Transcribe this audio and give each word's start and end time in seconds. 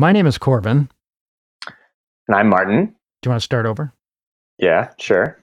My 0.00 0.12
name 0.12 0.28
is 0.28 0.38
Corvin. 0.38 0.88
And 2.28 2.36
I'm 2.36 2.48
Martin. 2.48 2.86
Do 2.86 3.26
you 3.26 3.30
want 3.30 3.40
to 3.40 3.44
start 3.44 3.66
over? 3.66 3.92
Yeah, 4.56 4.90
sure. 5.00 5.42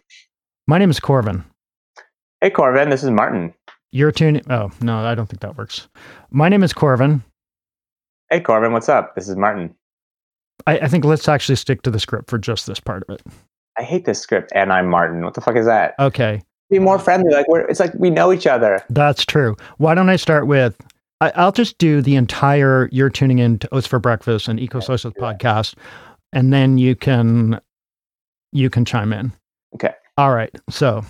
My 0.66 0.78
name 0.78 0.90
is 0.90 0.98
Corvin. 0.98 1.44
Hey, 2.40 2.52
Corvin, 2.52 2.90
this 2.90 3.04
is 3.04 3.10
Martin. 3.10 3.54
You're 3.92 4.14
tuning. 4.14 4.50
Oh, 4.50 4.72
no, 4.80 5.00
I 5.00 5.14
don't 5.14 5.28
think 5.28 5.42
that 5.42 5.58
works. 5.58 5.90
My 6.32 6.48
name 6.48 6.64
is 6.64 6.72
Corvin. 6.72 7.22
Hey, 8.30 8.40
Corvin, 8.40 8.72
what's 8.72 8.88
up? 8.88 9.14
This 9.16 9.28
is 9.28 9.36
Martin. 9.36 9.76
I, 10.66 10.80
I 10.80 10.88
think 10.88 11.04
let's 11.04 11.28
actually 11.28 11.58
stick 11.58 11.82
to 11.82 11.92
the 11.92 12.00
script 12.00 12.30
for 12.30 12.38
just 12.38 12.66
this 12.66 12.80
part 12.80 13.04
of 13.10 13.16
it. 13.16 13.24
I 13.78 13.84
hate 13.84 14.06
this 14.06 14.22
script, 14.22 14.54
and 14.56 14.72
I'm 14.72 14.88
Martin. 14.88 15.22
What 15.26 15.34
the 15.34 15.42
fuck 15.42 15.58
is 15.58 15.66
that? 15.66 15.96
Okay. 16.00 16.42
Be 16.70 16.80
more 16.80 16.98
friendly. 16.98 17.34
Like 17.34 17.50
we're. 17.50 17.68
It's 17.68 17.82
like 17.82 17.94
we 17.96 18.10
know 18.10 18.32
each 18.32 18.48
other. 18.48 18.82
That's 18.90 19.26
true. 19.26 19.58
Why 19.80 19.96
don't 19.96 20.10
I 20.10 20.16
start 20.16 20.48
with? 20.48 20.78
I, 21.22 21.32
I'll 21.36 21.52
just 21.52 21.78
do 21.78 22.02
the 22.02 22.16
entire. 22.16 22.90
You're 22.92 23.10
tuning 23.10 23.40
in 23.40 23.60
to 23.60 23.74
Oats 23.74 23.88
for 23.88 24.00
Breakfast 24.00 24.48
and 24.48 24.60
Eco 24.60 24.80
Socialist 24.80 25.18
podcast, 25.18 25.76
and 26.34 26.52
then 26.52 26.78
you 26.78 26.96
can, 26.96 27.60
you 28.52 28.70
can 28.70 28.86
chime 28.86 29.14
in. 29.14 29.32
Okay. 29.76 29.94
All 30.18 30.34
right. 30.34 30.54
So 30.70 31.04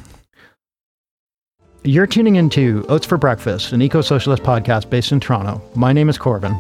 you're 1.84 2.08
tuning 2.08 2.36
into 2.36 2.84
Oats 2.90 3.06
for 3.06 3.18
Breakfast, 3.18 3.72
an 3.72 3.82
eco 3.82 4.02
socialist 4.02 4.42
podcast 4.42 4.90
based 4.90 5.12
in 5.12 5.20
Toronto. 5.20 5.62
My 5.76 5.94
name 5.94 6.10
is 6.10 6.18
Corvin. 6.18 6.54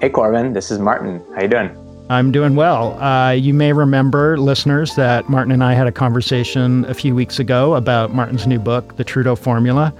Hey, 0.00 0.08
Corvin. 0.08 0.52
this 0.52 0.70
is 0.70 0.78
Martin. 0.78 1.20
How 1.34 1.42
you 1.42 1.48
doing? 1.48 1.70
I'm 2.10 2.30
doing 2.30 2.54
well. 2.54 2.98
Uh, 3.02 3.32
you 3.32 3.52
may 3.52 3.72
remember, 3.72 4.38
listeners, 4.38 4.94
that 4.94 5.28
Martin 5.28 5.50
and 5.50 5.64
I 5.64 5.74
had 5.74 5.88
a 5.88 5.92
conversation 5.92 6.84
a 6.84 6.94
few 6.94 7.14
weeks 7.14 7.40
ago 7.40 7.74
about 7.74 8.14
Martin's 8.14 8.46
new 8.46 8.60
book, 8.60 8.96
The 8.96 9.04
Trudeau 9.04 9.34
Formula. 9.34 9.92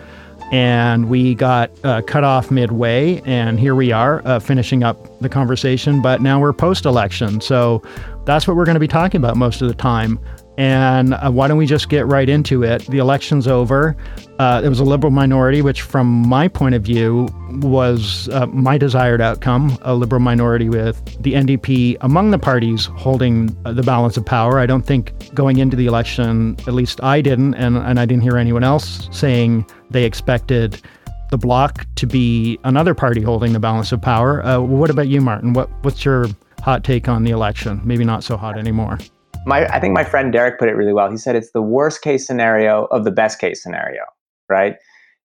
And 0.50 1.10
we 1.10 1.34
got 1.34 1.70
uh, 1.84 2.02
cut 2.02 2.24
off 2.24 2.50
midway, 2.50 3.20
and 3.26 3.60
here 3.60 3.74
we 3.74 3.92
are 3.92 4.26
uh, 4.26 4.38
finishing 4.38 4.82
up 4.82 5.20
the 5.20 5.28
conversation. 5.28 6.00
But 6.00 6.22
now 6.22 6.40
we're 6.40 6.54
post 6.54 6.86
election. 6.86 7.40
So 7.40 7.82
that's 8.24 8.48
what 8.48 8.56
we're 8.56 8.64
going 8.64 8.74
to 8.74 8.80
be 8.80 8.88
talking 8.88 9.20
about 9.20 9.36
most 9.36 9.60
of 9.60 9.68
the 9.68 9.74
time. 9.74 10.18
And 10.59 11.14
uh, 11.14 11.31
why 11.31 11.47
don't 11.47 11.56
we 11.56 11.67
just 11.67 11.89
get 11.89 12.05
right 12.09 12.28
into 12.28 12.64
it? 12.64 12.84
The 12.87 12.98
election's 12.98 13.47
over. 13.47 13.97
Uh, 14.41 14.61
it 14.64 14.69
was 14.69 14.81
a 14.81 14.84
liberal 14.84 15.12
minority, 15.12 15.62
which, 15.62 15.83
from 15.83 16.09
my 16.28 16.48
point 16.48 16.75
of 16.75 16.83
view, 16.83 17.28
was 17.62 18.28
uh, 18.31 18.47
my 18.48 18.77
desired 18.77 19.20
outcome 19.20 19.79
a 19.83 19.95
liberal 19.95 20.20
minority 20.20 20.69
with 20.69 21.01
the 21.23 21.34
NDP 21.34 21.97
among 22.01 22.33
the 22.33 22.41
parties 22.41 22.86
holding 22.86 23.56
uh, 23.64 23.73
the 23.73 23.84
balance 23.84 24.17
of 24.17 24.27
power. 24.27 24.59
I 24.59 24.67
don't 24.67 24.84
think 24.84 25.33
going 25.33 25.59
into 25.59 25.77
the 25.77 25.86
election, 25.86 26.56
at 26.67 26.75
least 26.75 27.01
I 27.05 27.20
didn't, 27.20 27.55
and, 27.55 27.77
and 27.77 28.01
I 28.01 28.05
didn't 28.05 28.25
hear 28.25 28.36
anyone 28.36 28.64
else 28.64 29.09
saying 29.12 29.64
they 29.91 30.03
expected 30.03 30.83
the 31.31 31.39
bloc 31.39 31.86
to 31.95 32.06
be 32.06 32.59
another 32.64 32.95
party 32.95 33.23
holding 33.23 33.53
the 33.53 33.61
balance 33.61 33.92
of 33.92 34.03
power. 34.03 34.45
Uh, 34.45 34.59
what 34.59 34.91
about 34.91 35.06
you, 35.06 35.20
Martin? 35.20 35.53
What, 35.53 35.70
what's 35.84 36.05
your 36.05 36.27
hot 36.62 36.83
take 36.83 37.09
on 37.09 37.23
the 37.23 37.31
election? 37.31 37.81
Maybe 37.84 38.05
not 38.05 38.25
so 38.25 38.36
hot 38.36 38.59
anymore 38.59 38.98
my 39.47 39.67
I 39.67 39.81
think 39.81 39.94
my 39.94 40.05
friend 40.05 40.33
Derek 40.33 40.58
put 40.58 40.69
it 40.69 40.75
really 40.75 40.92
well. 40.92 41.11
He 41.11 41.17
said 41.17 41.36
it's 41.36 41.53
the 41.53 41.62
worst 41.62 42.03
case 42.03 42.27
scenario 42.27 42.86
of 42.86 43.05
the 43.05 43.11
best 43.11 43.39
case 43.39 43.62
scenario, 43.62 44.03
right? 44.48 44.77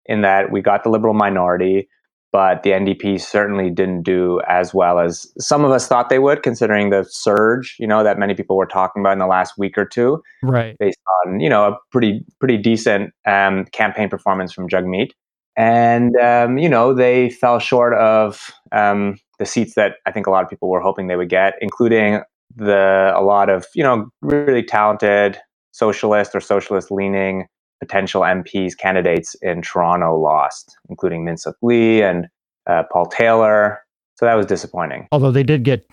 In 0.05 0.21
that 0.21 0.51
we 0.51 0.61
got 0.61 0.83
the 0.83 0.89
liberal 0.89 1.13
minority, 1.13 1.87
but 2.31 2.63
the 2.63 2.71
NDP 2.71 3.19
certainly 3.19 3.69
didn't 3.69 4.03
do 4.03 4.39
as 4.47 4.73
well 4.73 4.99
as 4.99 5.31
some 5.37 5.65
of 5.65 5.71
us 5.71 5.87
thought 5.87 6.09
they 6.09 6.19
would, 6.19 6.43
considering 6.43 6.89
the 6.89 7.03
surge, 7.03 7.75
you 7.77 7.87
know, 7.87 8.03
that 8.03 8.17
many 8.17 8.33
people 8.33 8.55
were 8.55 8.65
talking 8.65 9.01
about 9.01 9.13
in 9.13 9.19
the 9.19 9.27
last 9.27 9.57
week 9.57 9.77
or 9.77 9.85
two, 9.85 10.21
right? 10.43 10.77
Based 10.79 10.99
on 11.25 11.39
you 11.39 11.49
know 11.49 11.67
a 11.67 11.77
pretty 11.91 12.23
pretty 12.39 12.57
decent 12.57 13.13
um, 13.25 13.65
campaign 13.73 14.09
performance 14.09 14.53
from 14.53 14.69
Jagmeet, 14.69 15.11
and 15.57 16.15
um, 16.17 16.57
you 16.57 16.69
know 16.69 16.93
they 16.93 17.29
fell 17.29 17.59
short 17.59 17.93
of 17.95 18.51
um, 18.71 19.17
the 19.39 19.45
seats 19.45 19.75
that 19.75 19.95
I 20.05 20.11
think 20.11 20.27
a 20.27 20.31
lot 20.31 20.43
of 20.43 20.49
people 20.49 20.69
were 20.69 20.81
hoping 20.81 21.07
they 21.07 21.15
would 21.15 21.29
get, 21.29 21.55
including 21.61 22.21
the 22.55 23.13
a 23.15 23.21
lot 23.21 23.49
of 23.49 23.65
you 23.75 23.83
know 23.83 24.09
really 24.21 24.63
talented 24.63 25.37
socialist 25.71 26.35
or 26.35 26.39
socialist 26.39 26.91
leaning 26.91 27.45
potential 27.79 28.21
MPs 28.21 28.77
candidates 28.77 29.35
in 29.41 29.61
Toronto 29.61 30.17
lost, 30.17 30.77
including 30.89 31.25
Min 31.25 31.37
Sook 31.37 31.57
Lee 31.61 32.01
and 32.01 32.27
uh, 32.67 32.83
Paul 32.91 33.07
Taylor. 33.07 33.79
So 34.15 34.25
that 34.25 34.35
was 34.35 34.45
disappointing. 34.45 35.07
Although 35.11 35.31
they 35.31 35.43
did 35.43 35.63
get 35.63 35.85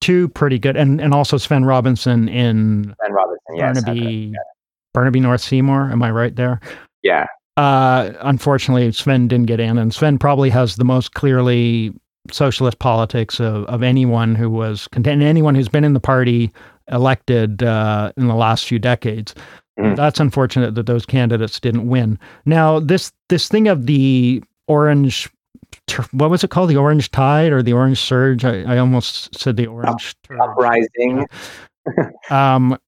two 0.00 0.28
pretty 0.28 0.58
good, 0.58 0.76
and 0.76 1.00
and 1.00 1.12
also 1.12 1.36
Svend 1.36 1.66
Robinson 1.66 2.28
in 2.28 2.94
Svend 3.02 3.10
Robinson, 3.10 3.56
yes, 3.56 3.84
Burnaby, 3.84 4.32
yeah. 4.32 4.38
Burnaby 4.94 5.20
North 5.20 5.40
Seymour. 5.40 5.90
Am 5.90 6.02
I 6.02 6.10
right 6.10 6.34
there? 6.36 6.60
Yeah. 7.02 7.26
Uh, 7.56 8.12
unfortunately, 8.20 8.88
Svend 8.90 9.28
didn't 9.28 9.46
get 9.46 9.60
in, 9.60 9.78
and 9.78 9.90
Svend 9.92 10.20
probably 10.20 10.48
has 10.50 10.76
the 10.76 10.84
most 10.84 11.14
clearly 11.14 11.92
socialist 12.30 12.78
politics 12.78 13.40
of, 13.40 13.64
of 13.64 13.82
anyone 13.82 14.34
who 14.34 14.48
was 14.48 14.88
content, 14.88 15.22
anyone 15.22 15.54
who's 15.54 15.68
been 15.68 15.84
in 15.84 15.92
the 15.92 16.00
party 16.00 16.52
elected 16.90 17.62
uh, 17.62 18.12
in 18.16 18.28
the 18.28 18.34
last 18.34 18.66
few 18.66 18.78
decades. 18.78 19.34
Mm. 19.78 19.96
That's 19.96 20.20
unfortunate 20.20 20.74
that 20.74 20.86
those 20.86 21.06
candidates 21.06 21.58
didn't 21.58 21.88
win. 21.88 22.18
Now, 22.44 22.78
this 22.78 23.12
this 23.28 23.48
thing 23.48 23.68
of 23.68 23.86
the 23.86 24.42
orange, 24.68 25.30
what 26.12 26.30
was 26.30 26.44
it 26.44 26.50
called? 26.50 26.70
The 26.70 26.76
orange 26.76 27.10
tide 27.10 27.52
or 27.52 27.62
the 27.62 27.72
orange 27.72 27.98
surge? 27.98 28.44
I, 28.44 28.62
I 28.62 28.78
almost 28.78 29.38
said 29.38 29.56
the 29.56 29.66
orange 29.66 30.14
Up, 30.38 30.50
uprising. 30.50 31.26
um, 32.30 32.78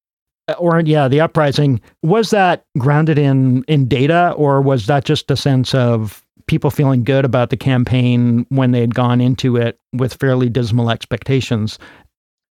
or 0.59 0.81
yeah, 0.81 1.09
the 1.09 1.23
uprising 1.23 1.81
was 2.03 2.31
that 2.31 2.67
grounded 2.79 3.19
in 3.19 3.65
in 3.65 3.89
data, 3.89 4.35
or 4.37 4.61
was 4.61 4.87
that 4.87 5.05
just 5.05 5.31
a 5.31 5.37
sense 5.37 5.75
of 5.75 6.24
people 6.47 6.71
feeling 6.71 7.05
good 7.05 7.25
about 7.25 7.51
the 7.51 7.57
campaign 7.57 8.47
when 8.49 8.73
they 8.73 8.81
had 8.81 8.95
gone 8.95 9.21
into 9.21 9.57
it 9.57 9.79
with 9.93 10.15
fairly 10.15 10.49
dismal 10.49 10.91
expectations. 10.91 11.79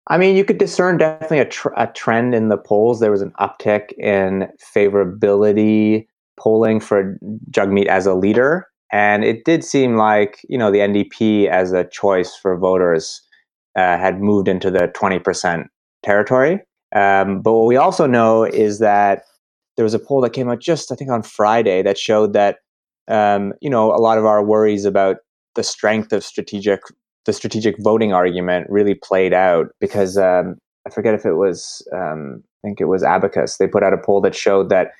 I 0.09 0.17
mean, 0.17 0.35
you 0.37 0.45
could 0.45 0.57
discern 0.57 0.97
definitely 0.97 1.39
a, 1.39 1.45
tr- 1.45 1.73
a 1.75 1.87
trend 1.87 2.33
in 2.33 2.49
the 2.49 2.57
polls. 2.57 2.99
There 2.99 3.11
was 3.11 3.21
an 3.21 3.33
uptick 3.39 3.91
in 3.97 4.47
favorability 4.75 6.07
polling 6.39 6.79
for 6.79 7.17
Jagmeet 7.51 7.87
as 7.87 8.05
a 8.05 8.13
leader. 8.13 8.67
And 8.91 9.25
it 9.25 9.43
did 9.43 9.65
seem 9.65 9.97
like, 9.97 10.45
you 10.47 10.57
know, 10.57 10.71
the 10.71 10.79
NDP 10.79 11.47
as 11.47 11.73
a 11.73 11.83
choice 11.83 12.35
for 12.35 12.57
voters 12.57 13.21
uh, 13.75 13.97
had 13.97 14.21
moved 14.21 14.47
into 14.47 14.71
the 14.71 14.91
20% 14.95 15.65
territory. 16.03 16.61
Um, 16.95 17.41
but 17.41 17.53
what 17.53 17.65
we 17.65 17.75
also 17.75 18.07
know 18.07 18.43
is 18.43 18.79
that 18.79 19.23
there 19.75 19.83
was 19.83 19.93
a 19.93 19.99
poll 19.99 20.21
that 20.21 20.31
came 20.31 20.49
out 20.49 20.59
just, 20.59 20.91
I 20.91 20.95
think, 20.95 21.11
on 21.11 21.21
Friday 21.21 21.81
that 21.83 21.97
showed 21.97 22.33
that 22.33 22.59
um, 23.07 23.53
you 23.61 23.69
know, 23.69 23.91
a 23.91 23.97
lot 24.01 24.17
of 24.17 24.25
our 24.25 24.43
worries 24.43 24.85
about 24.85 25.17
the 25.55 25.63
strength 25.63 26.13
of 26.13 26.23
strategic 26.23 26.81
the 27.25 27.33
strategic 27.33 27.75
voting 27.79 28.13
argument 28.13 28.67
really 28.69 28.93
played 28.93 29.33
out 29.33 29.67
because 29.81 30.17
um, 30.17 30.55
I 30.87 30.89
forget 30.89 31.13
if 31.13 31.25
it 31.25 31.33
was 31.33 31.85
um, 31.93 32.43
I 32.63 32.67
think 32.67 32.81
it 32.81 32.85
was 32.85 33.03
Abacus. 33.03 33.57
They 33.57 33.67
put 33.67 33.83
out 33.83 33.93
a 33.93 33.97
poll 33.97 34.21
that 34.21 34.35
showed 34.35 34.69
that 34.69 34.91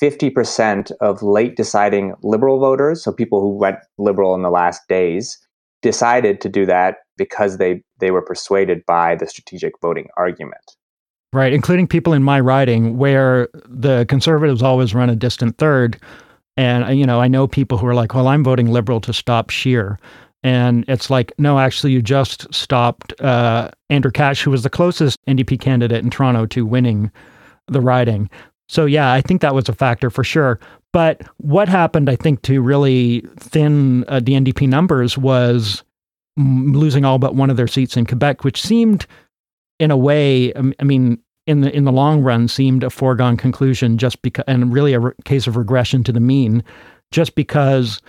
50% 0.00 0.92
of 1.00 1.22
late 1.22 1.56
deciding 1.56 2.14
liberal 2.22 2.58
voters, 2.58 3.02
so 3.02 3.12
people 3.12 3.40
who 3.40 3.56
went 3.56 3.78
liberal 3.98 4.34
in 4.34 4.42
the 4.42 4.50
last 4.50 4.82
days, 4.88 5.38
decided 5.82 6.40
to 6.40 6.48
do 6.48 6.66
that 6.66 6.96
because 7.16 7.58
they 7.58 7.82
they 8.00 8.10
were 8.10 8.22
persuaded 8.22 8.84
by 8.86 9.14
the 9.14 9.26
strategic 9.26 9.74
voting 9.80 10.08
argument. 10.16 10.76
Right, 11.32 11.52
including 11.52 11.86
people 11.86 12.12
in 12.12 12.22
my 12.22 12.40
riding 12.40 12.96
where 12.96 13.48
the 13.68 14.06
conservatives 14.08 14.62
always 14.62 14.94
run 14.94 15.10
a 15.10 15.16
distant 15.16 15.58
third 15.58 16.00
and, 16.56 16.84
uh, 16.84 16.88
you 16.88 17.06
know, 17.06 17.20
I 17.20 17.28
know 17.28 17.46
people 17.46 17.78
who 17.78 17.86
are 17.86 17.94
like, 17.94 18.14
well, 18.14 18.28
I'm 18.28 18.44
voting 18.44 18.70
liberal 18.70 19.00
to 19.02 19.12
stop 19.12 19.50
Scheer. 19.50 19.98
And 20.42 20.84
it's 20.88 21.10
like, 21.10 21.32
no, 21.38 21.58
actually, 21.58 21.92
you 21.92 22.00
just 22.00 22.52
stopped 22.54 23.18
uh, 23.20 23.70
Andrew 23.90 24.10
Cash, 24.10 24.42
who 24.42 24.50
was 24.50 24.62
the 24.62 24.70
closest 24.70 25.18
NDP 25.26 25.60
candidate 25.60 26.04
in 26.04 26.10
Toronto 26.10 26.46
to 26.46 26.64
winning 26.64 27.10
the 27.66 27.80
riding. 27.80 28.30
So, 28.68 28.84
yeah, 28.86 29.12
I 29.12 29.20
think 29.20 29.40
that 29.40 29.54
was 29.54 29.68
a 29.68 29.74
factor 29.74 30.10
for 30.10 30.24
sure. 30.24 30.60
But 30.92 31.22
what 31.38 31.68
happened, 31.68 32.08
I 32.08 32.16
think, 32.16 32.42
to 32.42 32.60
really 32.60 33.24
thin 33.38 34.04
uh, 34.08 34.20
the 34.20 34.32
NDP 34.32 34.68
numbers 34.68 35.18
was 35.18 35.82
losing 36.36 37.04
all 37.04 37.18
but 37.18 37.34
one 37.34 37.50
of 37.50 37.56
their 37.56 37.66
seats 37.66 37.96
in 37.96 38.06
Quebec, 38.06 38.44
which 38.44 38.62
seemed, 38.62 39.06
in 39.78 39.90
a 39.90 39.96
way, 39.96 40.52
um, 40.54 40.72
I 40.80 40.84
mean, 40.84 41.18
in 41.46 41.60
the 41.60 41.74
in 41.74 41.84
the 41.84 41.92
long 41.92 42.22
run 42.22 42.48
seemed 42.48 42.82
a 42.82 42.90
foregone 42.90 43.36
conclusion 43.36 43.98
just 43.98 44.20
because 44.22 44.44
and 44.46 44.72
really 44.72 44.94
a 44.94 45.00
re- 45.00 45.12
case 45.24 45.46
of 45.46 45.56
regression 45.56 46.02
to 46.04 46.12
the 46.12 46.20
mean 46.20 46.62
just 47.12 47.34
because 47.34 48.00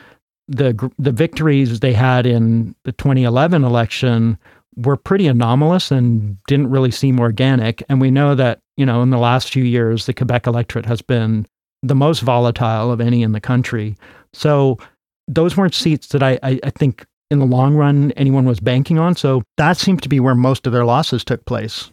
the 0.48 0.92
the 0.98 1.12
victories 1.12 1.80
they 1.80 1.94
had 1.94 2.26
in 2.26 2.76
the 2.84 2.92
2011 2.94 3.64
election 3.64 4.38
were 4.76 4.96
pretty 4.96 5.28
anomalous 5.28 5.92
and 5.92 6.38
didn't 6.48 6.70
really 6.70 6.92
seem 6.92 7.20
organic. 7.20 7.84
And 7.90 8.00
we 8.00 8.12
know 8.12 8.36
that 8.36 8.60
you 8.76 8.86
know 8.86 9.02
in 9.02 9.12
the 9.12 9.18
last 9.18 9.52
few 9.52 9.64
years 9.64 10.06
the 10.06 10.14
Quebec 10.14 10.48
electorate 10.48 10.86
has 10.86 11.02
been 11.02 11.46
the 11.84 11.96
most 11.96 12.22
volatile 12.22 12.92
of 12.92 13.02
any 13.02 13.22
in 13.22 13.34
the 13.34 13.42
country. 13.42 13.96
So 14.34 14.78
those 15.28 15.56
weren't 15.56 15.76
seats 15.76 16.08
that 16.08 16.24
I, 16.24 16.40
I, 16.42 16.60
I 16.64 16.70
think 16.72 17.06
in 17.30 17.40
the 17.40 17.46
long 17.46 17.76
run 17.76 18.12
anyone 18.12 18.46
was 18.46 18.60
banking 18.60 18.98
on. 18.98 19.16
So 19.16 19.44
that 19.58 19.78
seemed 19.78 20.02
to 20.04 20.10
be 20.10 20.20
where 20.20 20.36
most 20.36 20.66
of 20.66 20.74
their 20.74 20.86
losses 20.86 21.24
took 21.24 21.46
place. 21.46 21.92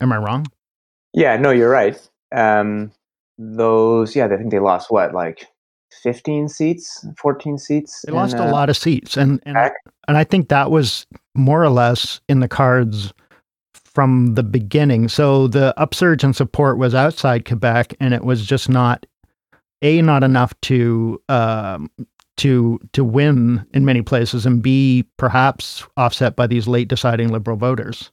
Am 0.00 0.12
I 0.12 0.16
wrong 0.16 0.46
yeah, 1.16 1.36
no, 1.38 1.50
you're 1.50 1.70
right. 1.70 1.98
Um, 2.30 2.92
those, 3.38 4.14
yeah, 4.14 4.26
I 4.26 4.36
think 4.36 4.50
they 4.50 4.58
lost 4.58 4.90
what, 4.90 5.14
like 5.14 5.46
15 6.02 6.48
seats, 6.48 7.04
14 7.18 7.58
seats. 7.58 8.02
They 8.06 8.12
lost 8.12 8.36
uh, 8.36 8.44
a 8.44 8.50
lot 8.50 8.68
of 8.68 8.76
seats, 8.76 9.16
and 9.16 9.42
and, 9.46 9.56
and 10.06 10.16
I 10.16 10.24
think 10.24 10.48
that 10.48 10.70
was 10.70 11.06
more 11.34 11.62
or 11.62 11.70
less 11.70 12.20
in 12.28 12.40
the 12.40 12.48
cards 12.48 13.12
from 13.74 14.34
the 14.34 14.42
beginning. 14.42 15.08
So 15.08 15.48
the 15.48 15.74
upsurge 15.80 16.22
in 16.22 16.34
support 16.34 16.76
was 16.76 16.94
outside 16.94 17.46
Quebec, 17.46 17.94
and 17.98 18.12
it 18.12 18.22
was 18.24 18.44
just 18.44 18.68
not 18.68 19.06
a 19.80 20.02
not 20.02 20.22
enough 20.22 20.52
to 20.62 21.20
um, 21.30 21.90
to 22.36 22.78
to 22.92 23.04
win 23.04 23.66
in 23.72 23.86
many 23.86 24.02
places, 24.02 24.44
and 24.44 24.62
b 24.62 25.06
perhaps 25.16 25.82
offset 25.96 26.36
by 26.36 26.46
these 26.46 26.68
late 26.68 26.88
deciding 26.88 27.28
liberal 27.28 27.56
voters. 27.56 28.12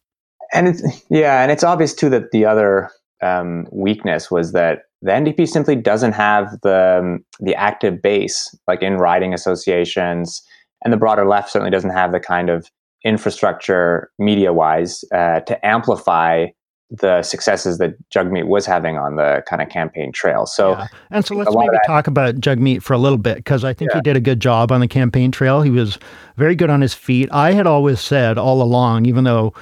And 0.53 0.67
it's 0.67 1.03
yeah, 1.09 1.41
and 1.41 1.51
it's 1.51 1.63
obvious 1.63 1.93
too 1.93 2.09
that 2.09 2.31
the 2.31 2.45
other 2.45 2.89
um, 3.21 3.67
weakness 3.71 4.29
was 4.29 4.51
that 4.53 4.83
the 5.01 5.11
NDP 5.11 5.47
simply 5.47 5.75
doesn't 5.75 6.13
have 6.13 6.59
the 6.61 6.99
um, 6.99 7.25
the 7.39 7.55
active 7.55 8.01
base, 8.01 8.55
like 8.67 8.81
in 8.81 8.97
riding 8.97 9.33
associations, 9.33 10.41
and 10.83 10.93
the 10.93 10.97
broader 10.97 11.25
left 11.25 11.49
certainly 11.49 11.71
doesn't 11.71 11.91
have 11.91 12.11
the 12.11 12.19
kind 12.19 12.49
of 12.49 12.69
infrastructure 13.03 14.09
media 14.17 14.53
wise 14.53 15.03
uh, 15.13 15.41
to 15.41 15.65
amplify 15.65 16.47
the 16.89 17.23
successes 17.23 17.79
that 17.79 17.95
Jagmeet 18.11 18.45
was 18.45 18.65
having 18.65 18.97
on 18.97 19.15
the 19.15 19.43
kind 19.47 19.61
of 19.61 19.69
campaign 19.69 20.11
trail. 20.11 20.45
So, 20.45 20.71
yeah. 20.71 20.87
and 21.09 21.25
so 21.25 21.35
let's 21.35 21.53
maybe 21.53 21.69
that, 21.71 21.81
talk 21.87 22.05
about 22.05 22.35
Jagmeet 22.35 22.83
for 22.83 22.93
a 22.93 22.99
little 22.99 23.17
bit 23.17 23.37
because 23.37 23.63
I 23.63 23.73
think 23.73 23.91
yeah. 23.91 23.97
he 23.97 24.01
did 24.01 24.15
a 24.15 24.19
good 24.19 24.39
job 24.39 24.71
on 24.71 24.79
the 24.79 24.87
campaign 24.87 25.31
trail. 25.31 25.63
He 25.63 25.71
was 25.71 25.97
very 26.37 26.55
good 26.55 26.69
on 26.69 26.81
his 26.81 26.93
feet. 26.93 27.29
I 27.31 27.53
had 27.53 27.65
always 27.65 27.99
said 27.99 28.37
all 28.37 28.61
along, 28.61 29.07
even 29.07 29.23
though 29.23 29.53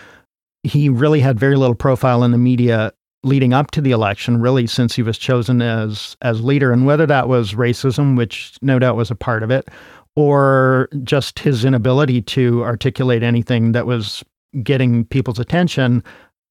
he 0.64 0.90
really 0.90 1.20
had 1.20 1.40
very 1.40 1.56
little 1.56 1.76
profile 1.76 2.24
in 2.24 2.32
the 2.32 2.38
media 2.38 2.94
leading 3.24 3.54
up 3.54 3.72
to 3.72 3.82
the 3.82 3.92
election, 3.92 4.42
really 4.42 4.66
since 4.66 4.96
he 4.96 5.04
was 5.04 5.18
chosen 5.18 5.62
as 5.62 6.18
as 6.22 6.44
leader, 6.44 6.72
and 6.72 6.86
whether 6.86 7.06
that 7.06 7.28
was 7.28 7.54
racism, 7.54 8.18
which 8.18 8.58
no 8.62 8.80
doubt 8.80 8.96
was 8.96 9.12
a 9.12 9.16
part 9.16 9.44
of 9.44 9.52
it, 9.52 9.68
or 10.16 10.90
just 11.04 11.40
his 11.40 11.64
inability 11.66 12.22
to 12.22 12.64
articulate 12.64 13.24
anything 13.24 13.72
that 13.72 13.86
was 13.86 14.24
getting 14.64 15.06
people's 15.06 15.40
attention. 15.40 16.04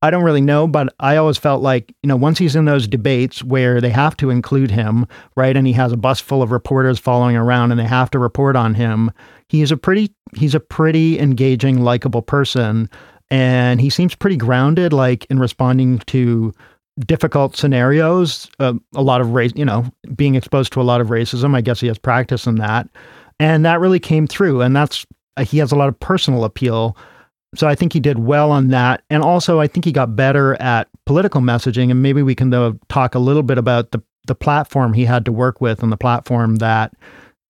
I 0.03 0.11
don't 0.11 0.25
really 0.25 0.41
know, 0.41 0.67
but 0.67 0.95
I 0.99 1.17
always 1.17 1.37
felt 1.37 1.61
like, 1.61 1.95
you 2.03 2.09
know, 2.09 2.17
once 2.17 2.39
he's 2.39 2.57
in 2.57 2.65
those 2.65 2.89
debates 2.89 3.45
where 3.45 3.83
they 3.83 3.91
have 3.91 4.17
to 4.17 4.31
include 4.31 4.71
him, 4.71 5.07
right? 5.37 5.55
And 5.55 5.67
he 5.67 5.75
has 5.75 5.93
a 5.93 5.97
bus 5.99 6.21
full 6.21 6.43
of 6.43 6.53
reporters 6.53 6.99
following 6.99 7.37
around 7.37 7.71
and 7.71 7.79
they 7.79 7.85
have 7.85 8.11
to 8.13 8.19
report 8.19 8.57
on 8.57 8.73
him, 8.73 9.11
he's 9.49 9.71
a 9.71 9.77
pretty 9.77 10.15
he's 10.35 10.55
a 10.55 10.61
pretty 10.61 11.19
engaging, 11.19 11.83
likable 11.83 12.23
person. 12.23 12.89
And 13.31 13.81
he 13.81 13.91
seems 13.91 14.15
pretty 14.15 14.37
grounded, 14.37 14.93
like 14.93 15.25
in 15.27 15.39
responding 15.39 15.99
to 16.07 16.53
difficult 17.07 17.57
scenarios, 17.57 18.51
uh, 18.59 18.75
a 18.95 19.03
lot 19.03 19.21
of 19.21 19.31
race, 19.31 19.53
you 19.55 19.65
know, 19.65 19.87
being 20.15 20.35
exposed 20.35 20.73
to 20.73 20.81
a 20.81 20.83
lot 20.83 21.01
of 21.01 21.09
racism. 21.09 21.55
I 21.55 21.61
guess 21.61 21.81
he 21.81 21.87
has 21.87 21.99
practice 21.99 22.47
in 22.47 22.57
that 22.57 22.89
and 23.41 23.65
that 23.65 23.81
really 23.81 23.99
came 23.99 24.29
through. 24.29 24.61
And 24.61 24.77
that's 24.77 25.05
uh, 25.37 25.45
he 25.45 25.59
has 25.59 25.73
a 25.73 25.77
lot 25.77 25.89
of 25.89 25.99
personal 25.99 26.45
appeal. 26.45 26.97
So 27.57 27.67
I 27.67 27.75
think 27.75 27.93
he 27.93 27.99
did 27.99 28.21
well 28.21 28.53
on 28.53 28.69
that. 28.69 29.03
And 29.11 29.25
also, 29.25 29.59
I 29.59 29.67
think 29.67 29.85
he 29.85 29.91
got 29.91 30.15
better 30.15 30.61
at 30.63 30.89
political 31.07 31.41
messaging. 31.41 31.91
And 31.91 32.03
maybe 32.03 32.23
we 32.23 32.37
can 32.37 32.51
though, 32.51 32.79
talk 32.89 33.17
a 33.17 33.19
little 33.19 33.43
bit 33.43 33.59
about 33.59 33.91
the 33.91 34.01
the 34.27 34.35
platform 34.35 34.93
he 34.93 35.07
had 35.07 35.25
to 35.25 35.33
work 35.33 35.61
with 35.63 35.83
and 35.83 35.91
the 35.91 35.97
platform 35.97 36.57
that 36.57 36.93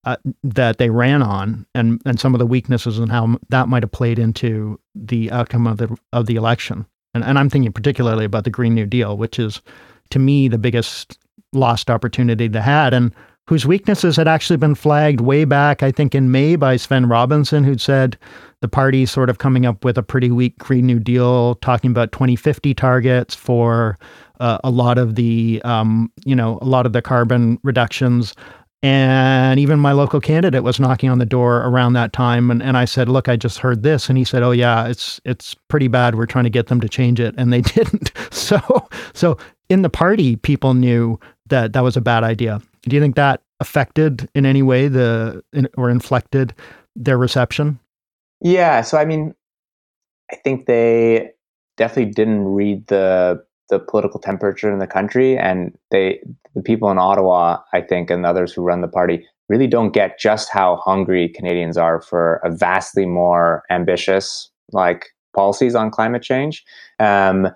uh, 0.03 0.17
that 0.43 0.77
they 0.77 0.89
ran 0.89 1.21
on, 1.21 1.65
and 1.75 2.01
and 2.05 2.19
some 2.19 2.33
of 2.33 2.39
the 2.39 2.45
weaknesses 2.45 2.97
and 2.97 3.11
how 3.11 3.37
that 3.49 3.67
might 3.67 3.83
have 3.83 3.91
played 3.91 4.19
into 4.19 4.79
the 4.95 5.31
outcome 5.31 5.67
of 5.67 5.77
the 5.77 5.95
of 6.13 6.25
the 6.25 6.35
election. 6.35 6.85
And 7.13 7.23
and 7.23 7.37
I'm 7.37 7.49
thinking 7.49 7.71
particularly 7.71 8.25
about 8.25 8.43
the 8.43 8.49
Green 8.49 8.73
New 8.73 8.85
Deal, 8.85 9.17
which 9.17 9.37
is 9.39 9.61
to 10.09 10.19
me 10.19 10.47
the 10.47 10.57
biggest 10.57 11.17
lost 11.53 11.89
opportunity 11.89 12.47
they 12.47 12.61
had. 12.61 12.93
And 12.93 13.13
whose 13.47 13.65
weaknesses 13.65 14.15
had 14.15 14.27
actually 14.27 14.57
been 14.57 14.75
flagged 14.75 15.21
way 15.21 15.45
back, 15.45 15.83
I 15.83 15.91
think, 15.91 16.15
in 16.15 16.31
May 16.31 16.55
by 16.55 16.75
Svend 16.75 17.09
Robinson, 17.09 17.63
who'd 17.63 17.81
said 17.81 18.17
the 18.61 18.67
party 18.67 19.05
sort 19.05 19.29
of 19.29 19.39
coming 19.39 19.65
up 19.65 19.83
with 19.83 19.97
a 19.97 20.03
pretty 20.03 20.31
weak 20.31 20.57
Green 20.59 20.85
New 20.85 20.99
Deal, 20.99 21.55
talking 21.55 21.91
about 21.91 22.11
2050 22.11 22.73
targets 22.73 23.35
for 23.35 23.97
uh, 24.39 24.59
a 24.63 24.69
lot 24.69 24.97
of 24.97 25.15
the, 25.15 25.61
um, 25.65 26.11
you 26.23 26.35
know, 26.35 26.59
a 26.61 26.65
lot 26.65 26.85
of 26.85 26.93
the 26.93 27.01
carbon 27.01 27.59
reductions. 27.63 28.33
And 28.83 29.59
even 29.59 29.79
my 29.79 29.91
local 29.91 30.19
candidate 30.19 30.63
was 30.63 30.79
knocking 30.79 31.09
on 31.09 31.19
the 31.19 31.25
door 31.25 31.57
around 31.57 31.93
that 31.93 32.13
time, 32.13 32.49
and, 32.49 32.63
and 32.63 32.75
I 32.75 32.85
said, 32.85 33.07
"Look, 33.09 33.29
I 33.29 33.35
just 33.35 33.59
heard 33.59 33.83
this," 33.83 34.09
and 34.09 34.17
he 34.17 34.23
said, 34.23 34.41
"Oh 34.41 34.51
yeah, 34.51 34.87
it's 34.87 35.21
it's 35.23 35.53
pretty 35.67 35.87
bad. 35.87 36.15
We're 36.15 36.25
trying 36.25 36.45
to 36.45 36.49
get 36.49 36.67
them 36.67 36.81
to 36.81 36.89
change 36.89 37.19
it, 37.19 37.35
and 37.37 37.53
they 37.53 37.61
didn't." 37.75 38.11
So 38.31 38.87
so 39.13 39.37
in 39.69 39.83
the 39.83 39.89
party, 39.89 40.35
people 40.35 40.73
knew 40.73 41.19
that 41.47 41.73
that 41.73 41.83
was 41.83 41.95
a 41.95 42.01
bad 42.01 42.23
idea. 42.23 42.59
Do 42.83 42.95
you 42.95 43.01
think 43.01 43.15
that 43.15 43.41
affected 43.59 44.27
in 44.33 44.45
any 44.47 44.63
way 44.63 44.87
the 44.87 45.43
or 45.77 45.91
inflected 45.91 46.55
their 46.95 47.19
reception? 47.19 47.79
Yeah, 48.41 48.81
so 48.81 48.97
I 48.97 49.05
mean, 49.05 49.35
I 50.31 50.37
think 50.37 50.65
they 50.65 51.31
definitely 51.77 52.13
didn't 52.13 52.45
read 52.45 52.87
the 52.87 53.43
the 53.71 53.79
political 53.79 54.19
temperature 54.19 54.71
in 54.71 54.77
the 54.77 54.85
country, 54.85 55.37
and 55.37 55.75
they 55.89 56.19
the 56.53 56.61
people 56.61 56.91
in 56.91 56.99
Ottawa, 56.99 57.57
I 57.73 57.81
think, 57.81 58.11
and 58.11 58.25
others 58.25 58.53
who 58.53 58.61
run 58.61 58.81
the 58.81 58.87
party 58.87 59.25
really 59.49 59.67
don't 59.67 59.93
get 59.93 60.19
just 60.19 60.49
how 60.51 60.75
hungry 60.77 61.29
Canadians 61.29 61.77
are 61.77 62.01
for 62.01 62.39
a 62.43 62.51
vastly 62.51 63.05
more 63.05 63.63
ambitious 63.69 64.49
like 64.71 65.07
policies 65.35 65.75
on 65.75 65.89
climate 65.89 66.21
change. 66.21 66.63
Um, 66.99 67.47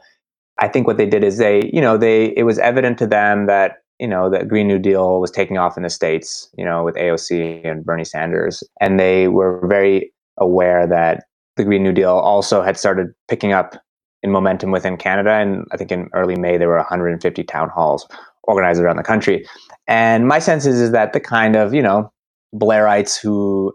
I 0.59 0.67
think 0.67 0.87
what 0.87 0.97
they 0.97 1.05
did 1.05 1.23
is 1.23 1.37
they, 1.37 1.69
you 1.71 1.81
know, 1.81 1.97
they 1.97 2.33
it 2.35 2.43
was 2.43 2.57
evident 2.57 2.97
to 2.99 3.07
them 3.07 3.45
that 3.45 3.77
you 3.99 4.07
know, 4.07 4.29
that 4.29 4.47
Green 4.47 4.67
New 4.67 4.79
Deal 4.79 5.21
was 5.21 5.31
taking 5.31 5.57
off 5.57 5.77
in 5.77 5.83
the 5.83 5.89
States, 5.89 6.49
you 6.57 6.65
know, 6.65 6.83
with 6.83 6.95
AOC 6.95 7.65
and 7.65 7.85
Bernie 7.85 8.03
Sanders. 8.03 8.61
And 8.81 8.99
they 8.99 9.29
were 9.29 9.65
very 9.67 10.11
aware 10.37 10.85
that 10.85 11.23
the 11.55 11.63
Green 11.63 11.83
New 11.83 11.93
Deal 11.93 12.11
also 12.11 12.61
had 12.61 12.77
started 12.77 13.07
picking 13.29 13.53
up 13.53 13.77
in 14.25 14.31
momentum 14.31 14.71
within 14.71 14.97
Canada. 14.97 15.29
And 15.33 15.65
I 15.71 15.77
think 15.77 15.91
in 15.91 16.09
early 16.13 16.35
May, 16.35 16.57
there 16.57 16.67
were 16.67 16.77
150 16.77 17.43
town 17.43 17.69
halls 17.69 18.07
organized 18.43 18.81
around 18.81 18.97
the 18.97 19.03
country. 19.03 19.45
And 19.87 20.27
my 20.27 20.39
sense 20.39 20.65
is, 20.65 20.81
is 20.81 20.91
that 20.91 21.13
the 21.13 21.19
kind 21.19 21.55
of, 21.55 21.75
you 21.75 21.81
know, 21.81 22.11
Blairites 22.55 23.19
who 23.21 23.71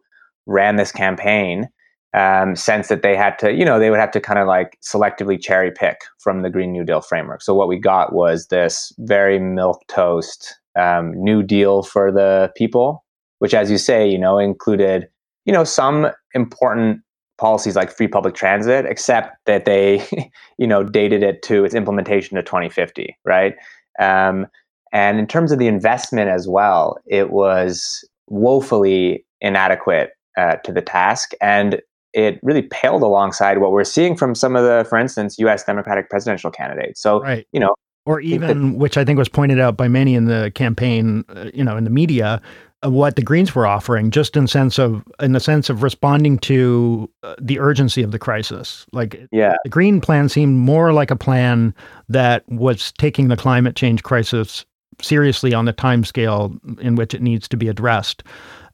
ran 0.47 0.75
this 0.75 0.91
campaign 0.91 1.69
um, 2.17 2.56
sense 2.56 2.88
that 2.88 3.02
they 3.02 3.14
had 3.14 3.38
to, 3.38 3.52
you 3.52 3.64
know, 3.64 3.79
they 3.79 3.91
would 3.91 4.00
have 4.00 4.11
to 4.11 4.20
kind 4.20 4.41
of 4.41 4.49
like 4.49 4.76
selectively 4.82 5.41
cherry 5.41 5.70
pick 5.70 5.99
from 6.19 6.43
the 6.43 6.50
Green 6.50 6.73
New 6.73 6.85
Deal 6.85 7.00
framework. 7.00 7.43
So 7.43 7.55
what 7.55 7.69
we 7.69 7.79
got 7.79 8.12
was 8.12 8.49
this 8.49 8.93
very 8.99 9.38
milk 9.38 9.81
toast 9.87 10.58
um, 10.76 11.12
New 11.14 11.44
Deal 11.44 11.85
for 11.85 12.11
the 12.11 12.50
people, 12.56 13.05
which, 13.38 13.55
as 13.55 13.70
you 13.70 13.79
say, 13.79 14.08
you 14.08 14.19
know, 14.19 14.38
included, 14.38 15.08
you 15.44 15.52
know, 15.52 15.62
some 15.62 16.08
important 16.35 17.02
policies 17.41 17.75
like 17.75 17.91
free 17.91 18.07
public 18.07 18.35
transit, 18.35 18.85
except 18.85 19.35
that 19.47 19.65
they, 19.65 20.07
you 20.59 20.67
know, 20.67 20.85
dated 20.85 21.23
it 21.23 21.43
to 21.43 21.64
its 21.64 21.75
implementation 21.75 22.37
to 22.37 22.43
2050, 22.43 23.17
right? 23.25 23.55
Um, 23.99 24.47
and 24.93 25.19
in 25.19 25.26
terms 25.26 25.50
of 25.50 25.59
the 25.59 25.67
investment 25.67 26.29
as 26.29 26.47
well, 26.47 26.99
it 27.07 27.31
was 27.31 28.05
woefully 28.29 29.25
inadequate 29.41 30.11
uh, 30.37 30.57
to 30.57 30.73
the 30.73 30.83
task. 30.83 31.33
And 31.41 31.81
it 32.12 32.41
really 32.43 32.62
paled 32.62 33.03
alongside 33.03 33.59
what 33.59 33.73
we're 33.73 33.85
seeing 33.85 34.17
from 34.17 34.35
some 34.35 34.57
of 34.57 34.64
the, 34.64 34.85
for 34.88 34.99
instance, 34.99 35.38
U.S. 35.38 35.64
Democratic 35.64 36.11
presidential 36.11 36.50
candidates. 36.50 37.00
So, 37.00 37.21
right. 37.21 37.47
you 37.53 37.61
know, 37.61 37.75
or 38.07 38.21
even 38.21 38.79
which 38.79 38.97
I 38.97 39.05
think 39.05 39.19
was 39.19 39.29
pointed 39.29 39.61
out 39.61 39.76
by 39.76 39.87
many 39.87 40.14
in 40.14 40.25
the 40.25 40.50
campaign, 40.55 41.25
uh, 41.29 41.50
you 41.55 41.62
know, 41.62 41.76
in 41.76 41.85
the 41.85 41.91
media, 41.91 42.41
what 42.83 43.17
the 43.17 43.23
Greens 43.23 43.55
were 43.55 43.67
offering, 43.67 44.11
just 44.11 44.37
in 44.37 44.47
sense 44.47 44.79
of 44.79 45.03
in 45.21 45.33
the 45.33 45.41
sense 45.41 45.69
of 45.69 45.83
responding 45.83 46.39
to 46.39 47.11
uh, 47.23 47.35
the 47.41 47.59
urgency 47.59 48.03
of 48.03 48.11
the 48.11 48.19
crisis. 48.19 48.87
Like, 48.93 49.21
yeah, 49.33 49.55
the 49.65 49.71
Green 49.71 50.01
plan 50.01 50.29
seemed 50.29 50.57
more 50.57 50.93
like 50.93 51.11
a 51.11 51.17
plan 51.17 51.75
that 52.09 52.49
was 52.49 52.93
taking 52.93 53.29
the 53.29 53.37
climate 53.37 53.77
change 53.77 54.03
crisis 54.03 54.65
seriously 55.03 55.55
on 55.55 55.65
the 55.65 55.73
time 55.73 56.05
scale 56.05 56.55
in 56.81 56.95
which 56.95 57.15
it 57.15 57.23
needs 57.23 57.49
to 57.49 57.57
be 57.57 57.69
addressed. 57.69 58.23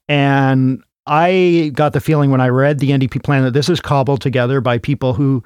And 0.08 0.82
I 1.06 1.70
got 1.74 1.92
the 1.92 2.00
feeling 2.00 2.30
when 2.30 2.40
I 2.40 2.48
read 2.48 2.78
the 2.78 2.90
NDP 2.90 3.22
plan 3.22 3.44
that 3.44 3.52
this 3.52 3.68
is 3.68 3.80
cobbled 3.80 4.20
together 4.20 4.60
by 4.60 4.78
people 4.78 5.14
who 5.14 5.42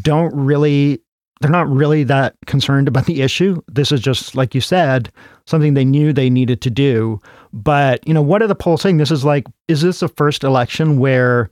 don't 0.00 0.34
really 0.34 1.02
they're 1.42 1.50
not 1.50 1.68
really 1.68 2.04
that 2.04 2.34
concerned 2.46 2.88
about 2.88 3.06
the 3.06 3.20
issue. 3.22 3.60
This 3.68 3.92
is 3.92 4.00
just 4.00 4.34
like 4.36 4.54
you 4.54 4.60
said, 4.60 5.10
something 5.46 5.74
they 5.74 5.84
knew 5.84 6.12
they 6.12 6.30
needed 6.30 6.60
to 6.62 6.70
do. 6.70 7.20
But, 7.52 8.06
you 8.06 8.14
know, 8.14 8.22
what 8.22 8.42
are 8.42 8.46
the 8.46 8.54
polls 8.54 8.82
saying? 8.82 8.96
This 8.96 9.10
is 9.10 9.24
like 9.24 9.46
is 9.68 9.82
this 9.82 10.00
the 10.00 10.08
first 10.08 10.44
election 10.44 10.98
where 10.98 11.50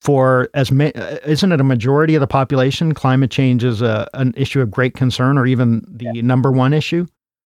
for 0.00 0.48
as 0.54 0.72
ma- 0.72 0.92
uh, 0.94 1.18
isn't 1.26 1.52
it 1.52 1.60
a 1.60 1.64
majority 1.64 2.14
of 2.14 2.20
the 2.20 2.26
population 2.26 2.94
climate 2.94 3.30
change 3.30 3.64
is 3.64 3.82
a, 3.82 4.08
an 4.14 4.32
issue 4.36 4.60
of 4.60 4.70
great 4.70 4.94
concern 4.94 5.36
or 5.36 5.46
even 5.46 5.84
the 5.88 6.06
yeah. 6.14 6.22
number 6.22 6.50
one 6.50 6.72
issue? 6.72 7.06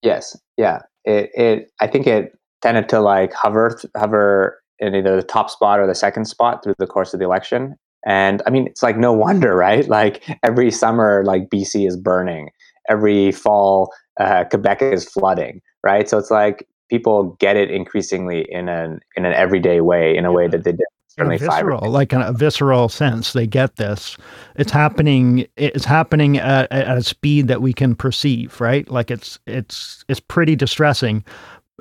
Yes. 0.02 0.36
Yeah. 0.56 0.80
It 1.04 1.30
it 1.34 1.70
I 1.80 1.86
think 1.86 2.06
it 2.06 2.32
tended 2.62 2.88
to 2.88 3.00
like 3.00 3.32
hover 3.32 3.78
hover 3.96 4.62
in 4.78 4.94
either 4.94 5.16
the 5.16 5.22
top 5.22 5.50
spot 5.50 5.80
or 5.80 5.86
the 5.86 5.94
second 5.94 6.26
spot 6.26 6.62
through 6.62 6.74
the 6.78 6.86
course 6.86 7.12
of 7.12 7.20
the 7.20 7.26
election. 7.26 7.76
And 8.08 8.40
I 8.46 8.50
mean, 8.50 8.66
it's 8.66 8.82
like 8.82 8.96
no 8.96 9.12
wonder, 9.12 9.54
right? 9.54 9.86
Like 9.98 10.24
every 10.42 10.70
summer, 10.70 11.22
like 11.24 11.50
BC 11.50 11.86
is 11.86 11.96
burning. 11.96 12.50
Every 12.88 13.32
fall, 13.32 13.92
uh, 14.18 14.44
Quebec 14.44 14.80
is 14.80 15.04
flooding, 15.04 15.60
right? 15.84 16.08
So 16.08 16.16
it's 16.18 16.30
like 16.30 16.66
people 16.88 17.36
get 17.38 17.56
it 17.56 17.70
increasingly 17.70 18.46
in 18.50 18.68
an 18.68 19.00
in 19.16 19.24
an 19.26 19.34
everyday 19.34 19.80
way, 19.80 20.16
in 20.16 20.24
a 20.24 20.32
way 20.32 20.48
that 20.48 20.64
they 20.64 20.72
did 20.72 20.86
certainly 21.18 21.36
visceral, 21.36 21.90
like 21.90 22.12
in 22.12 22.22
a 22.22 22.32
visceral 22.32 22.88
sense. 22.88 23.32
They 23.32 23.46
get 23.46 23.76
this. 23.76 24.16
It's 24.56 24.70
happening. 24.70 25.46
It's 25.56 25.84
happening 25.84 26.38
at, 26.38 26.70
at 26.72 26.96
a 26.96 27.02
speed 27.02 27.48
that 27.48 27.60
we 27.60 27.72
can 27.72 27.94
perceive, 27.94 28.60
right? 28.60 28.88
Like 28.90 29.10
it's 29.10 29.38
it's 29.46 30.04
it's 30.08 30.20
pretty 30.20 30.56
distressing. 30.56 31.24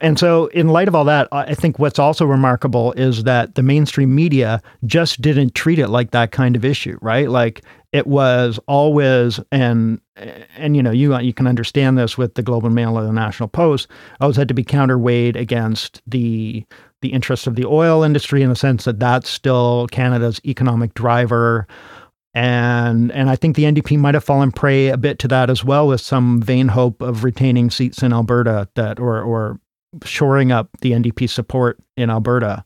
And 0.02 0.20
so, 0.20 0.46
in 0.48 0.68
light 0.68 0.88
of 0.88 0.94
all 0.94 1.06
that, 1.06 1.28
I 1.32 1.56
think 1.56 1.80
what's 1.80 1.98
also 1.98 2.26
remarkable 2.26 2.94
is 2.94 3.24
that 3.24 3.56
the 3.56 3.64
mainstream 3.64 4.14
media 4.14 4.62
just 4.86 5.22
didn't 5.22 5.56
treat 5.56 5.80
it 5.80 5.88
like 5.88 6.12
that 6.12 6.32
kind 6.32 6.56
of 6.56 6.64
issue, 6.64 7.00
right? 7.02 7.30
Like 7.30 7.64
it 7.92 8.06
was 8.06 8.60
always, 8.68 9.40
and 9.52 10.00
and 10.16 10.76
you 10.76 10.84
know, 10.84 10.92
you 10.92 11.18
you 11.20 11.34
can 11.34 11.48
understand 11.48 11.98
this 11.98 12.16
with 12.16 12.36
the 12.36 12.44
Globe 12.44 12.66
and 12.66 12.76
Mail 12.76 12.98
or 12.98 13.04
the 13.04 13.12
National 13.12 13.50
Post, 13.50 13.88
always 14.22 14.36
had 14.36 14.48
to 14.50 14.54
be 14.54 14.64
counterweighed 14.64 15.36
against 15.36 16.02
the 16.06 16.64
the 17.02 17.14
interests 17.14 17.48
of 17.48 17.56
the 17.56 17.66
oil 17.66 18.04
industry 18.04 18.42
in 18.42 18.50
the 18.50 18.56
sense 18.56 18.86
that 18.86 19.00
that's 19.00 19.30
still 19.30 19.88
Canada's 19.92 20.40
economic 20.46 20.94
driver. 20.94 21.68
And 22.36 23.12
and 23.14 23.32
I 23.32 23.36
think 23.36 23.56
the 23.56 23.64
NDP 23.64 23.98
might 23.98 24.14
have 24.14 24.24
fallen 24.24 24.52
prey 24.52 24.90
a 24.90 24.98
bit 24.98 25.18
to 25.20 25.28
that 25.30 25.50
as 25.50 25.64
well, 25.64 25.88
with 25.88 26.02
some 26.02 26.40
vain 26.40 26.68
hope 26.68 27.02
of 27.02 27.24
retaining 27.24 27.72
seats 27.72 28.04
in 28.04 28.14
Alberta 28.14 28.70
that 28.76 29.00
or 29.00 29.22
or 29.22 29.60
shoring 30.04 30.52
up 30.52 30.70
the 30.82 30.92
NDP 30.92 31.30
support 31.30 31.80
in 31.96 32.10
Alberta. 32.10 32.64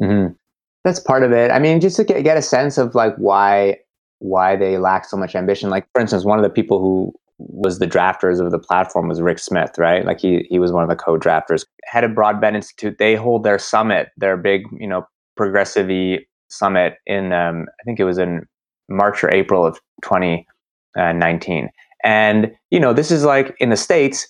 Mm-hmm. 0.00 0.32
That's 0.84 1.00
part 1.00 1.22
of 1.22 1.32
it. 1.32 1.50
I 1.50 1.58
mean, 1.58 1.80
just 1.80 1.96
to 1.96 2.04
get, 2.04 2.22
get 2.22 2.36
a 2.36 2.42
sense 2.42 2.78
of 2.78 2.94
like 2.94 3.14
why 3.16 3.78
why 4.18 4.56
they 4.56 4.78
lack 4.78 5.04
so 5.04 5.16
much 5.16 5.34
ambition. 5.34 5.68
Like, 5.68 5.86
for 5.92 6.00
instance, 6.00 6.24
one 6.24 6.38
of 6.38 6.42
the 6.42 6.50
people 6.50 6.80
who 6.80 7.12
was 7.38 7.78
the 7.78 7.86
drafters 7.86 8.40
of 8.40 8.50
the 8.50 8.58
platform 8.58 9.08
was 9.08 9.20
Rick 9.20 9.38
Smith, 9.38 9.76
right? 9.78 10.04
Like 10.06 10.20
he 10.20 10.46
he 10.48 10.58
was 10.58 10.72
one 10.72 10.82
of 10.82 10.88
the 10.88 10.96
co-drafters. 10.96 11.64
Head 11.84 12.04
of 12.04 12.14
Broadbent 12.14 12.56
Institute, 12.56 12.96
they 12.98 13.14
hold 13.14 13.44
their 13.44 13.58
summit, 13.58 14.08
their 14.16 14.36
big, 14.36 14.62
you 14.78 14.86
know, 14.86 15.06
progressive 15.36 15.90
summit 16.48 16.94
in 17.06 17.32
um, 17.32 17.66
I 17.80 17.82
think 17.84 18.00
it 18.00 18.04
was 18.04 18.18
in 18.18 18.46
March 18.88 19.22
or 19.22 19.30
April 19.34 19.66
of 19.66 19.78
2019. 20.02 21.68
And 22.04 22.52
you 22.70 22.80
know, 22.80 22.92
this 22.92 23.10
is 23.10 23.24
like 23.24 23.54
in 23.60 23.70
the 23.70 23.76
states, 23.76 24.26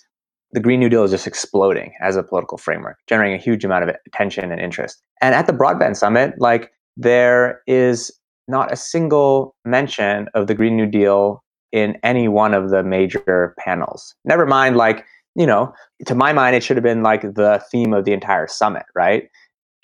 the 0.53 0.61
Green 0.61 0.81
New 0.81 0.89
Deal 0.89 1.05
is 1.05 1.11
just 1.11 1.27
exploding 1.27 1.93
as 2.01 2.17
a 2.17 2.23
political 2.23 2.59
framework, 2.59 2.99
generating 3.07 3.39
a 3.39 3.43
huge 3.43 3.65
amount 3.65 3.89
of 3.89 3.95
attention 4.07 4.51
and 4.53 4.61
interest. 4.61 5.03
And 5.21 5.35
at 5.35 5.47
the 5.47 5.53
Broadbent 5.53 5.97
Summit, 5.97 6.35
like 6.39 6.71
there 6.97 7.61
is 7.67 8.13
not 8.49 8.73
a 8.73 8.77
single 8.77 9.55
mention 9.65 10.29
of 10.35 10.47
the 10.47 10.55
Green 10.55 10.77
New 10.77 10.87
Deal 10.87 11.43
in 11.73 11.99
any 12.03 12.29
one 12.29 12.55
of 12.55 12.71
the 12.71 12.83
major 12.83 13.55
panels. 13.59 14.15
Never 14.25 14.47
mind, 14.47 14.77
like, 14.77 15.05
you 15.35 15.47
know, 15.47 15.75
to 16.07 16.15
my 16.15 16.33
mind, 16.33 16.57
it 16.57 16.63
should 16.63 16.77
have 16.77 16.85
been 16.85 17.03
like 17.03 17.23
the 17.23 17.63
theme 17.71 17.93
of 17.93 18.05
the 18.05 18.13
entire 18.13 18.47
summit, 18.47 18.85
right? 18.95 19.29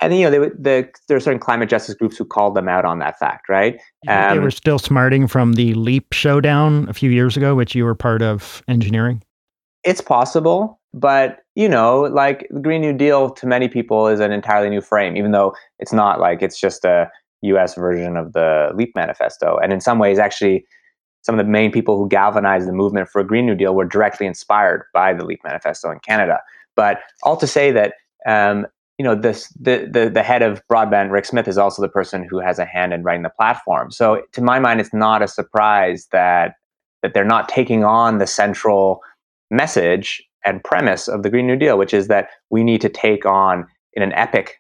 And 0.00 0.16
you 0.16 0.28
know, 0.28 0.30
they, 0.30 0.48
the, 0.48 0.88
there 1.08 1.16
are 1.16 1.20
certain 1.20 1.38
climate 1.38 1.68
justice 1.68 1.94
groups 1.94 2.16
who 2.16 2.24
called 2.24 2.56
them 2.56 2.68
out 2.68 2.84
on 2.84 2.98
that 3.00 3.18
fact, 3.18 3.48
right? 3.48 3.80
Um, 4.08 4.36
they 4.36 4.42
were 4.42 4.50
still 4.50 4.78
smarting 4.78 5.26
from 5.28 5.52
the 5.52 5.74
LEAP 5.74 6.12
showdown 6.12 6.88
a 6.88 6.92
few 6.92 7.10
years 7.10 7.36
ago, 7.36 7.54
which 7.54 7.74
you 7.74 7.84
were 7.84 7.94
part 7.94 8.22
of 8.22 8.62
engineering. 8.68 9.22
It's 9.84 10.00
possible, 10.00 10.80
but 10.94 11.40
you 11.54 11.68
know, 11.68 12.02
like 12.02 12.46
the 12.50 12.60
Green 12.60 12.80
New 12.80 12.92
Deal 12.92 13.30
to 13.30 13.46
many 13.46 13.68
people 13.68 14.06
is 14.08 14.20
an 14.20 14.32
entirely 14.32 14.70
new 14.70 14.80
frame, 14.80 15.16
even 15.16 15.32
though 15.32 15.54
it's 15.78 15.92
not 15.92 16.20
like 16.20 16.42
it's 16.42 16.58
just 16.58 16.84
a 16.84 17.10
US 17.42 17.74
version 17.74 18.16
of 18.16 18.32
the 18.32 18.70
LEAP 18.74 18.94
manifesto. 18.94 19.58
And 19.62 19.72
in 19.72 19.80
some 19.80 19.98
ways, 19.98 20.18
actually, 20.18 20.64
some 21.22 21.38
of 21.38 21.44
the 21.44 21.50
main 21.50 21.70
people 21.70 21.98
who 21.98 22.08
galvanized 22.08 22.68
the 22.68 22.72
movement 22.72 23.08
for 23.08 23.20
a 23.20 23.26
Green 23.26 23.46
New 23.46 23.54
Deal 23.54 23.74
were 23.74 23.84
directly 23.84 24.26
inspired 24.26 24.84
by 24.92 25.12
the 25.12 25.24
LEAP 25.24 25.40
manifesto 25.44 25.90
in 25.90 25.98
Canada. 26.00 26.38
But 26.74 27.00
all 27.22 27.36
to 27.36 27.46
say 27.46 27.70
that, 27.72 27.94
um, 28.26 28.66
you 28.98 29.04
know, 29.04 29.14
this 29.14 29.48
the, 29.60 29.88
the 29.90 30.10
the 30.10 30.22
head 30.22 30.42
of 30.42 30.62
Broadbent 30.68 31.10
Rick 31.10 31.24
Smith, 31.24 31.48
is 31.48 31.58
also 31.58 31.82
the 31.82 31.88
person 31.88 32.26
who 32.28 32.38
has 32.38 32.58
a 32.58 32.64
hand 32.64 32.92
in 32.92 33.02
writing 33.02 33.22
the 33.22 33.30
platform. 33.30 33.90
So 33.90 34.22
to 34.32 34.42
my 34.42 34.58
mind, 34.58 34.80
it's 34.80 34.94
not 34.94 35.22
a 35.22 35.28
surprise 35.28 36.06
that 36.12 36.54
that 37.02 37.14
they're 37.14 37.24
not 37.24 37.48
taking 37.48 37.84
on 37.84 38.18
the 38.18 38.26
central 38.26 39.00
message 39.52 40.22
and 40.44 40.62
premise 40.64 41.06
of 41.06 41.22
the 41.22 41.30
Green 41.30 41.46
New 41.46 41.56
Deal, 41.56 41.78
which 41.78 41.94
is 41.94 42.08
that 42.08 42.30
we 42.50 42.64
need 42.64 42.80
to 42.80 42.88
take 42.88 43.24
on 43.24 43.66
in 43.94 44.02
an 44.02 44.12
epic 44.14 44.58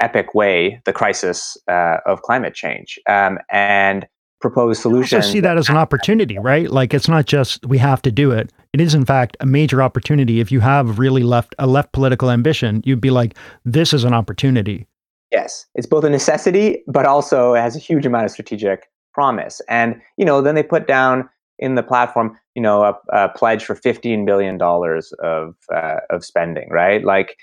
epic 0.00 0.34
way 0.34 0.80
the 0.86 0.92
crisis 0.92 1.56
uh, 1.68 1.98
of 2.04 2.20
climate 2.22 2.52
change 2.52 2.98
um, 3.08 3.38
and 3.50 4.06
propose 4.40 4.78
solutions. 4.78 5.24
I 5.24 5.28
see 5.28 5.40
that 5.40 5.56
as 5.56 5.68
an 5.68 5.76
opportunity, 5.76 6.38
right? 6.38 6.70
Like 6.70 6.92
it's 6.92 7.08
not 7.08 7.26
just 7.26 7.64
we 7.64 7.78
have 7.78 8.02
to 8.02 8.12
do 8.12 8.30
it. 8.30 8.52
It 8.72 8.80
is 8.80 8.94
in 8.94 9.04
fact 9.04 9.36
a 9.40 9.46
major 9.46 9.82
opportunity. 9.82 10.40
If 10.40 10.52
you 10.52 10.60
have 10.60 10.98
really 10.98 11.22
left 11.22 11.54
a 11.58 11.66
left 11.66 11.92
political 11.92 12.30
ambition, 12.30 12.82
you'd 12.84 13.00
be 13.00 13.10
like, 13.10 13.38
this 13.64 13.92
is 13.92 14.04
an 14.04 14.12
opportunity. 14.12 14.86
Yes, 15.30 15.64
it's 15.74 15.86
both 15.86 16.04
a 16.04 16.10
necessity, 16.10 16.82
but 16.86 17.06
also 17.06 17.54
has 17.54 17.74
a 17.74 17.78
huge 17.78 18.04
amount 18.04 18.26
of 18.26 18.30
strategic 18.32 18.88
promise. 19.14 19.62
And 19.68 20.00
you 20.18 20.24
know, 20.24 20.42
then 20.42 20.54
they 20.56 20.62
put 20.62 20.86
down 20.86 21.28
in 21.58 21.76
the 21.76 21.82
platform, 21.82 22.36
you 22.54 22.62
know, 22.62 22.82
a, 22.84 22.94
a 23.12 23.28
pledge 23.30 23.64
for 23.64 23.74
fifteen 23.74 24.24
billion 24.24 24.58
dollars 24.58 25.12
of 25.20 25.54
uh, 25.74 25.98
of 26.10 26.24
spending, 26.24 26.68
right? 26.70 27.04
Like 27.04 27.36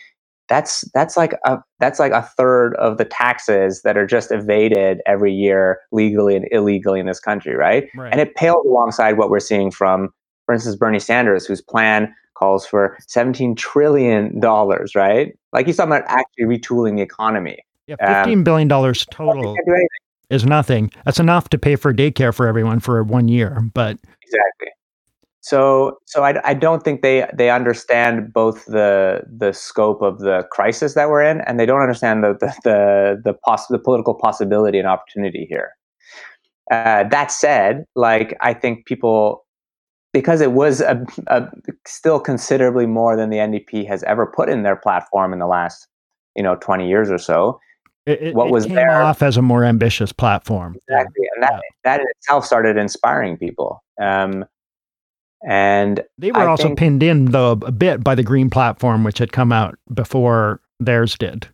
that's 0.52 0.82
that's 0.94 1.16
like 1.16 1.34
a 1.46 1.60
that's 1.80 1.98
like 1.98 2.12
a 2.12 2.22
third 2.22 2.76
of 2.76 2.98
the 2.98 3.06
taxes 3.06 3.82
that 3.84 3.98
are 3.98 4.06
just 4.06 4.32
evaded 4.32 5.00
every 5.06 5.34
year 5.34 5.80
legally 5.94 6.36
and 6.36 6.46
illegally 6.52 7.00
in 7.00 7.06
this 7.06 7.22
country, 7.22 7.56
right? 7.56 7.88
right? 7.96 8.12
And 8.12 8.20
it 8.20 8.36
pales 8.36 8.66
alongside 8.66 9.18
what 9.18 9.30
we're 9.30 9.40
seeing 9.40 9.72
from, 9.72 10.10
for 10.46 10.54
instance, 10.54 10.76
Bernie 10.76 11.00
Sanders, 11.00 11.46
whose 11.46 11.62
plan 11.62 12.14
calls 12.34 12.66
for 12.66 12.98
17 13.08 13.56
trillion 13.56 14.40
dollars, 14.42 14.94
right? 14.94 15.34
Like 15.54 15.68
he's 15.68 15.78
talking 15.78 15.94
about 15.94 16.04
actually 16.10 16.46
retooling 16.46 16.98
the 16.98 17.02
economy. 17.02 17.60
Yeah, 17.88 17.96
um, 18.02 18.26
fifteen 18.26 18.44
billion 18.44 18.68
dollars 18.68 19.06
total 19.10 19.56
is 20.30 20.46
nothing. 20.46 20.92
That's 21.06 21.20
enough 21.20 21.48
to 21.50 21.58
pay 21.58 21.78
for 21.78 21.94
daycare 21.94 22.34
for 22.34 22.46
everyone 22.46 22.82
for 22.82 23.04
one 23.04 23.30
year, 23.30 23.62
but 23.74 23.98
exactly. 24.22 24.68
So, 25.42 25.98
so 26.06 26.24
I, 26.24 26.40
I 26.48 26.54
don't 26.54 26.84
think 26.84 27.02
they 27.02 27.28
they 27.34 27.50
understand 27.50 28.32
both 28.32 28.66
the 28.66 29.22
the 29.28 29.54
scope 29.54 30.04
of 30.04 30.20
the 30.20 30.48
crisis 30.52 30.94
that 30.94 31.10
we're 31.10 31.24
in, 31.24 31.42
and 31.42 31.60
they 31.60 31.66
don't 31.66 31.82
understand 31.82 32.24
the 32.24 32.34
the 32.40 32.56
the 32.64 33.22
the, 33.24 33.34
poss- 33.34 33.68
the 33.68 33.80
political 33.80 34.14
possibility 34.14 34.78
and 34.78 34.88
opportunity 34.88 35.48
here. 35.50 35.72
Uh, 36.70 37.06
that 37.10 37.32
said, 37.32 37.86
like 37.96 38.38
I 38.40 38.54
think 38.54 38.86
people, 38.86 39.44
because 40.14 40.42
it 40.42 40.52
was 40.52 40.80
a, 40.80 41.04
a, 41.28 41.48
still 41.88 42.20
considerably 42.20 42.86
more 42.86 43.18
than 43.18 43.32
the 43.32 43.38
NDP 43.38 43.88
has 43.88 44.04
ever 44.04 44.28
put 44.28 44.48
in 44.48 44.62
their 44.62 44.76
platform 44.76 45.34
in 45.34 45.40
the 45.40 45.48
last, 45.48 45.88
you 46.36 46.44
know, 46.44 46.56
twenty 46.56 46.88
years 46.88 47.10
or 47.10 47.18
so. 47.18 47.60
It, 48.06 48.22
it, 48.22 48.36
what 48.36 48.48
it 48.48 48.52
was 48.52 48.66
came 48.66 48.76
there 48.76 49.02
off 49.02 49.24
as 49.24 49.38
a 49.38 49.42
more 49.42 49.64
ambitious 49.64 50.12
platform. 50.12 50.76
Exactly, 50.88 51.26
and 51.34 51.44
that 51.44 51.54
yeah. 51.54 51.60
that 51.84 52.00
in 52.00 52.06
itself 52.16 52.46
started 52.46 52.78
inspiring 52.78 53.38
people. 53.38 53.84
Um, 54.00 54.46
and 55.48 56.04
they 56.18 56.32
were 56.32 56.40
I 56.40 56.46
also 56.46 56.68
think, 56.68 56.80
pinned 56.80 57.04
in 57.04 57.26
though 57.26 57.52
a 57.52 57.72
bit 57.72 58.04
by 58.04 58.16
the 58.16 58.24
green 58.24 58.50
platform, 58.50 59.04
which 59.04 59.18
had 59.18 59.32
come 59.32 59.52
out 59.52 59.78
before 59.94 60.62
theirs 60.80 61.18
did. 61.18 61.48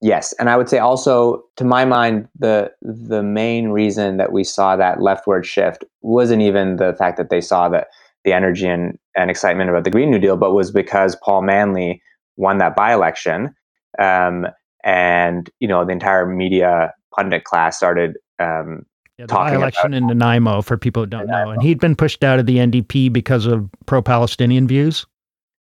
Yes, 0.00 0.34
and 0.38 0.50
I 0.50 0.56
would 0.56 0.68
say 0.68 0.78
also, 0.78 1.42
to 1.56 1.64
my 1.64 1.84
mind, 1.84 2.28
the 2.38 2.70
the 2.82 3.22
main 3.22 3.68
reason 3.68 4.18
that 4.18 4.32
we 4.32 4.44
saw 4.44 4.76
that 4.76 5.00
leftward 5.00 5.46
shift 5.46 5.84
wasn't 6.02 6.42
even 6.42 6.76
the 6.76 6.94
fact 6.98 7.16
that 7.16 7.30
they 7.30 7.40
saw 7.40 7.68
that 7.70 7.88
the 8.24 8.32
energy 8.32 8.66
and, 8.66 8.98
and 9.16 9.30
excitement 9.30 9.70
about 9.70 9.84
the 9.84 9.90
Green 9.90 10.10
New 10.10 10.18
Deal, 10.18 10.36
but 10.36 10.52
was 10.52 10.70
because 10.70 11.16
Paul 11.16 11.42
Manly 11.42 12.02
won 12.36 12.58
that 12.58 12.76
by 12.76 12.92
election, 12.92 13.54
um, 13.98 14.46
and 14.84 15.48
you 15.58 15.68
know 15.68 15.84
the 15.84 15.92
entire 15.92 16.26
media 16.26 16.92
pundit 17.14 17.44
class 17.44 17.76
started 17.76 18.18
um, 18.38 18.84
yeah, 19.18 19.26
the 19.26 19.34
by-election 19.34 19.94
in 19.94 20.06
Nanaimo, 20.06 20.62
for 20.62 20.76
people 20.76 21.02
who 21.02 21.06
don't 21.06 21.26
Nanaimo. 21.26 21.44
know, 21.44 21.50
and 21.52 21.62
he'd 21.62 21.80
been 21.80 21.94
pushed 21.94 22.24
out 22.24 22.38
of 22.38 22.46
the 22.46 22.58
NDP 22.58 23.12
because 23.12 23.46
of 23.46 23.68
pro-Palestinian 23.86 24.66
views. 24.66 25.06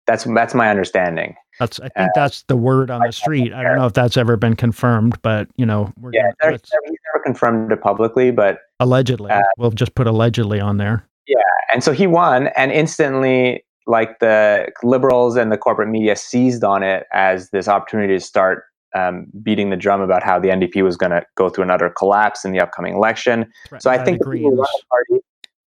That's 0.07 0.25
that's 0.25 0.55
my 0.55 0.69
understanding. 0.69 1.37
That's 1.61 1.79
I 1.79 1.89
think 1.91 2.09
uh, 2.09 2.13
that's 2.15 2.43
the 2.45 2.57
word 2.57 2.91
on 2.91 3.03
the 3.07 3.13
street. 3.13 3.53
I 3.53 3.63
don't 3.63 3.77
know 3.77 3.87
if 3.87 3.93
that's 3.93 4.17
ever 4.17 4.37
been 4.37 4.57
confirmed, 4.57 5.21
but 5.23 5.49
you 5.57 5.67
know, 5.67 5.93
yeah, 6.13 6.31
gonna, 6.41 6.53
he's 6.53 6.71
never 7.15 7.23
confirmed 7.25 7.71
it 7.71 7.81
publicly, 7.81 8.31
but 8.31 8.59
allegedly, 8.81 9.31
uh, 9.31 9.43
we'll 9.59 9.71
just 9.71 9.95
put 9.95 10.07
allegedly 10.07 10.59
on 10.61 10.79
there. 10.79 11.07
Yeah, 11.29 11.37
and 11.73 11.85
so 11.85 11.93
he 11.93 12.07
won, 12.07 12.49
and 12.57 12.73
instantly, 12.73 13.65
like 13.87 14.19
the 14.19 14.73
liberals 14.83 15.37
and 15.37 15.53
the 15.53 15.59
corporate 15.59 15.89
media 15.89 16.17
seized 16.17 16.65
on 16.65 16.83
it 16.83 17.07
as 17.13 17.51
this 17.51 17.69
opportunity 17.69 18.15
to 18.15 18.21
start 18.21 18.65
um, 18.95 19.27
beating 19.43 19.71
the 19.71 19.77
drum 19.77 20.01
about 20.01 20.23
how 20.23 20.39
the 20.39 20.49
NDP 20.49 20.83
was 20.83 20.97
going 20.97 21.11
to 21.11 21.25
go 21.37 21.49
through 21.49 21.65
another 21.65 21.91
collapse 21.91 22.45
in 22.45 22.53
the 22.53 22.61
upcoming 22.61 22.95
election. 22.95 23.51
Right. 23.71 23.83
So 23.83 23.91
I 23.91 24.03
think 24.03 24.21
the 24.21 24.67
party 24.91 25.25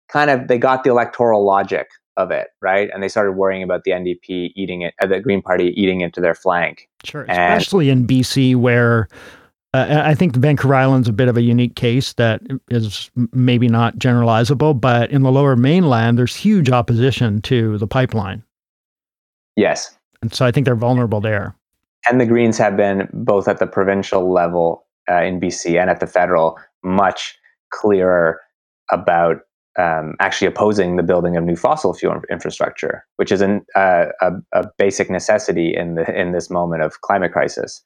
kind 0.08 0.30
of 0.30 0.48
they 0.48 0.58
got 0.58 0.84
the 0.84 0.90
electoral 0.90 1.44
logic 1.44 1.88
of 2.16 2.30
it, 2.30 2.48
right? 2.60 2.90
And 2.92 3.02
they 3.02 3.08
started 3.08 3.32
worrying 3.32 3.62
about 3.62 3.84
the 3.84 3.92
NDP 3.92 4.52
eating 4.56 4.82
it, 4.82 4.94
uh, 5.02 5.06
the 5.06 5.20
Green 5.20 5.42
Party 5.42 5.72
eating 5.76 6.00
into 6.00 6.20
their 6.20 6.34
flank. 6.34 6.88
Sure, 7.04 7.22
especially 7.22 7.90
in 7.90 8.06
BC 8.06 8.56
where. 8.56 9.08
Uh, 9.72 10.02
I 10.04 10.16
think 10.16 10.34
Vancouver 10.34 10.74
Island's 10.74 11.06
a 11.06 11.12
bit 11.12 11.28
of 11.28 11.36
a 11.36 11.42
unique 11.42 11.76
case 11.76 12.14
that 12.14 12.42
is 12.70 13.08
maybe 13.32 13.68
not 13.68 13.96
generalizable, 13.98 14.80
but 14.80 15.12
in 15.12 15.22
the 15.22 15.30
lower 15.30 15.54
mainland, 15.54 16.18
there's 16.18 16.34
huge 16.34 16.70
opposition 16.70 17.40
to 17.42 17.78
the 17.78 17.86
pipeline. 17.86 18.42
Yes. 19.54 19.96
And 20.22 20.34
so 20.34 20.44
I 20.44 20.50
think 20.50 20.64
they're 20.64 20.74
vulnerable 20.74 21.20
there 21.20 21.54
and 22.08 22.20
the 22.20 22.26
Greens 22.26 22.58
have 22.58 22.76
been 22.76 23.08
both 23.12 23.48
at 23.48 23.58
the 23.58 23.66
provincial 23.66 24.32
level 24.32 24.86
uh, 25.10 25.22
in 25.22 25.40
BC 25.40 25.80
and 25.80 25.90
at 25.90 26.00
the 26.00 26.06
federal 26.06 26.58
much 26.82 27.36
clearer 27.70 28.40
about 28.90 29.38
um, 29.78 30.14
actually 30.20 30.48
opposing 30.48 30.96
the 30.96 31.02
building 31.02 31.36
of 31.36 31.44
new 31.44 31.56
fossil 31.56 31.94
fuel 31.94 32.20
infrastructure, 32.30 33.04
which 33.16 33.30
is 33.30 33.40
an, 33.40 33.64
uh, 33.76 34.06
a, 34.20 34.32
a, 34.52 34.66
basic 34.78 35.08
necessity 35.08 35.74
in 35.74 35.94
the 35.94 36.20
in 36.20 36.32
this 36.32 36.50
moment 36.50 36.82
of 36.82 37.00
climate 37.02 37.32
crisis. 37.32 37.82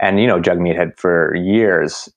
And 0.00 0.20
you 0.20 0.26
know, 0.26 0.40
Jagmeet 0.40 0.76
had 0.76 0.98
for 0.98 1.34
years 1.36 2.08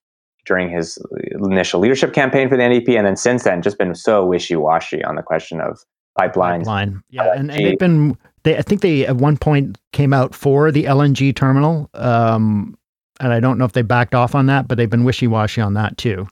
during 0.46 0.70
his 0.70 0.98
initial 1.32 1.80
leadership 1.80 2.14
campaign 2.14 2.50
for 2.50 2.58
the 2.58 2.64
NDP, 2.64 2.98
and 2.98 3.06
then 3.06 3.16
since 3.16 3.44
then, 3.44 3.62
just 3.62 3.78
been 3.78 3.96
so 3.96 4.26
wishy 4.26 4.56
washy 4.56 5.04
on 5.04 5.16
the 5.16 5.24
question 5.24 5.62
of 5.62 5.80
pipelines. 6.20 6.66
Pipeline, 6.66 7.02
yeah, 7.10 7.34
and, 7.36 7.52
and, 7.52 7.66
they've 7.66 7.78
been. 7.78 8.18
They, 8.46 8.58
I 8.58 8.62
think 8.62 8.82
they 8.82 9.08
at 9.08 9.18
one 9.18 9.38
point 9.38 9.80
came 9.92 10.14
out 10.14 10.36
for 10.36 10.72
the 10.72 10.84
LNG 10.84 11.36
terminal, 11.36 11.90
um, 11.96 12.78
and 13.20 13.34
I 13.34 13.40
don't 13.40 13.58
know 13.58 13.66
if 13.66 13.74
they 13.74 13.82
backed 13.82 14.14
off 14.14 14.36
on 14.36 14.46
that, 14.46 14.68
but 14.68 14.78
they've 14.78 14.90
been 14.90 15.04
wishy 15.04 15.26
washy 15.26 15.62
on 15.62 15.74
that 15.74 15.98
too. 15.98 16.28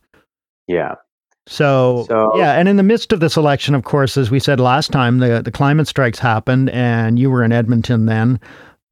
Yeah. 0.68 0.96
So, 1.48 2.06
so, 2.08 2.38
yeah, 2.38 2.54
and 2.54 2.70
in 2.70 2.78
the 2.78 2.84
midst 2.84 3.12
of 3.14 3.20
this 3.20 3.36
election, 3.36 3.74
of 3.74 3.84
course, 3.84 4.16
as 4.16 4.30
we 4.30 4.40
said 4.40 4.60
last 4.60 4.92
time, 4.92 5.18
the 5.18 5.42
the 5.42 5.52
climate 5.52 5.88
strikes 5.88 6.20
happened, 6.20 6.70
and 6.70 7.18
you 7.18 7.32
were 7.32 7.44
in 7.44 7.52
Edmonton 7.52 8.06
then. 8.06 8.40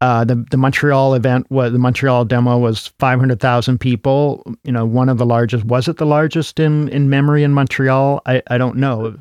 Uh, 0.01 0.23
the 0.25 0.43
the 0.49 0.57
Montreal 0.57 1.13
event 1.13 1.45
was 1.51 1.71
the 1.71 1.79
Montreal 1.79 2.25
demo 2.25 2.57
was 2.57 2.87
five 2.97 3.19
hundred 3.19 3.39
thousand 3.39 3.77
people. 3.77 4.43
You 4.63 4.71
know, 4.71 4.83
one 4.83 5.09
of 5.09 5.19
the 5.19 5.27
largest. 5.27 5.63
Was 5.65 5.87
it 5.87 5.97
the 5.97 6.07
largest 6.07 6.59
in 6.59 6.89
in 6.89 7.07
memory 7.09 7.43
in 7.43 7.53
Montreal? 7.53 8.21
I 8.25 8.41
I 8.47 8.57
don't 8.57 8.77
know. 8.77 9.15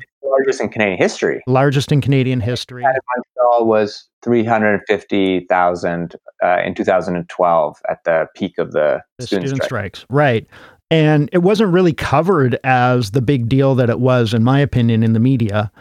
Largest 0.45 0.61
in 0.61 0.69
Canadian 0.69 0.97
history. 0.97 1.41
Largest 1.47 1.91
in 1.91 2.01
Canadian 2.01 2.41
history. 2.41 2.83
Montreal 2.83 3.65
was 3.65 4.07
three 4.23 4.43
hundred 4.43 4.81
fifty 4.87 5.45
thousand 5.49 6.15
uh, 6.43 6.61
in 6.65 6.75
two 6.75 6.83
thousand 6.83 7.15
and 7.15 7.27
twelve 7.29 7.77
at 7.89 8.03
the 8.03 8.27
peak 8.35 8.57
of 8.57 8.71
the, 8.71 9.01
the 9.17 9.27
student, 9.27 9.49
student 9.49 9.63
strike. 9.63 9.95
strikes. 9.95 10.05
Right. 10.09 10.47
And 10.89 11.29
it 11.31 11.39
wasn't 11.39 11.71
really 11.71 11.93
covered 11.93 12.59
as 12.63 13.11
the 13.11 13.21
big 13.21 13.47
deal 13.47 13.75
that 13.75 13.89
it 13.89 14.01
was, 14.01 14.33
in 14.33 14.43
my 14.43 14.59
opinion, 14.59 15.03
in 15.03 15.13
the 15.13 15.19
media, 15.21 15.71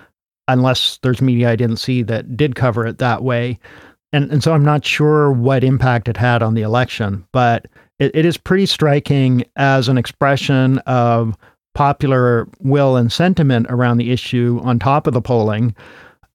unless 0.46 0.98
there's 1.02 1.20
media 1.20 1.50
I 1.50 1.56
didn't 1.56 1.78
see 1.78 2.02
that 2.04 2.36
did 2.36 2.54
cover 2.54 2.86
it 2.86 2.98
that 2.98 3.24
way. 3.24 3.58
And, 4.12 4.30
and 4.30 4.42
so 4.42 4.52
I'm 4.52 4.64
not 4.64 4.84
sure 4.84 5.32
what 5.32 5.64
impact 5.64 6.08
it 6.08 6.16
had 6.16 6.42
on 6.42 6.54
the 6.54 6.62
election, 6.62 7.26
but 7.32 7.66
it, 7.98 8.14
it 8.14 8.24
is 8.24 8.36
pretty 8.36 8.66
striking 8.66 9.44
as 9.56 9.88
an 9.88 9.98
expression 9.98 10.78
of 10.78 11.36
popular 11.74 12.48
will 12.60 12.96
and 12.96 13.12
sentiment 13.12 13.66
around 13.68 13.98
the 13.98 14.10
issue 14.10 14.60
on 14.62 14.78
top 14.78 15.06
of 15.06 15.14
the 15.14 15.22
polling. 15.22 15.74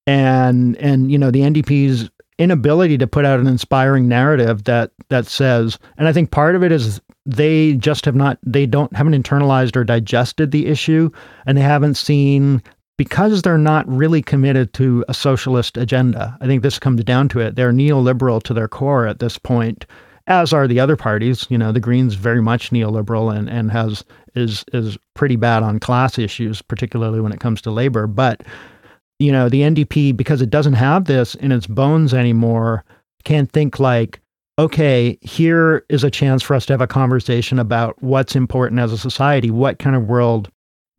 And 0.07 0.75
and 0.77 1.11
you 1.11 1.17
know 1.17 1.31
the 1.31 1.41
NDP's 1.41 2.09
inability 2.37 2.97
to 2.97 3.07
put 3.07 3.25
out 3.25 3.39
an 3.39 3.47
inspiring 3.47 4.07
narrative 4.07 4.65
that 4.65 4.91
that 5.09 5.25
says 5.25 5.79
and 5.97 6.07
I 6.07 6.13
think 6.13 6.31
part 6.31 6.55
of 6.55 6.63
it 6.63 6.71
is 6.71 6.99
they 7.25 7.73
just 7.73 8.05
have 8.05 8.15
not 8.15 8.37
they 8.45 8.65
don't 8.65 8.93
haven't 8.95 9.13
internalized 9.13 9.75
or 9.75 9.83
digested 9.83 10.51
the 10.51 10.67
issue 10.67 11.09
and 11.45 11.57
they 11.57 11.61
haven't 11.61 11.95
seen 11.95 12.61
because 12.97 13.41
they're 13.41 13.57
not 13.57 13.87
really 13.87 14.21
committed 14.21 14.73
to 14.73 15.03
a 15.07 15.13
socialist 15.13 15.77
agenda. 15.77 16.37
I 16.39 16.45
think 16.45 16.63
this 16.63 16.79
comes 16.79 17.03
down 17.03 17.27
to 17.29 17.39
it. 17.39 17.55
They're 17.55 17.73
neoliberal 17.73 18.41
to 18.43 18.53
their 18.53 18.67
core 18.67 19.05
at 19.05 19.19
this 19.19 19.37
point, 19.37 19.85
as 20.27 20.53
are 20.53 20.67
the 20.67 20.79
other 20.79 20.95
parties. 20.95 21.45
You 21.49 21.57
know, 21.57 21.71
the 21.71 21.79
Greens 21.79 22.15
very 22.15 22.41
much 22.41 22.71
neoliberal 22.71 23.35
and, 23.35 23.49
and 23.49 23.71
has 23.71 24.03
is 24.35 24.65
is 24.73 24.97
pretty 25.13 25.35
bad 25.35 25.63
on 25.63 25.79
class 25.79 26.17
issues, 26.17 26.61
particularly 26.61 27.21
when 27.21 27.31
it 27.31 27.39
comes 27.39 27.61
to 27.63 27.71
labor. 27.71 28.07
But 28.07 28.43
you 29.19 29.31
know, 29.31 29.47
the 29.47 29.61
NDP, 29.61 30.15
because 30.17 30.41
it 30.41 30.49
doesn't 30.49 30.73
have 30.73 31.05
this 31.05 31.35
in 31.35 31.51
its 31.51 31.67
bones 31.67 32.13
anymore, 32.13 32.83
can't 33.23 33.51
think 33.51 33.79
like, 33.79 34.19
okay, 34.59 35.17
here 35.21 35.85
is 35.89 36.03
a 36.03 36.11
chance 36.11 36.43
for 36.43 36.53
us 36.55 36.65
to 36.65 36.73
have 36.73 36.81
a 36.81 36.87
conversation 36.87 37.59
about 37.59 38.01
what's 38.01 38.35
important 38.35 38.79
as 38.79 38.91
a 38.91 38.97
society. 38.97 39.51
What 39.51 39.79
kind 39.79 39.95
of 39.95 40.07
world 40.07 40.49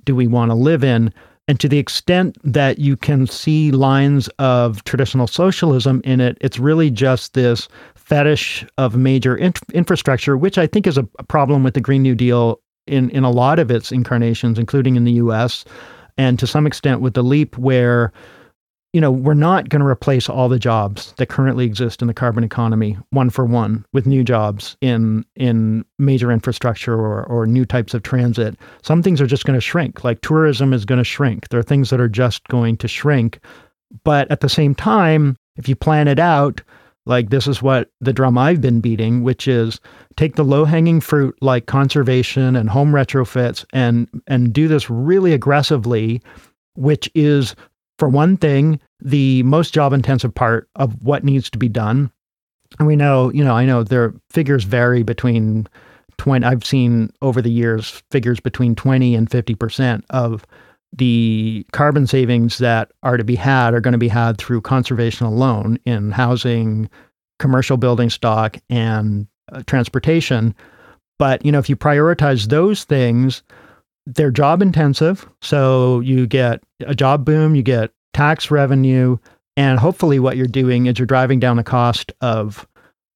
do 0.04 0.14
we 0.14 0.26
want 0.26 0.50
to 0.50 0.54
live 0.54 0.82
in? 0.82 1.12
And 1.48 1.60
to 1.60 1.68
the 1.68 1.78
extent 1.78 2.36
that 2.42 2.78
you 2.78 2.96
can 2.96 3.26
see 3.26 3.70
lines 3.70 4.28
of 4.38 4.82
traditional 4.84 5.26
socialism 5.26 6.00
in 6.04 6.20
it, 6.20 6.38
it's 6.40 6.58
really 6.58 6.90
just 6.90 7.34
this 7.34 7.68
fetish 8.06 8.64
of 8.78 8.96
major 8.96 9.36
in- 9.36 9.52
infrastructure, 9.74 10.36
which 10.36 10.58
I 10.58 10.66
think 10.66 10.86
is 10.86 10.96
a, 10.96 11.02
problem 11.28 11.64
with 11.64 11.74
the 11.74 11.80
Green 11.80 12.02
New 12.02 12.14
Deal 12.14 12.60
in, 12.86 13.10
in 13.10 13.24
a 13.24 13.30
lot 13.30 13.58
of 13.58 13.70
its 13.70 13.90
incarnations, 13.90 14.58
including 14.58 14.96
in 14.96 15.04
the 15.04 15.12
US, 15.12 15.64
and 16.16 16.38
to 16.38 16.46
some 16.46 16.66
extent 16.66 17.00
with 17.00 17.14
the 17.14 17.24
LEAP, 17.24 17.58
where 17.58 18.12
you 18.92 19.00
know, 19.00 19.10
we're 19.10 19.34
not 19.34 19.68
going 19.68 19.80
to 19.80 19.86
replace 19.86 20.26
all 20.26 20.48
the 20.48 20.58
jobs 20.58 21.12
that 21.18 21.28
currently 21.28 21.66
exist 21.66 22.00
in 22.00 22.08
the 22.08 22.14
carbon 22.14 22.42
economy 22.42 22.96
one 23.10 23.28
for 23.28 23.44
one 23.44 23.84
with 23.92 24.06
new 24.06 24.24
jobs 24.24 24.74
in 24.80 25.22
in 25.34 25.84
major 25.98 26.32
infrastructure 26.32 26.94
or, 26.94 27.24
or 27.24 27.46
new 27.46 27.66
types 27.66 27.92
of 27.92 28.02
transit. 28.02 28.56
Some 28.80 29.02
things 29.02 29.20
are 29.20 29.26
just 29.26 29.44
going 29.44 29.56
to 29.56 29.60
shrink. 29.60 30.02
Like 30.02 30.22
tourism 30.22 30.72
is 30.72 30.86
going 30.86 30.96
to 30.96 31.04
shrink. 31.04 31.50
There 31.50 31.60
are 31.60 31.64
things 31.64 31.90
that 31.90 32.00
are 32.00 32.08
just 32.08 32.48
going 32.48 32.78
to 32.78 32.88
shrink. 32.88 33.38
But 34.02 34.30
at 34.30 34.40
the 34.40 34.48
same 34.48 34.74
time, 34.74 35.36
if 35.56 35.68
you 35.68 35.76
plan 35.76 36.08
it 36.08 36.18
out, 36.18 36.62
like 37.06 37.30
this 37.30 37.46
is 37.46 37.62
what 37.62 37.90
the 38.00 38.12
drum 38.12 38.36
I've 38.36 38.60
been 38.60 38.80
beating, 38.80 39.22
which 39.22 39.48
is 39.48 39.80
take 40.16 40.34
the 40.34 40.44
low-hanging 40.44 41.00
fruit 41.00 41.36
like 41.40 41.66
conservation 41.66 42.56
and 42.56 42.68
home 42.68 42.92
retrofits 42.92 43.64
and 43.72 44.08
and 44.26 44.52
do 44.52 44.68
this 44.68 44.90
really 44.90 45.32
aggressively, 45.32 46.20
which 46.74 47.10
is 47.14 47.54
for 47.98 48.08
one 48.08 48.36
thing, 48.36 48.78
the 49.00 49.42
most 49.44 49.72
job 49.72 49.92
intensive 49.92 50.34
part 50.34 50.68
of 50.76 51.02
what 51.02 51.24
needs 51.24 51.48
to 51.50 51.58
be 51.58 51.68
done. 51.68 52.10
And 52.78 52.86
we 52.86 52.96
know, 52.96 53.30
you 53.32 53.44
know, 53.44 53.54
I 53.54 53.64
know 53.64 53.82
their 53.82 54.12
figures 54.30 54.64
vary 54.64 55.02
between 55.02 55.66
20, 56.18 56.44
I've 56.44 56.64
seen 56.64 57.10
over 57.22 57.40
the 57.40 57.50
years 57.50 58.02
figures 58.10 58.40
between 58.40 58.74
20 58.74 59.14
and 59.14 59.30
50% 59.30 60.02
of 60.10 60.44
the 60.92 61.66
carbon 61.72 62.06
savings 62.06 62.58
that 62.58 62.92
are 63.02 63.16
to 63.16 63.24
be 63.24 63.34
had 63.34 63.74
are 63.74 63.80
going 63.80 63.92
to 63.92 63.98
be 63.98 64.08
had 64.08 64.38
through 64.38 64.60
conservation 64.62 65.26
alone 65.26 65.78
in 65.84 66.10
housing, 66.10 66.88
commercial 67.38 67.76
building 67.76 68.10
stock, 68.10 68.56
and 68.70 69.26
uh, 69.52 69.62
transportation. 69.66 70.54
But, 71.18 71.44
you 71.44 71.52
know, 71.52 71.58
if 71.58 71.68
you 71.68 71.76
prioritize 71.76 72.48
those 72.48 72.84
things, 72.84 73.42
they're 74.06 74.30
job 74.30 74.62
intensive. 74.62 75.28
So 75.42 76.00
you 76.00 76.26
get 76.26 76.62
a 76.86 76.94
job 76.94 77.24
boom, 77.24 77.54
you 77.54 77.62
get 77.62 77.90
tax 78.14 78.50
revenue, 78.50 79.18
and 79.56 79.78
hopefully 79.78 80.18
what 80.18 80.36
you're 80.36 80.46
doing 80.46 80.86
is 80.86 80.98
you're 80.98 81.06
driving 81.06 81.40
down 81.40 81.56
the 81.56 81.64
cost 81.64 82.12
of 82.20 82.66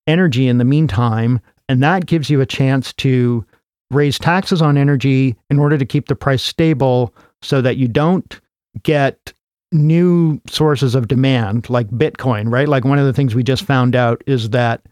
energy 0.07 0.49
in 0.49 0.59
the 0.59 0.65
meantime. 0.65 1.41
And 1.69 1.83
that 1.83 2.07
gives 2.07 2.29
you 2.29 2.41
a 2.41 2.47
chance 2.47 2.93
to 2.95 3.45
raise 3.91 4.19
taxes 4.19 4.63
on 4.63 4.77
energy 4.77 5.37
in 5.51 5.59
order 5.59 5.77
to 5.79 5.85
keep 5.85 6.09
the 6.09 6.17
price 6.17 6.43
stable 6.43 7.15
so 7.43 7.61
that 7.63 7.77
you 7.77 7.89
don't 7.89 8.41
get 8.83 9.33
new 9.73 10.41
sources 10.49 10.95
of 10.95 11.09
demand 11.09 11.71
like 11.71 11.89
Bitcoin, 11.89 12.51
right? 12.53 12.69
Like 12.69 12.85
one 12.85 12.99
of 12.99 13.07
the 13.07 13.13
things 13.13 13.35
we 13.35 13.43
just 13.43 13.65
found 13.65 13.95
out 13.95 14.23
is 14.27 14.51
that 14.51 14.83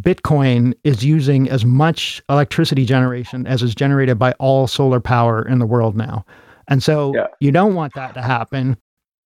Bitcoin 0.00 0.74
is 0.84 1.04
using 1.04 1.48
as 1.48 1.64
much 1.64 2.22
electricity 2.28 2.84
generation 2.84 3.46
as 3.46 3.62
is 3.62 3.74
generated 3.74 4.18
by 4.18 4.32
all 4.32 4.66
solar 4.66 5.00
power 5.00 5.46
in 5.46 5.58
the 5.58 5.66
world 5.66 5.96
now. 5.96 6.24
And 6.68 6.82
so 6.82 7.14
yeah. 7.14 7.28
you 7.40 7.50
don't 7.50 7.74
want 7.74 7.94
that 7.94 8.14
to 8.14 8.22
happen. 8.22 8.76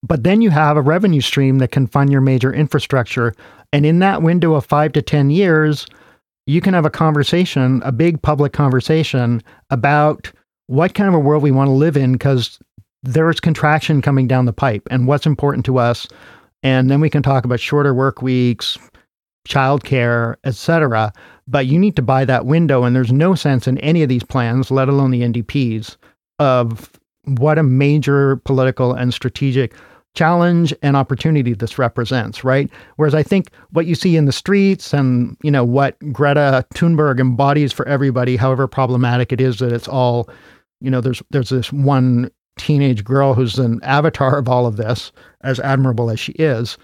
But 0.03 0.23
then 0.23 0.41
you 0.41 0.49
have 0.49 0.77
a 0.77 0.81
revenue 0.81 1.21
stream 1.21 1.59
that 1.59 1.71
can 1.71 1.87
fund 1.87 2.11
your 2.11 2.21
major 2.21 2.53
infrastructure. 2.53 3.35
And 3.73 3.85
in 3.85 3.99
that 3.99 4.21
window 4.21 4.53
of 4.53 4.65
five 4.65 4.93
to 4.93 5.01
10 5.01 5.29
years, 5.29 5.85
you 6.47 6.61
can 6.61 6.73
have 6.73 6.85
a 6.85 6.89
conversation, 6.89 7.81
a 7.83 7.91
big 7.91 8.21
public 8.21 8.53
conversation 8.53 9.41
about 9.69 10.31
what 10.71 10.93
kind 10.93 11.09
of 11.09 11.13
a 11.13 11.19
world 11.19 11.43
we 11.43 11.51
want 11.51 11.67
to 11.67 11.73
live 11.73 11.97
in 11.97 12.13
because 12.13 12.57
there 13.03 13.29
is 13.29 13.41
contraction 13.41 14.01
coming 14.01 14.25
down 14.25 14.45
the 14.45 14.53
pipe 14.53 14.87
and 14.89 15.05
what's 15.05 15.25
important 15.25 15.65
to 15.65 15.77
us. 15.77 16.07
And 16.63 16.89
then 16.89 17.01
we 17.01 17.09
can 17.09 17.21
talk 17.21 17.43
about 17.43 17.59
shorter 17.59 17.93
work 17.93 18.21
weeks, 18.21 18.77
childcare, 19.45 20.35
etc. 20.45 21.11
But 21.45 21.65
you 21.65 21.77
need 21.77 21.97
to 21.97 22.01
buy 22.01 22.23
that 22.23 22.45
window, 22.45 22.85
and 22.85 22.95
there's 22.95 23.11
no 23.11 23.35
sense 23.35 23.67
in 23.67 23.79
any 23.79 24.01
of 24.01 24.07
these 24.07 24.23
plans, 24.23 24.71
let 24.71 24.87
alone 24.87 25.11
the 25.11 25.23
NDPs, 25.23 25.97
of 26.39 26.89
what 27.25 27.57
a 27.57 27.63
major 27.63 28.37
political 28.37 28.93
and 28.93 29.13
strategic 29.13 29.75
challenge 30.13 30.73
and 30.81 30.95
opportunity 30.95 31.53
this 31.53 31.77
represents, 31.77 32.45
right? 32.45 32.69
Whereas 32.95 33.15
I 33.15 33.23
think 33.23 33.51
what 33.71 33.87
you 33.87 33.95
see 33.95 34.15
in 34.15 34.25
the 34.25 34.31
streets 34.31 34.93
and 34.93 35.35
you 35.43 35.51
know 35.51 35.65
what 35.65 35.97
Greta 36.13 36.65
Thunberg 36.75 37.19
embodies 37.19 37.73
for 37.73 37.85
everybody, 37.89 38.37
however 38.37 38.67
problematic 38.67 39.33
it 39.33 39.41
is 39.41 39.59
that 39.59 39.73
it's 39.73 39.87
all, 39.89 40.29
you 40.81 40.91
know, 40.91 41.01
there's 41.01 41.21
there's 41.29 41.49
this 41.49 41.71
one 41.71 42.31
teenage 42.57 43.03
girl 43.03 43.33
who's 43.33 43.57
an 43.57 43.79
avatar 43.83 44.37
of 44.37 44.49
all 44.49 44.65
of 44.65 44.77
this, 44.77 45.11
as 45.41 45.59
admirable 45.59 46.09
as 46.09 46.19
she 46.19 46.33
is. 46.33 46.77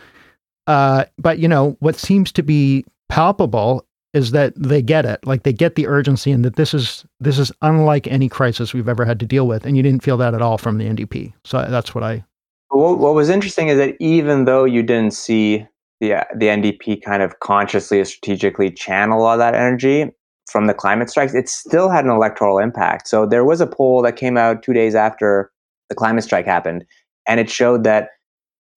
Uh, 0.66 1.06
but 1.18 1.40
you 1.40 1.48
know 1.48 1.76
what 1.80 1.96
seems 1.96 2.32
to 2.34 2.44
be 2.44 2.86
palpable 3.10 3.86
is 4.14 4.32
that 4.32 4.54
they 4.56 4.82
get 4.82 5.06
it. 5.06 5.26
Like 5.26 5.44
they 5.44 5.54
get 5.54 5.76
the 5.76 5.88
urgency 5.88 6.32
and 6.32 6.44
that 6.46 6.56
this 6.56 6.74
is 6.74 7.06
this 7.20 7.38
is 7.38 7.52
unlike 7.62 8.08
any 8.08 8.30
crisis 8.30 8.74
we've 8.74 8.90
ever 8.90 9.06
had 9.06 9.20
to 9.20 9.26
deal 9.26 9.48
with. 9.48 9.66
And 9.66 9.78
you 9.78 9.84
didn't 9.84 10.04
feel 10.04 10.18
that 10.18 10.34
at 10.34 10.42
all 10.42 10.58
from 10.58 10.78
the 10.78 10.88
ndp 10.88 11.34
so 11.44 11.66
that's 11.70 11.94
what 11.94 12.04
i 12.04 12.24
what, 12.70 13.00
what 13.00 13.14
was 13.14 13.30
interesting 13.30 13.70
is 13.70 13.78
that 13.78 13.96
even 14.00 14.46
though 14.46 14.66
you 14.66 14.84
didn't 14.84 15.14
see 15.14 15.66
the 16.00 16.26
the 16.36 16.48
ndp 16.48 17.02
kind 17.04 17.22
of 17.22 17.40
consciously 17.40 18.00
or 18.00 18.06
strategically 18.06 18.72
channel 18.72 19.24
all 19.24 19.38
that 19.38 19.56
energy 19.56 20.10
from 20.48 20.68
the 20.68 20.74
climate 20.74 21.10
strikes, 21.10 21.34
it 21.34 21.50
still 21.50 21.90
had 21.90 22.06
an 22.06 22.12
electoral 22.12 22.58
impact. 22.58 23.08
So 23.08 23.26
there 23.26 23.46
was 23.46 23.62
a 23.62 23.68
poll 23.68 24.02
that 24.04 24.16
came 24.16 24.38
out 24.38 24.64
two 24.64 24.74
days 24.74 24.96
after 24.96 25.52
the 25.90 25.96
climate 25.96 26.24
strike 26.24 26.46
happened, 26.46 26.86
and 27.28 27.40
it 27.40 27.50
showed 27.50 27.84
that 27.84 28.10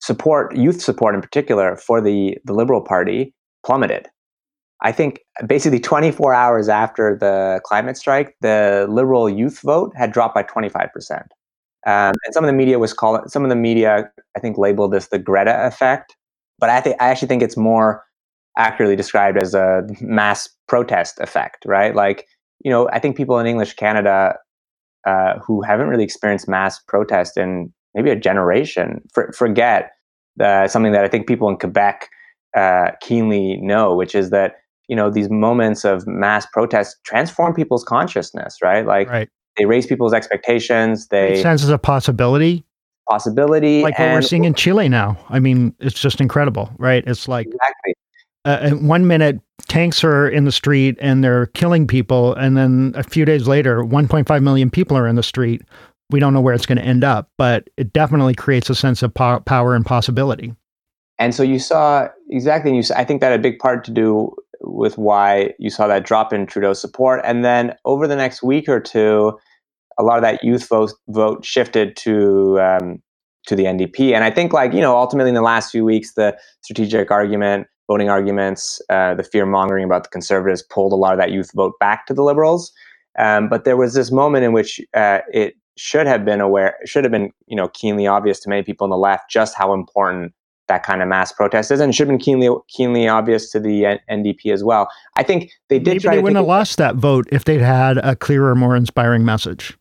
support, 0.00 0.56
youth 0.56 0.80
support 0.80 1.14
in 1.14 1.20
particular, 1.20 1.76
for 1.76 2.00
the, 2.00 2.37
the 2.44 2.52
Liberal 2.52 2.80
Party 2.80 3.35
plummeted. 3.64 4.09
I 4.83 4.92
think 4.92 5.20
basically 5.46 5.78
24 5.78 6.33
hours 6.33 6.68
after 6.68 7.16
the 7.18 7.61
climate 7.64 7.96
strike, 7.96 8.35
the 8.40 8.87
Liberal 8.88 9.28
youth 9.28 9.61
vote 9.61 9.92
had 9.94 10.12
dropped 10.12 10.35
by 10.35 10.42
25%. 10.42 11.26
Um, 11.87 12.14
and 12.24 12.35
some 12.35 12.44
of 12.44 12.48
the 12.48 12.54
media 12.54 12.78
was 12.78 12.92
calling 12.92 13.26
some 13.28 13.42
of 13.42 13.48
the 13.48 13.56
media 13.56 14.11
I 14.37 14.40
think 14.40 14.59
labeled 14.59 14.92
this 14.92 15.09
the 15.09 15.18
Greta 15.18 15.66
effect, 15.66 16.14
but 16.59 16.68
I 16.68 16.80
think 16.80 16.96
I 17.00 17.09
actually 17.09 17.28
think 17.28 17.42
it's 17.42 17.56
more 17.56 18.04
accurately 18.61 18.96
described 18.96 19.38
as 19.42 19.55
a 19.55 19.83
mass 20.01 20.49
protest 20.68 21.18
effect, 21.20 21.64
right? 21.66 21.94
Like 21.94 22.27
you 22.64 22.70
know 22.70 22.88
I 22.92 22.99
think 22.99 23.16
people 23.16 23.38
in 23.38 23.46
English 23.46 23.75
Canada 23.75 24.35
uh, 25.07 25.38
who 25.44 25.62
haven't 25.62 25.88
really 25.88 26.05
experienced 26.05 26.49
mass 26.49 26.79
protest 26.87 27.37
in 27.37 27.73
maybe 27.94 28.11
a 28.11 28.16
generation 28.16 29.01
for, 29.14 29.33
forget 29.33 29.92
uh, 30.40 30.68
something 30.68 30.92
that 30.92 31.05
I 31.05 31.09
think 31.09 31.27
people 31.27 31.49
in 31.49 31.57
Quebec 31.57 32.09
uh, 32.57 32.90
keenly 33.01 33.57
know, 33.57 33.94
which 33.94 34.14
is 34.14 34.31
that 34.31 34.57
you 34.88 34.96
know 34.96 35.11
these 35.11 35.31
moments 35.31 35.85
of 35.85 36.07
mass 36.07 36.46
protest 36.53 36.96
transform 37.05 37.55
people's 37.55 37.85
consciousness, 37.85 38.59
right? 38.62 38.87
Like 38.87 39.09
right. 39.09 39.29
They 39.57 39.66
raise 39.66 39.87
people's 39.87 40.14
expectations. 40.14 41.09
They 41.09 41.35
it 41.35 41.42
senses 41.42 41.70
a 41.70 41.79
possibility. 41.79 42.64
Possibility, 43.09 43.83
like 43.83 43.99
what 43.99 44.12
we're 44.12 44.23
seeing 44.23 44.44
in 44.44 44.55
Chile 44.55 44.88
now. 44.88 45.18
I 45.29 45.40
mean, 45.40 45.75
it's 45.81 45.99
just 46.01 46.20
incredible, 46.20 46.70
right? 46.79 47.03
It's 47.07 47.27
like 47.27 47.46
exactly. 47.46 47.94
Uh, 48.44 48.70
one 48.70 49.07
minute 49.07 49.40
tanks 49.68 50.03
are 50.03 50.29
in 50.29 50.44
the 50.44 50.53
street 50.53 50.96
and 51.00 51.22
they're 51.22 51.46
killing 51.46 51.87
people, 51.87 52.35
and 52.35 52.57
then 52.57 52.92
a 52.96 53.03
few 53.03 53.24
days 53.24 53.46
later, 53.46 53.83
1.5 53.83 54.42
million 54.42 54.70
people 54.70 54.96
are 54.96 55.07
in 55.07 55.16
the 55.16 55.22
street. 55.22 55.62
We 56.11 56.20
don't 56.20 56.35
know 56.35 56.40
where 56.40 56.55
it's 56.55 56.66
going 56.66 56.79
to 56.79 56.85
end 56.85 57.05
up, 57.05 57.31
but 57.38 57.68
it 57.76 57.92
definitely 57.92 58.35
creates 58.35 58.70
a 58.70 58.74
sense 58.74 59.03
of 59.03 59.14
po- 59.14 59.40
power 59.40 59.74
and 59.74 59.85
possibility. 59.85 60.55
And 61.18 61.35
so 61.35 61.42
you 61.42 61.59
saw 61.59 62.09
exactly. 62.31 62.74
You, 62.74 62.83
I 62.96 63.05
think 63.05 63.20
that 63.20 63.31
had 63.31 63.38
a 63.38 63.42
big 63.42 63.59
part 63.59 63.85
to 63.85 63.90
do 63.90 64.35
with 64.62 64.98
why 64.98 65.53
you 65.59 65.70
saw 65.70 65.87
that 65.87 66.05
drop 66.05 66.33
in 66.33 66.46
Trudeau 66.46 66.72
support. 66.72 67.20
And 67.24 67.44
then 67.44 67.74
over 67.85 68.07
the 68.07 68.16
next 68.16 68.42
week 68.42 68.68
or 68.68 68.81
two, 68.81 69.38
a 69.98 70.03
lot 70.03 70.16
of 70.16 70.22
that 70.22 70.42
youth 70.42 70.66
vote, 70.68 70.92
vote 71.09 71.44
shifted 71.44 71.94
to 71.98 72.59
um, 72.61 73.03
to 73.46 73.55
the 73.55 73.64
NDP. 73.64 74.14
And 74.14 74.24
I 74.24 74.31
think, 74.31 74.53
like 74.53 74.72
you 74.72 74.81
know, 74.81 74.96
ultimately 74.96 75.29
in 75.29 75.35
the 75.35 75.42
last 75.42 75.70
few 75.70 75.85
weeks, 75.85 76.14
the 76.14 76.37
strategic 76.62 77.11
argument, 77.11 77.66
voting 77.90 78.09
arguments, 78.09 78.81
uh, 78.88 79.14
the 79.14 79.24
fear 79.24 79.44
mongering 79.44 79.85
about 79.85 80.05
the 80.05 80.09
Conservatives 80.11 80.62
pulled 80.62 80.92
a 80.92 80.96
lot 80.96 81.12
of 81.12 81.18
that 81.18 81.33
youth 81.33 81.50
vote 81.57 81.76
back 81.81 82.07
to 82.07 82.14
the 82.14 82.22
Liberals. 82.22 82.70
Um, 83.18 83.48
but 83.48 83.64
there 83.64 83.76
was 83.76 83.94
this 83.94 84.12
moment 84.12 84.44
in 84.44 84.53
which 84.53 84.81
uh, 84.94 85.18
it 85.33 85.57
should 85.76 86.07
have 86.07 86.24
been 86.24 86.40
aware, 86.40 86.76
should 86.85 87.03
have 87.03 87.11
been 87.11 87.33
you 87.48 87.57
know 87.57 87.66
keenly 87.74 88.07
obvious 88.07 88.38
to 88.40 88.48
many 88.48 88.62
people 88.62 88.85
on 88.85 88.90
the 88.90 88.96
left 88.96 89.29
just 89.29 89.57
how 89.57 89.74
important 89.74 90.33
that 90.68 90.85
kind 90.85 91.03
of 91.03 91.09
mass 91.09 91.33
protest 91.33 91.72
is, 91.72 91.81
and 91.81 91.92
should 91.92 92.07
have 92.07 92.16
been 92.16 92.24
keenly 92.24 92.48
keenly 92.68 93.09
obvious 93.09 93.50
to 93.50 93.59
the 93.59 93.98
NDP 94.09 94.53
as 94.53 94.62
well. 94.62 94.88
I 95.16 95.24
think 95.24 95.50
they 95.68 95.81
did. 95.81 96.05
Maybe 96.05 96.16
they 96.16 96.22
wouldn't 96.22 96.37
have 96.37 96.46
lost 96.46 96.79
that 96.79 96.94
vote 96.94 97.26
if 97.33 97.44
they'd 97.44 97.61
had 97.61 97.98
a 97.98 98.14
clearer, 98.14 98.55
more 98.55 98.76
inspiring 98.76 99.24
message. 99.24 99.76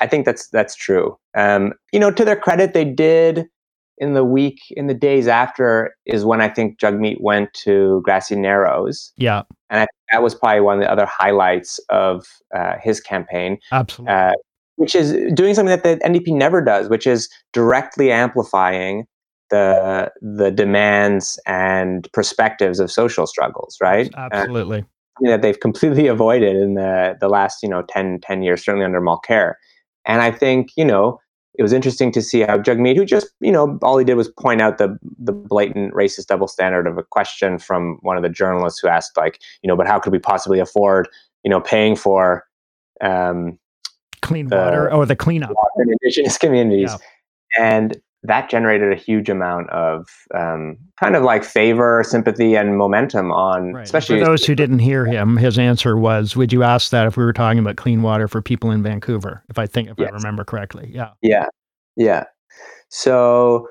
I 0.00 0.06
think 0.06 0.26
that's 0.26 0.48
that's 0.50 0.76
true. 0.76 1.18
Um, 1.36 1.72
you 1.92 1.98
know, 1.98 2.12
to 2.12 2.24
their 2.24 2.36
credit, 2.36 2.72
they 2.72 2.84
did 2.84 3.48
in 3.98 4.14
the 4.14 4.24
week, 4.24 4.60
in 4.70 4.86
the 4.86 4.94
days 4.94 5.28
after, 5.28 5.94
is 6.06 6.24
when 6.24 6.40
I 6.40 6.48
think 6.48 6.78
Jagmeet 6.78 7.20
went 7.20 7.52
to 7.64 8.02
Grassy 8.04 8.36
Narrows. 8.36 9.12
Yeah, 9.16 9.42
and 9.70 9.82
I, 9.82 9.86
that 10.12 10.22
was 10.22 10.34
probably 10.34 10.60
one 10.60 10.78
of 10.78 10.82
the 10.82 10.90
other 10.90 11.06
highlights 11.06 11.78
of 11.88 12.26
uh, 12.54 12.74
his 12.82 13.00
campaign. 13.00 13.58
Absolutely. 13.70 14.14
Uh, 14.14 14.32
which 14.76 14.94
is 14.94 15.14
doing 15.34 15.54
something 15.54 15.76
that 15.76 15.84
the 15.84 15.96
NDP 16.04 16.34
never 16.34 16.60
does, 16.60 16.88
which 16.88 17.06
is 17.06 17.28
directly 17.52 18.10
amplifying 18.10 19.06
the 19.50 20.10
the 20.20 20.50
demands 20.50 21.38
and 21.46 22.08
perspectives 22.12 22.80
of 22.80 22.90
social 22.90 23.26
struggles, 23.26 23.76
right? 23.80 24.10
Absolutely. 24.16 24.80
Uh, 24.80 25.28
that 25.28 25.42
they've 25.42 25.60
completely 25.60 26.06
avoided 26.16 26.56
in 26.56 26.74
the 26.74 27.16
the 27.20 27.28
last 27.28 27.62
you 27.62 27.68
know 27.68 27.82
10, 27.88 28.20
10 28.22 28.42
years, 28.42 28.64
certainly 28.64 28.84
under 28.84 29.00
Mulcair. 29.00 29.54
And 30.04 30.20
I 30.20 30.32
think 30.32 30.70
you 30.76 30.84
know 30.84 31.20
it 31.54 31.62
was 31.62 31.72
interesting 31.72 32.10
to 32.12 32.22
see 32.22 32.40
how 32.40 32.58
Jagmeet, 32.58 32.96
who 32.96 33.04
just 33.04 33.28
you 33.40 33.52
know 33.52 33.78
all 33.82 33.98
he 33.98 34.04
did 34.04 34.14
was 34.14 34.28
point 34.28 34.60
out 34.60 34.78
the 34.78 34.98
the 35.18 35.32
blatant 35.32 35.92
racist 35.94 36.26
double 36.26 36.48
standard 36.48 36.86
of 36.86 36.98
a 36.98 37.02
question 37.02 37.58
from 37.58 37.98
one 38.02 38.16
of 38.16 38.22
the 38.22 38.28
journalists 38.28 38.80
who 38.80 38.88
asked 38.88 39.16
like 39.16 39.40
you 39.62 39.68
know 39.68 39.76
but 39.76 39.86
how 39.86 39.98
could 39.98 40.12
we 40.12 40.18
possibly 40.18 40.58
afford 40.58 41.08
you 41.44 41.50
know 41.50 41.60
paying 41.60 41.96
for 41.96 42.46
um, 43.00 43.58
clean 44.22 44.48
water 44.48 44.90
or 44.90 45.04
the 45.04 45.16
cleanup 45.16 45.52
in 45.76 45.90
indigenous 45.90 46.38
communities. 46.38 46.90
Yeah. 47.58 47.64
And 47.64 48.00
that 48.24 48.48
generated 48.48 48.92
a 48.92 48.96
huge 48.96 49.28
amount 49.28 49.68
of 49.70 50.06
um, 50.34 50.76
kind 51.00 51.16
of 51.16 51.24
like 51.24 51.42
favor, 51.42 52.04
sympathy, 52.06 52.54
and 52.54 52.76
momentum 52.76 53.32
on, 53.32 53.72
right. 53.72 53.84
especially 53.84 54.20
for 54.20 54.26
those 54.26 54.44
who 54.44 54.54
didn't 54.54 54.78
hear 54.78 55.04
him. 55.04 55.36
His 55.36 55.58
answer 55.58 55.96
was, 55.96 56.36
"Would 56.36 56.52
you 56.52 56.62
ask 56.62 56.90
that 56.90 57.06
if 57.06 57.16
we 57.16 57.24
were 57.24 57.32
talking 57.32 57.58
about 57.58 57.76
clean 57.76 58.02
water 58.02 58.28
for 58.28 58.40
people 58.40 58.70
in 58.70 58.82
Vancouver?" 58.82 59.42
If 59.48 59.58
I 59.58 59.66
think, 59.66 59.88
if 59.88 59.98
yes. 59.98 60.10
I 60.10 60.14
remember 60.14 60.44
correctly, 60.44 60.90
yeah, 60.92 61.10
yeah, 61.20 61.46
yeah. 61.96 62.24
So, 62.90 63.68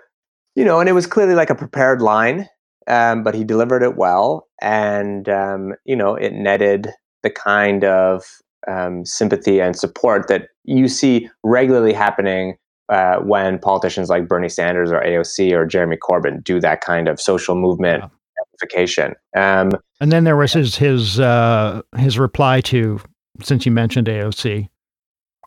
you 0.56 0.66
know, 0.66 0.80
and 0.80 0.90
it 0.90 0.94
was 0.94 1.08
clearly 1.08 1.36
like 1.36 1.50
a 1.50 1.56
prepared 1.56 2.02
line, 2.02 2.48
um, 2.88 3.24
but 3.24 3.34
he 3.34 3.44
delivered 3.46 3.84
it 3.84 3.96
well, 3.96 4.48
and 4.62 5.30
um, 5.30 5.76
you 5.86 5.96
know, 5.96 6.16
it 6.16 6.34
netted 6.34 6.90
the 7.24 7.30
kind 7.30 7.86
of 7.86 8.26
um, 8.68 9.06
sympathy 9.06 9.62
and 9.62 9.78
support 9.78 10.28
that 10.28 10.48
you 10.66 10.90
see 10.90 11.30
regularly 11.44 11.94
happening 11.94 12.58
uh, 12.92 13.18
when 13.20 13.58
politicians 13.58 14.10
like 14.10 14.28
Bernie 14.28 14.50
Sanders 14.50 14.92
or 14.92 15.02
AOC 15.02 15.54
or 15.54 15.66
Jeremy 15.66 15.98
Corbyn 15.98 16.44
do 16.44 16.60
that 16.60 16.82
kind 16.82 17.08
of 17.08 17.20
social 17.20 17.56
movement 17.56 18.04
yeah. 18.04 18.10
amplification. 18.44 19.16
Um, 19.36 19.72
and 20.02 20.12
then 20.12 20.26
there 20.26 20.36
was 20.36 20.54
his 20.54 20.76
his 20.76 21.20
uh, 21.20 21.82
his 21.98 22.20
reply 22.20 22.60
to 22.62 23.00
since 23.42 23.66
you 23.66 23.72
mentioned 23.72 24.08
AOC, 24.08 24.68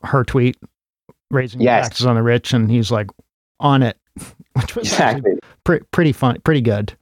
her 0.03 0.25
tweet 0.25 0.57
raising 1.31 1.61
yes. 1.61 1.89
taxes 1.89 2.07
on 2.07 2.17
the 2.17 2.23
rich, 2.23 2.53
and 2.53 2.71
he's 2.71 2.91
like 2.91 3.11
on 3.61 3.83
it, 3.83 3.99
which 4.55 4.75
was 4.75 4.89
exactly. 4.89 5.33
pre- 5.65 5.81
pretty 5.93 6.13
fun, 6.13 6.41
pretty 6.45 6.63
good. 6.63 6.95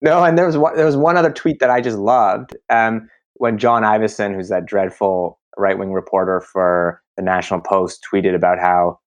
No, 0.00 0.24
and 0.24 0.38
there 0.38 0.46
was 0.46 0.56
one, 0.56 0.74
there 0.74 0.86
was 0.86 0.96
one 0.96 1.16
other 1.16 1.30
tweet 1.30 1.60
that 1.60 1.70
I 1.70 1.80
just 1.80 1.98
loved 1.98 2.56
um, 2.70 3.08
when 3.34 3.58
John 3.58 3.82
Ivison, 3.82 4.34
who's 4.34 4.48
that 4.48 4.64
dreadful 4.64 5.38
right 5.58 5.78
wing 5.78 5.92
reporter 5.92 6.40
for 6.40 7.02
the 7.16 7.22
National 7.22 7.60
Post, 7.60 8.04
tweeted 8.10 8.34
about 8.34 8.58
how 8.58 8.98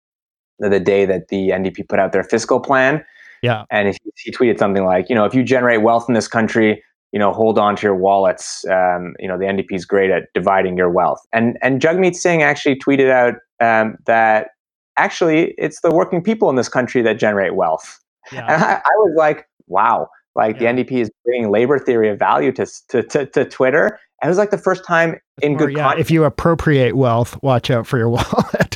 the 0.60 0.80
day 0.80 1.06
that 1.06 1.28
the 1.30 1.50
NDP 1.50 1.88
put 1.88 2.00
out 2.00 2.12
their 2.12 2.24
fiscal 2.24 2.60
plan. 2.60 3.04
Yeah. 3.42 3.66
And 3.70 3.90
he, 3.90 3.98
he, 4.18 4.32
tweeted 4.32 4.58
something 4.58 4.86
like, 4.86 5.10
you 5.10 5.16
know, 5.16 5.26
if 5.26 5.36
you 5.36 5.44
generate 5.44 5.82
wealth 5.82 6.06
in 6.08 6.16
this 6.16 6.28
country, 6.28 6.82
you 7.12 7.20
know, 7.20 7.32
hold 7.32 7.60
on 7.60 7.76
to 7.76 7.84
your 7.84 7.96
wallets. 7.96 8.66
Um, 8.66 9.14
you 9.20 9.28
know, 9.28 9.38
the 9.38 9.46
NDP 9.46 9.68
is 9.72 9.86
great 9.86 10.10
at 10.10 10.24
dividing 10.34 10.78
your 10.78 10.90
wealth. 10.90 11.20
And 11.32 11.58
and 11.62 11.80
Jagmeet 11.80 12.16
Singh 12.16 12.44
actually 12.44 12.78
tweeted 12.78 13.10
out 13.10 13.36
um, 13.62 13.98
that 14.06 14.50
actually 14.98 15.54
it's 15.58 15.82
the 15.82 15.92
working 15.92 16.22
people 16.22 16.50
in 16.50 16.56
this 16.56 16.70
country 16.70 17.02
that 17.04 17.20
generate 17.20 17.56
wealth. 17.56 18.00
Yeah. 18.32 18.46
And 18.52 18.64
I, 18.64 18.74
I 18.78 18.96
was 18.98 19.14
like, 19.16 19.48
wow, 19.68 20.10
like 20.36 20.60
yeah. 20.60 20.74
the 20.74 20.84
NDP 20.84 21.02
is 21.02 21.12
bringing 21.24 21.52
labor 21.52 21.78
theory 21.78 22.10
of 22.10 22.18
value 22.18 22.52
to 22.54 22.66
to, 22.90 23.04
to, 23.04 23.26
to 23.28 23.46
Twitter. 23.46 24.00
And 24.22 24.28
it 24.28 24.32
was 24.32 24.38
like 24.38 24.52
the 24.52 24.58
first 24.58 24.86
time 24.86 25.16
in 25.42 25.54
or, 25.56 25.58
good. 25.58 25.78
Yeah, 25.78 25.94
if 25.98 26.10
you 26.10 26.24
appropriate 26.24 26.96
wealth, 26.96 27.42
watch 27.44 27.70
out 27.70 27.86
for 27.86 27.98
your 27.98 28.10
wallet 28.18 28.75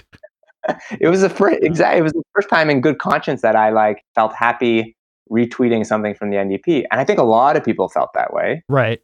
it 1.00 1.10
was 1.10 1.22
the 1.22 1.30
first 1.30 1.60
exactly 1.62 2.00
it 2.00 2.04
was 2.04 2.14
the 2.14 2.24
first 2.36 2.50
time 2.50 2.70
in 2.70 2.82
good 2.82 3.00
conscience 3.00 3.42
that 3.42 3.56
I 3.56 3.70
like 3.70 4.04
felt 4.16 4.34
happy 4.34 4.96
retweeting 5.32 5.86
something 5.86 6.16
from 6.16 6.30
the 6.30 6.38
NDP, 6.38 6.86
and 6.92 7.00
I 7.00 7.04
think 7.04 7.20
a 7.20 7.24
lot 7.24 7.56
of 7.56 7.64
people 7.64 7.90
felt 7.90 8.10
that 8.16 8.34
way. 8.34 8.64
Right. 8.68 9.02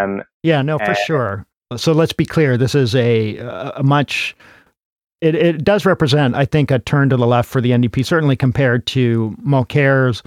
Um, 0.00 0.22
yeah. 0.42 0.62
No, 0.62 0.78
for 0.78 0.84
and, 0.84 0.96
sure. 0.98 1.46
So 1.76 1.92
let's 1.92 2.12
be 2.12 2.26
clear. 2.26 2.56
This 2.56 2.74
is 2.74 2.94
a 2.94 3.38
a 3.38 3.82
much. 3.82 4.36
It, 5.20 5.36
it 5.36 5.64
does 5.64 5.86
represent, 5.86 6.34
I 6.34 6.44
think, 6.44 6.72
a 6.72 6.80
turn 6.80 7.08
to 7.10 7.16
the 7.16 7.28
left 7.28 7.48
for 7.48 7.60
the 7.60 7.70
NDP, 7.70 8.04
certainly 8.04 8.34
compared 8.34 8.86
to 8.88 9.36
Mulcair's 9.40 10.20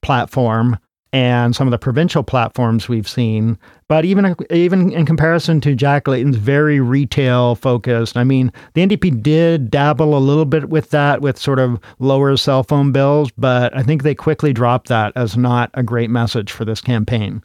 platform 0.00 0.78
and 1.12 1.56
some 1.56 1.66
of 1.66 1.70
the 1.70 1.78
provincial 1.78 2.22
platforms 2.22 2.88
we've 2.88 3.08
seen. 3.08 3.58
But 3.88 4.04
even 4.04 4.36
even 4.50 4.92
in 4.92 5.06
comparison 5.06 5.60
to 5.62 5.74
Jack 5.74 6.06
Layton's 6.06 6.36
very 6.36 6.80
retail 6.80 7.54
focused, 7.54 8.16
I 8.16 8.24
mean, 8.24 8.52
the 8.74 8.86
NDP 8.86 9.22
did 9.22 9.70
dabble 9.70 10.16
a 10.16 10.20
little 10.20 10.44
bit 10.44 10.68
with 10.68 10.90
that, 10.90 11.22
with 11.22 11.38
sort 11.38 11.58
of 11.58 11.80
lower 11.98 12.36
cell 12.36 12.62
phone 12.62 12.92
bills, 12.92 13.30
but 13.38 13.76
I 13.76 13.82
think 13.82 14.02
they 14.02 14.14
quickly 14.14 14.52
dropped 14.52 14.88
that 14.88 15.12
as 15.16 15.36
not 15.36 15.70
a 15.74 15.82
great 15.82 16.10
message 16.10 16.52
for 16.52 16.64
this 16.64 16.80
campaign. 16.80 17.42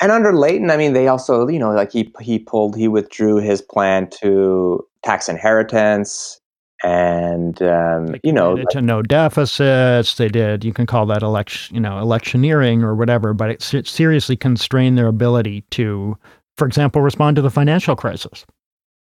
And 0.00 0.12
under 0.12 0.34
Layton, 0.34 0.70
I 0.70 0.76
mean, 0.76 0.92
they 0.92 1.08
also, 1.08 1.48
you 1.48 1.58
know, 1.58 1.72
like 1.72 1.92
he 1.92 2.12
he 2.20 2.38
pulled, 2.38 2.76
he 2.76 2.88
withdrew 2.88 3.36
his 3.36 3.62
plan 3.62 4.08
to 4.20 4.86
tax 5.02 5.28
inheritance 5.28 6.40
and 6.84 7.62
um, 7.62 8.14
you 8.22 8.32
know 8.32 8.52
like, 8.52 8.68
to 8.68 8.82
no 8.82 9.00
deficits 9.00 10.16
they 10.16 10.28
did 10.28 10.62
you 10.62 10.72
can 10.72 10.84
call 10.84 11.06
that 11.06 11.22
election 11.22 11.74
you 11.74 11.80
know 11.80 11.98
electioneering 11.98 12.82
or 12.82 12.94
whatever 12.94 13.32
but 13.32 13.50
it, 13.50 13.74
it 13.74 13.88
seriously 13.88 14.36
constrained 14.36 14.98
their 14.98 15.06
ability 15.06 15.62
to 15.70 16.16
for 16.56 16.66
example, 16.66 17.02
respond 17.02 17.36
to 17.36 17.42
the 17.42 17.50
financial 17.50 17.96
crisis. 17.96 18.46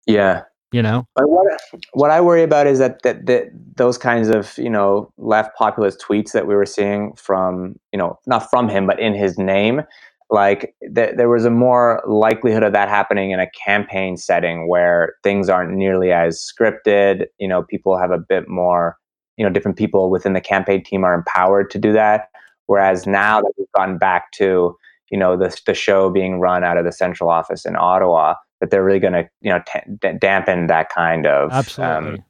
Yeah. 0.06 0.44
You 0.72 0.82
know, 0.82 1.08
but 1.16 1.30
what 1.30 1.48
what 1.94 2.12
I 2.12 2.20
worry 2.20 2.44
about 2.44 2.68
is 2.68 2.80
that, 2.80 3.02
that 3.04 3.28
that 3.28 3.46
those 3.78 3.98
kinds 3.98 4.28
of 4.28 4.58
you 4.58 4.70
know 4.70 5.10
left 5.18 5.56
populist 5.56 6.04
tweets 6.06 6.34
that 6.34 6.48
we 6.48 6.56
were 6.56 6.66
seeing 6.66 7.14
from 7.14 7.80
you 7.94 8.00
know 8.00 8.20
not 8.26 8.50
from 8.50 8.68
him 8.68 8.86
but 8.86 9.00
in 9.00 9.14
his 9.14 9.38
name, 9.38 9.84
like 10.30 10.76
th- 10.96 11.16
there 11.16 11.30
was 11.30 11.46
a 11.46 11.52
more 11.52 12.04
likelihood 12.08 12.64
of 12.64 12.74
that 12.74 12.90
happening 12.90 13.32
in 13.32 13.40
a 13.40 13.50
campaign 13.66 14.18
setting 14.18 14.68
where 14.68 15.14
things 15.24 15.50
aren't 15.50 15.74
nearly 15.74 16.12
as 16.12 16.40
scripted. 16.40 17.26
You 17.40 17.48
know, 17.48 17.64
people 17.64 17.98
have 17.98 18.12
a 18.12 18.18
bit 18.18 18.48
more 18.48 18.98
you 19.38 19.46
know 19.46 19.52
different 19.52 19.78
people 19.78 20.10
within 20.10 20.34
the 20.34 20.42
campaign 20.42 20.84
team 20.84 21.04
are 21.04 21.14
empowered 21.14 21.70
to 21.72 21.80
do 21.80 21.94
that. 21.94 22.30
Whereas 22.68 23.06
now 23.06 23.42
that 23.42 23.52
we've 23.58 23.68
gone 23.76 23.98
back 23.98 24.32
to 24.34 24.76
you 25.12 25.18
know 25.18 25.38
the 25.38 25.56
the 25.66 25.74
show 25.74 26.10
being 26.10 26.40
run 26.40 26.64
out 26.64 26.78
of 26.78 26.86
the 26.86 26.92
central 26.92 27.30
office 27.30 27.66
in 27.66 27.76
Ottawa, 27.76 28.36
that 28.60 28.72
they're 28.72 28.84
really 28.84 29.00
going 29.00 29.14
to 29.14 29.30
you 29.42 29.52
know 29.52 29.62
t- 29.68 30.18
dampen 30.20 30.68
that 30.68 30.90
kind 30.90 31.26
of 31.28 31.52
um, 31.52 31.58
absolutely. 31.58 32.10
Um, 32.14 32.24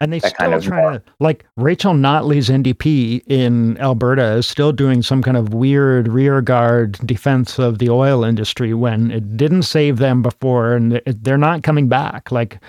and 0.00 0.12
they 0.12 0.18
still 0.18 0.32
kind 0.32 0.54
of 0.54 0.64
trying 0.64 0.98
to 0.98 1.02
like 1.20 1.44
Rachel 1.56 1.92
Notley's 1.92 2.48
NDP 2.48 3.22
in 3.26 3.76
Alberta 3.78 4.36
is 4.36 4.46
still 4.46 4.72
doing 4.72 5.02
some 5.02 5.22
kind 5.22 5.36
of 5.36 5.52
weird 5.52 6.08
rearguard 6.08 6.92
defense 7.06 7.58
of 7.58 7.78
the 7.78 7.90
oil 7.90 8.24
industry 8.24 8.72
when 8.72 9.10
it 9.10 9.36
didn't 9.36 9.62
save 9.64 9.98
them 9.98 10.22
before, 10.22 10.74
and 10.74 11.02
they're 11.04 11.36
not 11.38 11.62
coming 11.62 11.88
back. 11.88 12.32
Like, 12.32 12.60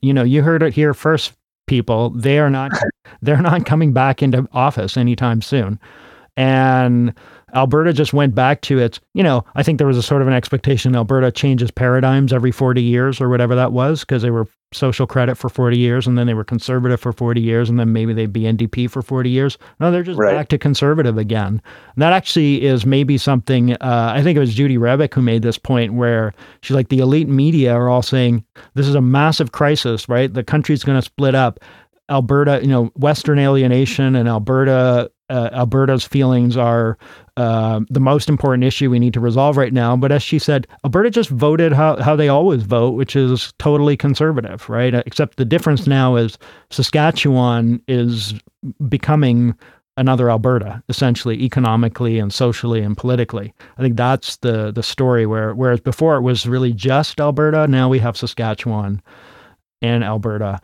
you 0.00 0.14
know, 0.14 0.22
you 0.22 0.42
heard 0.42 0.62
it 0.62 0.72
here 0.72 0.94
first, 0.94 1.32
people. 1.66 2.10
They 2.10 2.38
are 2.38 2.50
not. 2.50 2.70
they're 3.22 3.42
not 3.42 3.66
coming 3.66 3.92
back 3.92 4.22
into 4.22 4.48
office 4.52 4.96
anytime 4.96 5.42
soon, 5.42 5.80
and 6.36 7.12
Alberta 7.54 7.92
just 7.92 8.12
went 8.12 8.34
back 8.34 8.60
to 8.62 8.78
its, 8.78 8.98
you 9.14 9.22
know, 9.22 9.44
I 9.54 9.62
think 9.62 9.78
there 9.78 9.86
was 9.86 9.96
a 9.96 10.02
sort 10.02 10.20
of 10.20 10.28
an 10.28 10.34
expectation 10.34 10.96
Alberta 10.96 11.30
changes 11.30 11.70
paradigms 11.70 12.32
every 12.32 12.50
40 12.50 12.82
years 12.82 13.20
or 13.20 13.28
whatever 13.28 13.54
that 13.54 13.72
was 13.72 14.00
because 14.00 14.22
they 14.22 14.30
were 14.30 14.48
social 14.72 15.06
credit 15.06 15.36
for 15.36 15.48
40 15.48 15.78
years 15.78 16.08
and 16.08 16.18
then 16.18 16.26
they 16.26 16.34
were 16.34 16.44
conservative 16.44 17.00
for 17.00 17.12
40 17.12 17.40
years 17.40 17.70
and 17.70 17.78
then 17.78 17.92
maybe 17.92 18.12
they'd 18.12 18.32
be 18.32 18.42
NDP 18.42 18.90
for 18.90 19.00
40 19.00 19.30
years. 19.30 19.58
No, 19.78 19.92
they're 19.92 20.02
just 20.02 20.18
right. 20.18 20.34
back 20.34 20.48
to 20.48 20.58
conservative 20.58 21.18
again. 21.18 21.62
And 21.94 22.02
that 22.02 22.12
actually 22.12 22.64
is 22.64 22.84
maybe 22.84 23.16
something, 23.16 23.74
uh, 23.74 24.12
I 24.14 24.22
think 24.24 24.36
it 24.36 24.40
was 24.40 24.54
Judy 24.54 24.76
Rebick 24.76 25.14
who 25.14 25.22
made 25.22 25.42
this 25.42 25.58
point 25.58 25.94
where 25.94 26.34
she's 26.62 26.74
like, 26.74 26.88
the 26.88 26.98
elite 26.98 27.28
media 27.28 27.72
are 27.74 27.88
all 27.88 28.02
saying 28.02 28.44
this 28.74 28.88
is 28.88 28.96
a 28.96 29.00
massive 29.00 29.52
crisis, 29.52 30.08
right? 30.08 30.32
The 30.32 30.44
country's 30.44 30.82
going 30.82 30.98
to 30.98 31.02
split 31.02 31.36
up. 31.36 31.60
Alberta, 32.08 32.60
you 32.62 32.68
know, 32.68 32.86
Western 32.96 33.38
alienation 33.38 34.14
and 34.14 34.28
Alberta, 34.28 35.10
uh, 35.28 35.50
Alberta's 35.52 36.04
feelings 36.04 36.56
are 36.56 36.98
uh, 37.36 37.80
the 37.90 38.00
most 38.00 38.28
important 38.28 38.64
issue 38.64 38.90
we 38.90 38.98
need 38.98 39.14
to 39.14 39.20
resolve 39.20 39.56
right 39.56 39.72
now. 39.72 39.96
But 39.96 40.12
as 40.12 40.22
she 40.22 40.38
said, 40.38 40.66
Alberta 40.84 41.10
just 41.10 41.30
voted 41.30 41.72
how, 41.72 41.96
how 41.96 42.16
they 42.16 42.28
always 42.28 42.62
vote, 42.62 42.90
which 42.90 43.14
is 43.14 43.52
totally 43.58 43.96
conservative, 43.96 44.68
right? 44.68 44.94
Except 44.94 45.36
the 45.36 45.44
difference 45.44 45.86
now 45.86 46.16
is 46.16 46.38
Saskatchewan 46.70 47.82
is 47.88 48.34
becoming 48.88 49.54
another 49.98 50.30
Alberta, 50.30 50.82
essentially 50.88 51.42
economically 51.42 52.18
and 52.18 52.32
socially 52.32 52.80
and 52.80 52.96
politically. 52.96 53.54
I 53.78 53.82
think 53.82 53.96
that's 53.96 54.36
the 54.38 54.70
the 54.70 54.82
story 54.82 55.26
where 55.26 55.54
whereas 55.54 55.80
before 55.80 56.16
it 56.16 56.22
was 56.22 56.46
really 56.46 56.72
just 56.72 57.20
Alberta, 57.20 57.66
now 57.66 57.88
we 57.88 57.98
have 57.98 58.16
Saskatchewan 58.16 59.02
and 59.82 60.04
Alberta. 60.04 60.60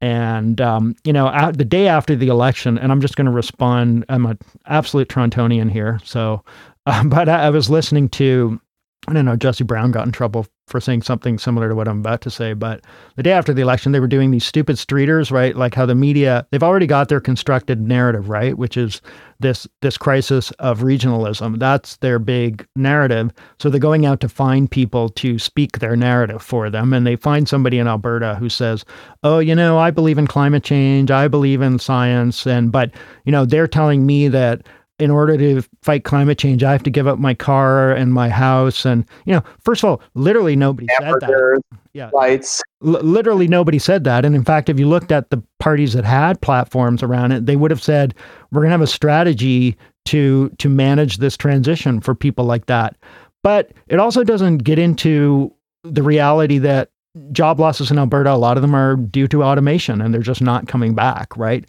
And 0.00 0.60
um, 0.60 0.96
you 1.04 1.12
know, 1.12 1.50
the 1.52 1.64
day 1.64 1.88
after 1.88 2.14
the 2.14 2.28
election, 2.28 2.78
and 2.78 2.92
I'm 2.92 3.00
just 3.00 3.16
going 3.16 3.26
to 3.26 3.32
respond. 3.32 4.04
I'm 4.08 4.26
an 4.26 4.38
absolute 4.66 5.08
Torontonian 5.08 5.70
here, 5.70 6.00
so. 6.04 6.44
Uh, 6.86 7.04
but 7.08 7.28
I, 7.28 7.46
I 7.46 7.50
was 7.50 7.70
listening 7.70 8.10
to 8.10 8.60
I 9.08 9.12
don't 9.12 9.24
know, 9.24 9.36
Jesse 9.36 9.64
Brown 9.64 9.90
got 9.90 10.06
in 10.06 10.12
trouble 10.12 10.46
for 10.66 10.80
saying 10.80 11.02
something 11.02 11.38
similar 11.38 11.68
to 11.68 11.74
what 11.74 11.88
I'm 11.88 12.00
about 12.00 12.20
to 12.22 12.30
say, 12.30 12.54
but 12.54 12.84
the 13.16 13.22
day 13.22 13.32
after 13.32 13.52
the 13.52 13.62
election, 13.62 13.92
they 13.92 14.00
were 14.00 14.06
doing 14.06 14.30
these 14.30 14.46
stupid 14.46 14.76
streeters, 14.76 15.30
right? 15.30 15.54
Like 15.56 15.74
how 15.74 15.86
the 15.86 15.94
media, 15.94 16.46
they've 16.50 16.62
already 16.62 16.86
got 16.86 17.08
their 17.08 17.20
constructed 17.20 17.80
narrative, 17.80 18.28
right? 18.28 18.56
Which 18.56 18.76
is 18.76 19.02
this 19.40 19.66
this 19.82 19.98
crisis 19.98 20.50
of 20.52 20.80
regionalism. 20.80 21.58
That's 21.58 21.96
their 21.96 22.18
big 22.18 22.66
narrative. 22.76 23.30
So 23.58 23.68
they're 23.68 23.80
going 23.80 24.06
out 24.06 24.20
to 24.20 24.28
find 24.28 24.70
people 24.70 25.08
to 25.10 25.38
speak 25.38 25.78
their 25.78 25.96
narrative 25.96 26.42
for 26.42 26.70
them. 26.70 26.92
And 26.92 27.06
they 27.06 27.16
find 27.16 27.48
somebody 27.48 27.78
in 27.78 27.86
Alberta 27.86 28.36
who 28.36 28.48
says, 28.48 28.84
Oh, 29.22 29.38
you 29.38 29.54
know, 29.54 29.78
I 29.78 29.90
believe 29.90 30.18
in 30.18 30.26
climate 30.26 30.64
change, 30.64 31.10
I 31.10 31.28
believe 31.28 31.60
in 31.60 31.78
science. 31.78 32.46
And 32.46 32.72
but, 32.72 32.90
you 33.24 33.32
know, 33.32 33.44
they're 33.44 33.68
telling 33.68 34.06
me 34.06 34.28
that 34.28 34.66
in 34.98 35.10
order 35.10 35.36
to 35.36 35.62
fight 35.82 36.04
climate 36.04 36.38
change, 36.38 36.62
I 36.62 36.72
have 36.72 36.82
to 36.84 36.90
give 36.90 37.06
up 37.06 37.18
my 37.18 37.34
car 37.34 37.92
and 37.92 38.12
my 38.12 38.28
house. 38.28 38.84
And, 38.84 39.04
you 39.26 39.32
know, 39.32 39.42
first 39.64 39.82
of 39.82 39.90
all, 39.90 40.02
literally 40.14 40.54
nobody 40.54 40.86
said 41.00 41.14
that. 41.20 41.62
Yeah. 41.92 42.10
Lights. 42.12 42.62
L- 42.84 43.02
literally 43.02 43.48
nobody 43.48 43.78
said 43.78 44.04
that. 44.04 44.24
And 44.24 44.34
in 44.34 44.44
fact, 44.44 44.68
if 44.68 44.78
you 44.78 44.88
looked 44.88 45.12
at 45.12 45.30
the 45.30 45.42
parties 45.58 45.94
that 45.94 46.04
had 46.04 46.40
platforms 46.40 47.02
around 47.02 47.32
it, 47.32 47.46
they 47.46 47.56
would 47.56 47.70
have 47.70 47.82
said, 47.82 48.14
we're 48.52 48.60
going 48.60 48.70
to 48.70 48.74
have 48.74 48.80
a 48.80 48.86
strategy 48.86 49.76
to 50.06 50.50
to 50.58 50.68
manage 50.68 51.16
this 51.16 51.36
transition 51.36 52.00
for 52.00 52.14
people 52.14 52.44
like 52.44 52.66
that. 52.66 52.96
But 53.42 53.72
it 53.88 53.98
also 53.98 54.22
doesn't 54.22 54.58
get 54.58 54.78
into 54.78 55.52
the 55.82 56.02
reality 56.02 56.58
that 56.58 56.90
job 57.32 57.60
losses 57.60 57.90
in 57.90 57.98
Alberta, 57.98 58.32
a 58.32 58.36
lot 58.36 58.56
of 58.56 58.62
them 58.62 58.74
are 58.74 58.96
due 58.96 59.28
to 59.28 59.42
automation 59.42 60.00
and 60.00 60.12
they're 60.12 60.20
just 60.20 60.42
not 60.42 60.66
coming 60.66 60.94
back, 60.94 61.36
right? 61.36 61.64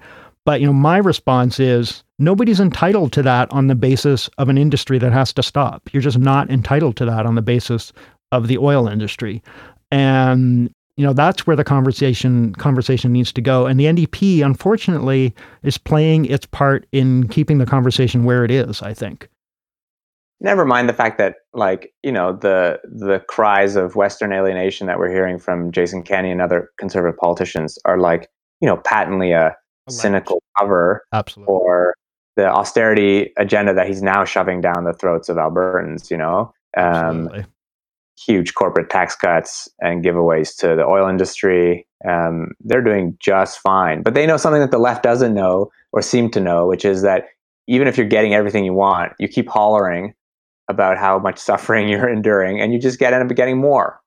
But 0.45 0.61
you 0.61 0.67
know, 0.67 0.73
my 0.73 0.97
response 0.97 1.59
is 1.59 2.03
nobody's 2.19 2.59
entitled 2.59 3.11
to 3.13 3.23
that 3.23 3.51
on 3.51 3.67
the 3.67 3.75
basis 3.75 4.29
of 4.37 4.47
an 4.47 4.57
industry 4.57 4.99
that 4.99 5.11
has 5.11 5.33
to 5.33 5.43
stop. 5.43 5.89
You're 5.91 6.01
just 6.01 6.19
not 6.19 6.49
entitled 6.49 6.95
to 6.97 7.05
that 7.05 7.25
on 7.25 7.35
the 7.35 7.41
basis 7.41 7.91
of 8.31 8.47
the 8.47 8.57
oil 8.57 8.87
industry. 8.87 9.41
And 9.91 10.71
you 10.97 11.05
know, 11.05 11.13
that's 11.13 11.45
where 11.45 11.57
the 11.57 11.63
conversation 11.63 12.53
conversation 12.55 13.11
needs 13.11 13.33
to 13.33 13.41
go. 13.41 13.65
And 13.65 13.79
the 13.79 13.85
NDP, 13.85 14.45
unfortunately, 14.45 15.33
is 15.63 15.77
playing 15.77 16.25
its 16.25 16.45
part 16.45 16.85
in 16.91 17.27
keeping 17.27 17.57
the 17.57 17.65
conversation 17.65 18.23
where 18.23 18.45
it 18.45 18.51
is, 18.51 18.81
I 18.81 18.93
think. 18.93 19.27
Never 20.39 20.63
mind 20.63 20.87
the 20.87 20.93
fact 20.93 21.17
that 21.17 21.35
like, 21.53 21.93
you 22.03 22.11
know, 22.11 22.33
the 22.33 22.79
the 22.83 23.19
cries 23.27 23.75
of 23.75 23.95
Western 23.95 24.31
alienation 24.31 24.87
that 24.87 24.99
we're 24.99 25.11
hearing 25.11 25.39
from 25.39 25.71
Jason 25.71 26.03
Kenney 26.03 26.31
and 26.31 26.41
other 26.41 26.69
conservative 26.77 27.17
politicians 27.17 27.77
are 27.83 27.97
like, 27.97 28.29
you 28.61 28.67
know, 28.67 28.77
patently 28.77 29.31
a 29.31 29.55
cynical 29.89 30.41
cover 30.57 31.05
Absolutely. 31.13 31.47
for 31.47 31.95
the 32.35 32.47
austerity 32.47 33.31
agenda 33.37 33.73
that 33.73 33.87
he's 33.87 34.01
now 34.01 34.25
shoving 34.25 34.61
down 34.61 34.83
the 34.83 34.93
throats 34.93 35.29
of 35.29 35.37
Albertans, 35.37 36.11
you 36.11 36.17
know, 36.17 36.53
um, 36.77 37.29
huge 38.17 38.53
corporate 38.53 38.89
tax 38.89 39.15
cuts 39.15 39.69
and 39.79 40.03
giveaways 40.03 40.55
to 40.57 40.75
the 40.75 40.85
oil 40.85 41.07
industry. 41.07 41.87
Um, 42.07 42.51
they're 42.61 42.81
doing 42.81 43.17
just 43.19 43.59
fine, 43.59 44.03
but 44.03 44.13
they 44.13 44.25
know 44.25 44.37
something 44.37 44.61
that 44.61 44.71
the 44.71 44.77
left 44.77 45.03
doesn't 45.03 45.33
know 45.33 45.71
or 45.91 46.01
seem 46.01 46.29
to 46.31 46.41
know, 46.41 46.67
which 46.67 46.85
is 46.85 47.01
that 47.01 47.25
even 47.67 47.87
if 47.87 47.97
you're 47.97 48.07
getting 48.07 48.33
everything 48.33 48.65
you 48.65 48.73
want, 48.73 49.13
you 49.19 49.27
keep 49.27 49.49
hollering 49.49 50.13
about 50.67 50.97
how 50.97 51.19
much 51.19 51.37
suffering 51.37 51.87
you're 51.89 52.09
enduring, 52.09 52.59
and 52.59 52.73
you 52.73 52.79
just 52.79 52.99
get 52.99 53.13
end 53.13 53.29
up 53.29 53.35
getting 53.35 53.57
more. 53.57 54.01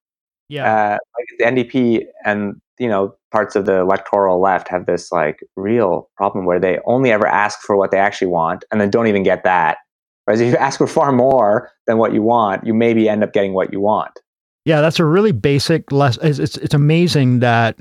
Yeah, 0.48 0.94
uh, 0.94 0.98
like 1.18 1.38
the 1.38 1.44
NDP 1.44 2.06
and 2.24 2.60
you 2.78 2.88
know 2.88 3.14
parts 3.30 3.56
of 3.56 3.66
the 3.66 3.80
electoral 3.80 4.40
left 4.40 4.68
have 4.68 4.86
this 4.86 5.12
like 5.12 5.40
real 5.56 6.08
problem 6.16 6.44
where 6.46 6.60
they 6.60 6.78
only 6.86 7.10
ever 7.12 7.26
ask 7.26 7.60
for 7.60 7.76
what 7.76 7.90
they 7.90 7.98
actually 7.98 8.28
want 8.28 8.64
and 8.70 8.80
then 8.80 8.90
don't 8.90 9.06
even 9.06 9.22
get 9.22 9.44
that. 9.44 9.78
Whereas 10.24 10.40
if 10.40 10.52
you 10.52 10.56
ask 10.58 10.78
for 10.78 10.86
far 10.86 11.12
more 11.12 11.70
than 11.86 11.98
what 11.98 12.12
you 12.12 12.22
want, 12.22 12.66
you 12.66 12.74
maybe 12.74 13.08
end 13.08 13.22
up 13.22 13.32
getting 13.32 13.52
what 13.52 13.72
you 13.72 13.80
want. 13.80 14.18
Yeah, 14.64 14.80
that's 14.80 14.98
a 14.98 15.04
really 15.04 15.32
basic 15.32 15.90
lesson. 15.92 16.26
It's, 16.26 16.38
it's, 16.38 16.56
it's 16.58 16.74
amazing 16.74 17.40
that 17.40 17.78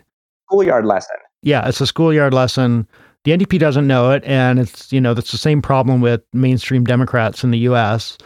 schoolyard 0.48 0.86
lesson. 0.86 1.16
Yeah, 1.44 1.68
it's 1.68 1.82
a 1.82 1.88
schoolyard 1.88 2.34
lesson. 2.34 2.88
The 3.24 3.32
NDP 3.32 3.60
doesn't 3.60 3.88
know 3.88 4.12
it, 4.12 4.24
and 4.24 4.60
it's 4.60 4.92
you 4.94 5.02
know 5.02 5.14
that's 5.14 5.32
the 5.32 5.38
same 5.38 5.62
problem 5.62 6.00
with 6.00 6.22
mainstream 6.32 6.86
Democrats 6.86 7.44
in 7.44 7.52
the 7.52 7.58
U.S. 7.60 8.18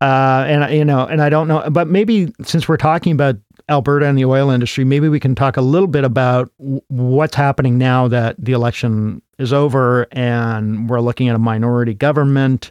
Uh, 0.00 0.44
and 0.46 0.72
you 0.72 0.84
know, 0.84 1.06
and 1.06 1.20
I 1.20 1.28
don't 1.28 1.48
know, 1.48 1.68
but 1.70 1.88
maybe 1.88 2.32
since 2.44 2.68
we're 2.68 2.76
talking 2.76 3.12
about 3.12 3.36
Alberta 3.68 4.06
and 4.06 4.16
the 4.16 4.24
oil 4.24 4.50
industry, 4.50 4.84
maybe 4.84 5.08
we 5.08 5.20
can 5.20 5.34
talk 5.34 5.56
a 5.56 5.62
little 5.62 5.88
bit 5.88 6.04
about 6.04 6.50
what's 6.88 7.34
happening 7.34 7.76
now 7.78 8.08
that 8.08 8.36
the 8.38 8.52
election 8.52 9.20
is 9.38 9.52
over 9.52 10.06
and 10.12 10.88
we're 10.88 11.00
looking 11.00 11.28
at 11.28 11.36
a 11.36 11.38
minority 11.38 11.94
government. 11.94 12.70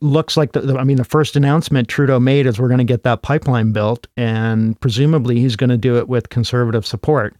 Looks 0.00 0.36
like 0.36 0.52
the, 0.52 0.60
the 0.60 0.78
I 0.78 0.84
mean, 0.84 0.96
the 0.96 1.04
first 1.04 1.36
announcement 1.36 1.88
Trudeau 1.88 2.20
made 2.20 2.46
is 2.46 2.58
we're 2.58 2.68
going 2.68 2.78
to 2.78 2.84
get 2.84 3.02
that 3.04 3.22
pipeline 3.22 3.72
built, 3.72 4.06
and 4.16 4.78
presumably 4.80 5.40
he's 5.40 5.56
going 5.56 5.70
to 5.70 5.76
do 5.76 5.96
it 5.96 6.08
with 6.08 6.28
conservative 6.28 6.86
support. 6.86 7.36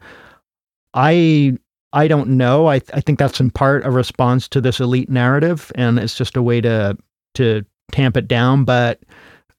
I 0.95 1.57
I 1.93 2.09
don't 2.09 2.31
know. 2.31 2.69
I 2.69 2.77
I 2.95 3.01
think 3.01 3.19
that's 3.19 3.41
in 3.41 3.51
part 3.51 3.85
a 3.87 3.91
response 3.91 4.49
to 4.49 4.61
this 4.61 4.81
elite 4.81 5.09
narrative, 5.09 5.71
and 5.77 5.99
it's 5.99 6.17
just 6.17 6.37
a 6.37 6.43
way 6.43 6.61
to 6.61 6.97
to 7.35 7.65
tamp 7.93 8.17
it 8.17 8.29
down. 8.29 8.65
But 8.65 9.01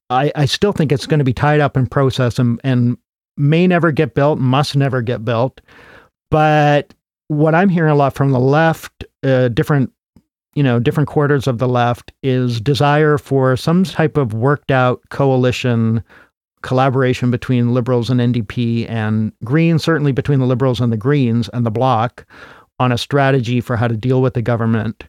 I, 0.09 0.31
I 0.35 0.45
still 0.45 0.71
think 0.71 0.91
it's 0.91 1.05
going 1.05 1.19
to 1.19 1.25
be 1.25 1.33
tied 1.33 1.59
up 1.59 1.75
in 1.75 1.87
process 1.87 2.39
and, 2.39 2.59
and 2.63 2.97
may 3.35 3.67
never 3.67 3.91
get 3.91 4.13
built, 4.13 4.39
must 4.39 4.75
never 4.75 5.01
get 5.01 5.25
built. 5.25 5.61
But 6.31 6.93
what 7.27 7.55
I'm 7.55 7.69
hearing 7.69 7.91
a 7.91 7.95
lot 7.95 8.13
from 8.13 8.31
the 8.31 8.39
left, 8.39 9.05
uh, 9.23 9.49
different, 9.49 9.91
you 10.55 10.63
know, 10.63 10.79
different 10.79 11.09
quarters 11.09 11.47
of 11.47 11.57
the 11.57 11.67
left, 11.67 12.11
is 12.23 12.61
desire 12.61 13.17
for 13.17 13.55
some 13.57 13.83
type 13.83 14.17
of 14.17 14.33
worked 14.33 14.71
out 14.71 15.01
coalition 15.09 16.03
collaboration 16.63 17.31
between 17.31 17.73
liberals 17.73 18.09
and 18.09 18.19
NDP 18.19 18.89
and 18.89 19.31
Greens, 19.43 19.83
certainly 19.83 20.11
between 20.11 20.39
the 20.39 20.45
liberals 20.45 20.81
and 20.81 20.91
the 20.91 20.97
Greens 20.97 21.49
and 21.53 21.65
the 21.65 21.71
bloc, 21.71 22.25
on 22.79 22.91
a 22.91 22.97
strategy 22.97 23.61
for 23.61 23.75
how 23.75 23.87
to 23.87 23.95
deal 23.95 24.21
with 24.21 24.33
the 24.33 24.41
government. 24.41 25.03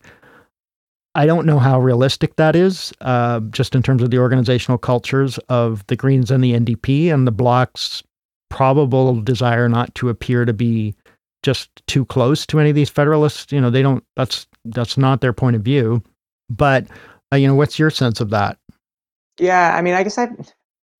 I 1.19 1.27
don't 1.27 1.47
know 1.47 1.59
how 1.59 1.81
realistic 1.81 2.37
that 2.37 2.55
is, 2.55 2.93
uh, 3.01 3.41
just 3.51 3.75
in 3.75 3.83
terms 3.83 4.05
of 4.05 4.13
the 4.13 4.19
organizational 4.19 4.79
cultures 4.79 5.37
of 5.49 5.85
the 5.89 5.97
Greens 5.97 6.31
and 6.31 6.45
the 6.45 6.53
NDP 6.53 7.13
and 7.13 7.27
the 7.27 7.33
bloc's 7.33 8.05
probable 8.51 9.21
desire 9.21 9.69
not 9.69 9.93
to 9.97 10.11
appear 10.11 10.45
to 10.45 10.53
be 10.53 10.95
just 11.43 11.71
too 11.89 12.05
close 12.05 12.47
to 12.47 12.61
any 12.61 12.71
of 12.71 12.77
these 12.77 12.89
federalists. 12.89 13.51
You 13.51 13.61
know, 13.61 13.69
they 13.69 13.83
don't. 13.83 14.05
That's 14.15 14.47
that's 14.65 14.97
not 14.97 15.21
their 15.21 15.33
point 15.33 15.57
of 15.57 15.63
view. 15.63 16.05
But 16.49 16.87
uh, 17.33 17.37
you 17.37 17.49
know, 17.49 17.57
what's 17.57 17.81
your 17.81 17.91
sense 17.91 18.21
of 18.21 18.31
that? 18.31 18.57
Yeah, 19.41 19.75
I 19.77 19.83
mean, 19.83 19.95
I 19.95 20.05
guess 20.05 20.19
I've 20.19 20.31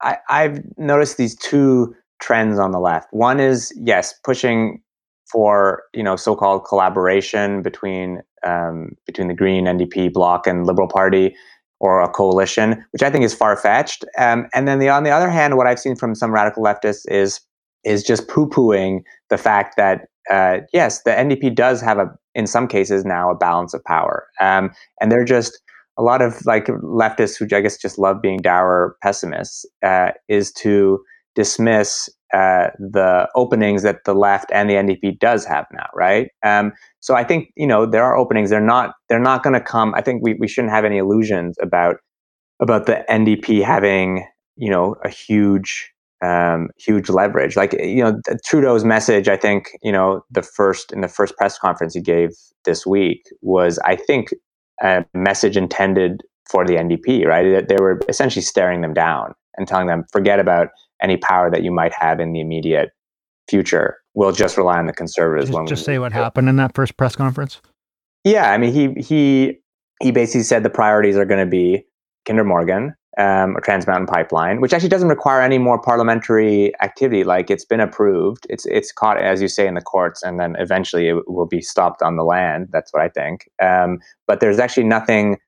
I, 0.03 0.09
have 0.09 0.21
i 0.29 0.43
have 0.43 0.65
noticed 0.77 1.17
these 1.17 1.37
two 1.37 1.95
trends 2.21 2.59
on 2.59 2.73
the 2.73 2.81
left. 2.81 3.07
One 3.13 3.39
is 3.39 3.73
yes, 3.77 4.15
pushing 4.25 4.83
for 5.31 5.83
you 5.95 6.03
know 6.03 6.17
so-called 6.17 6.65
collaboration 6.65 7.63
between 7.63 8.23
um, 8.45 8.93
between 9.07 9.29
the 9.29 9.35
Green 9.35 9.65
NDP 9.65 10.13
bloc 10.13 10.47
and 10.47 10.67
Liberal 10.67 10.89
Party 10.89 11.35
or 11.81 12.01
a 12.01 12.09
coalition, 12.09 12.85
which 12.91 13.03
I 13.03 13.11
think 13.11 13.25
is 13.25 13.35
far-fetched. 13.35 14.05
Um, 14.19 14.49
and 14.53 14.67
then 14.67 14.79
the 14.79 14.89
on 14.89 15.05
the 15.05 15.11
other 15.11 15.31
hand, 15.31 15.57
what 15.57 15.67
I've 15.67 15.79
seen 15.79 15.97
from 15.97 16.15
some 16.15 16.33
radical 16.33 16.63
leftists 16.63 17.09
is 17.09 17.41
is 17.85 18.03
just 18.03 18.29
poo-pooing 18.29 19.03
the 19.31 19.39
fact 19.39 19.77
that 19.77 20.09
uh, 20.31 20.59
yes, 20.73 21.03
the 21.03 21.11
NDP 21.11 21.55
does 21.55 21.81
have 21.81 21.99
a 21.99 22.11
in 22.35 22.47
some 22.47 22.69
cases 22.69 23.05
now 23.05 23.31
a 23.31 23.35
balance 23.35 23.75
of 23.75 23.83
power, 23.85 24.27
um, 24.41 24.71
and 25.01 25.11
they're 25.11 25.25
just 25.25 25.61
a 25.97 26.03
lot 26.03 26.23
of 26.23 26.45
like 26.47 26.67
leftists 26.67 27.37
who 27.37 27.45
I 27.55 27.61
guess 27.61 27.77
just 27.77 27.99
love 27.99 28.23
being 28.23 28.39
dour 28.39 28.97
pessimists 29.03 29.67
uh, 29.83 30.11
is 30.29 30.53
to 30.53 31.03
dismiss 31.35 32.09
uh, 32.35 32.69
the 32.79 33.29
openings 33.35 33.83
that 33.83 34.05
the 34.05 34.15
left 34.15 34.51
and 34.53 34.69
the 34.69 34.75
NDP 34.75 35.19
does 35.19 35.45
have 35.45 35.67
now, 35.73 35.87
right? 35.95 36.29
Um, 36.45 36.73
so 37.01 37.15
I 37.15 37.25
think 37.25 37.51
you 37.57 37.67
know 37.67 37.87
there 37.87 38.05
are 38.05 38.17
openings. 38.17 38.51
They're 38.51 38.61
not 38.61 38.95
they're 39.09 39.19
not 39.19 39.43
going 39.43 39.55
to 39.55 39.61
come. 39.61 39.95
I 39.95 40.03
think 40.03 40.23
we, 40.23 40.35
we 40.35 40.49
shouldn't 40.49 40.73
have 40.73 40.85
any 40.85 40.99
illusions 40.99 41.57
about 41.61 41.97
about 42.61 42.87
the 42.87 43.05
NDP 43.09 43.65
having 43.65 44.27
you 44.57 44.71
know 44.71 44.97
a 45.05 45.09
huge 45.09 45.91
um, 46.23 46.69
huge 46.79 47.09
leverage. 47.09 47.57
Like 47.57 47.73
you 47.73 48.03
know 48.03 48.21
Trudeau's 48.45 48.85
message. 48.85 49.29
I 49.29 49.37
think 49.37 49.71
you 49.83 49.93
know 49.93 50.23
the 50.31 50.43
first 50.43 50.93
in 50.93 51.01
the 51.01 51.09
first 51.09 51.37
press 51.37 51.59
conference 51.59 51.95
he 51.95 52.01
gave 52.01 52.31
this 52.65 52.87
week 52.87 53.23
was 53.41 53.79
I 53.81 53.97
think 53.97 54.31
a 54.83 55.05
message 55.15 55.57
intended 55.57 56.23
for 56.51 56.65
the 56.67 56.75
NDP, 56.75 57.27
right? 57.27 57.67
They 57.69 57.77
were 57.77 58.01
essentially 58.09 58.43
staring 58.43 58.81
them 58.81 58.95
down 58.95 59.35
and 59.57 59.69
telling 59.69 59.87
them, 59.87 60.05
forget 60.13 60.41
about 60.41 60.69
any 61.03 61.17
power 61.17 61.51
that 61.51 61.63
you 61.63 61.71
might 61.71 61.93
have 61.93 62.21
in 62.21 62.33
the 62.33 62.41
immediate 62.41 62.91
future. 63.49 63.99
We'll 64.15 64.33
just 64.33 64.57
rely 64.57 64.79
on 64.79 64.87
the 64.87 64.93
conservatives. 64.93 65.51
Just, 65.51 65.69
just 65.69 65.85
say 65.85 65.99
what 65.99 66.13
happened 66.13 66.49
in 66.49 66.57
that 66.57 66.75
first 66.75 66.97
press 66.97 67.17
conference. 67.17 67.61
Yeah, 68.25 68.51
I 68.53 68.59
mean, 68.59 68.73
he 68.73 69.01
he 69.01 69.59
he 70.01 70.11
basically 70.11 70.43
said 70.43 70.63
the 70.63 70.71
priorities 70.71 71.17
are 71.17 71.25
going 71.25 71.45
to 71.45 71.51
be 71.51 71.85
Kinder 72.27 72.45
Morgan, 72.45 72.95
um, 73.19 73.57
or 73.57 73.61
Trans 73.61 73.87
Mountain 73.87 74.07
Pipeline, 74.07 74.61
which 74.61 74.73
actually 74.73 74.89
doesn't 74.89 75.09
require 75.09 75.43
any 75.43 75.59
more 75.59 75.81
parliamentary 75.81 76.73
activity. 76.81 77.25
Like 77.25 77.51
it's 77.51 77.65
been 77.65 77.81
approved, 77.81 78.47
it's 78.49 78.65
it's 78.67 78.93
caught 78.93 79.19
as 79.19 79.43
you 79.43 79.49
say 79.49 79.67
in 79.67 79.75
the 79.75 79.81
courts, 79.81 80.23
and 80.23 80.39
then 80.39 80.57
eventually 80.59 81.09
it 81.09 81.29
will 81.29 81.47
be 81.47 81.61
stopped 81.61 82.01
on 82.01 82.17
the 82.17 82.25
land. 82.25 82.69
That's 82.71 82.93
what 82.93 83.03
I 83.03 83.09
think. 83.09 83.49
Um, 83.61 83.99
but 84.27 84.41
there's 84.41 84.59
actually 84.59 84.85
nothing. 84.85 85.39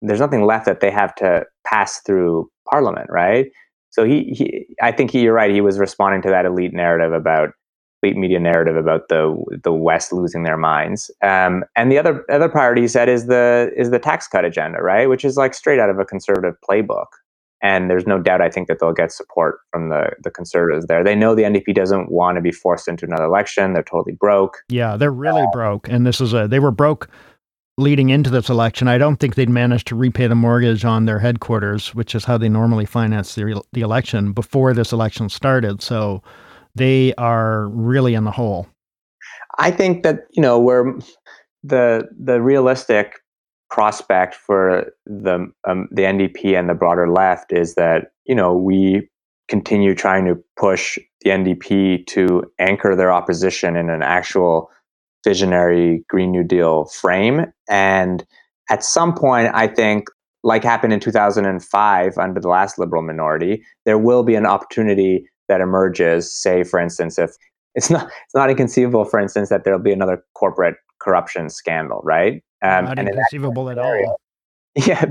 There's 0.00 0.20
nothing 0.20 0.44
left 0.44 0.66
that 0.66 0.80
they 0.80 0.90
have 0.90 1.14
to 1.16 1.44
pass 1.64 2.00
through 2.00 2.50
Parliament, 2.68 3.08
right? 3.08 3.46
So 3.92 4.04
he, 4.04 4.24
he 4.34 4.66
I 4.82 4.90
think 4.90 5.10
he, 5.10 5.22
you're 5.22 5.34
right. 5.34 5.50
He 5.50 5.60
was 5.60 5.78
responding 5.78 6.22
to 6.22 6.30
that 6.30 6.44
elite 6.44 6.72
narrative 6.72 7.12
about 7.12 7.50
elite 8.02 8.16
media 8.16 8.40
narrative 8.40 8.76
about 8.76 9.08
the 9.08 9.36
the 9.62 9.72
West 9.72 10.12
losing 10.12 10.42
their 10.42 10.56
minds. 10.56 11.10
Um, 11.22 11.64
and 11.76 11.92
the 11.92 11.98
other 11.98 12.24
other 12.30 12.48
priority 12.48 12.82
he 12.82 12.88
said 12.88 13.08
is 13.08 13.26
the 13.26 13.70
is 13.76 13.90
the 13.90 13.98
tax 13.98 14.26
cut 14.26 14.44
agenda, 14.44 14.82
right? 14.82 15.08
Which 15.08 15.24
is 15.24 15.36
like 15.36 15.54
straight 15.54 15.78
out 15.78 15.90
of 15.90 15.98
a 15.98 16.04
conservative 16.04 16.54
playbook. 16.68 17.06
And 17.64 17.88
there's 17.88 18.08
no 18.08 18.18
doubt 18.18 18.40
I 18.40 18.50
think 18.50 18.66
that 18.66 18.80
they'll 18.80 18.92
get 18.92 19.12
support 19.12 19.60
from 19.70 19.90
the 19.90 20.10
the 20.24 20.30
conservatives 20.30 20.86
there. 20.86 21.04
They 21.04 21.14
know 21.14 21.34
the 21.34 21.42
NDP 21.42 21.74
doesn't 21.74 22.10
want 22.10 22.36
to 22.36 22.40
be 22.40 22.50
forced 22.50 22.88
into 22.88 23.04
another 23.04 23.24
election. 23.26 23.74
They're 23.74 23.84
totally 23.84 24.14
broke. 24.14 24.58
Yeah, 24.68 24.96
they're 24.96 25.12
really 25.12 25.42
uh, 25.42 25.50
broke. 25.52 25.88
And 25.88 26.06
this 26.06 26.20
is 26.20 26.32
a 26.32 26.48
they 26.48 26.58
were 26.58 26.72
broke 26.72 27.08
leading 27.78 28.10
into 28.10 28.30
this 28.30 28.48
election, 28.48 28.88
I 28.88 28.98
don't 28.98 29.16
think 29.16 29.34
they'd 29.34 29.48
managed 29.48 29.86
to 29.88 29.96
repay 29.96 30.26
the 30.26 30.34
mortgage 30.34 30.84
on 30.84 31.06
their 31.06 31.18
headquarters, 31.18 31.94
which 31.94 32.14
is 32.14 32.24
how 32.24 32.38
they 32.38 32.48
normally 32.48 32.84
finance 32.84 33.34
the, 33.34 33.62
the 33.72 33.80
election 33.80 34.32
before 34.32 34.74
this 34.74 34.92
election 34.92 35.28
started. 35.28 35.82
So 35.82 36.22
they 36.74 37.14
are 37.14 37.68
really 37.68 38.14
in 38.14 38.24
the 38.24 38.30
hole. 38.30 38.66
I 39.58 39.70
think 39.70 40.02
that 40.02 40.20
you 40.30 40.42
know 40.42 40.58
where 40.58 40.94
the 41.62 42.08
the 42.18 42.40
realistic 42.40 43.20
prospect 43.70 44.34
for 44.34 44.92
the 45.06 45.50
um, 45.66 45.88
the 45.90 46.02
NDP 46.02 46.58
and 46.58 46.68
the 46.68 46.74
broader 46.74 47.10
left 47.10 47.52
is 47.52 47.74
that 47.74 48.12
you 48.24 48.34
know 48.34 48.54
we 48.54 49.08
continue 49.48 49.94
trying 49.94 50.24
to 50.26 50.42
push 50.56 50.98
the 51.20 51.30
NDP 51.30 52.06
to 52.06 52.50
anchor 52.58 52.96
their 52.96 53.12
opposition 53.12 53.76
in 53.76 53.90
an 53.90 54.02
actual 54.02 54.70
visionary 55.24 56.04
Green 56.08 56.30
New 56.30 56.44
Deal 56.44 56.86
frame. 56.86 57.46
And 57.68 58.24
at 58.70 58.84
some 58.84 59.14
point, 59.14 59.50
I 59.54 59.66
think, 59.66 60.08
like 60.44 60.64
happened 60.64 60.92
in 60.92 61.00
2005 61.00 62.18
under 62.18 62.40
the 62.40 62.48
last 62.48 62.78
liberal 62.78 63.02
minority, 63.02 63.62
there 63.84 63.98
will 63.98 64.24
be 64.24 64.34
an 64.34 64.46
opportunity 64.46 65.28
that 65.48 65.60
emerges. 65.60 66.32
Say, 66.32 66.64
for 66.64 66.80
instance, 66.80 67.18
if 67.18 67.30
it's 67.74 67.90
not 67.90 68.06
it's 68.06 68.34
not 68.34 68.50
inconceivable, 68.50 69.04
for 69.04 69.18
instance, 69.18 69.48
that 69.48 69.64
there'll 69.64 69.80
be 69.80 69.92
another 69.92 70.22
corporate 70.34 70.76
corruption 71.00 71.48
scandal, 71.48 72.00
right? 72.04 72.42
Um, 72.62 72.84
not 72.84 72.98
inconceivable 72.98 73.70
at 73.70 73.78
all. 73.78 74.16
Yeah, 74.74 75.04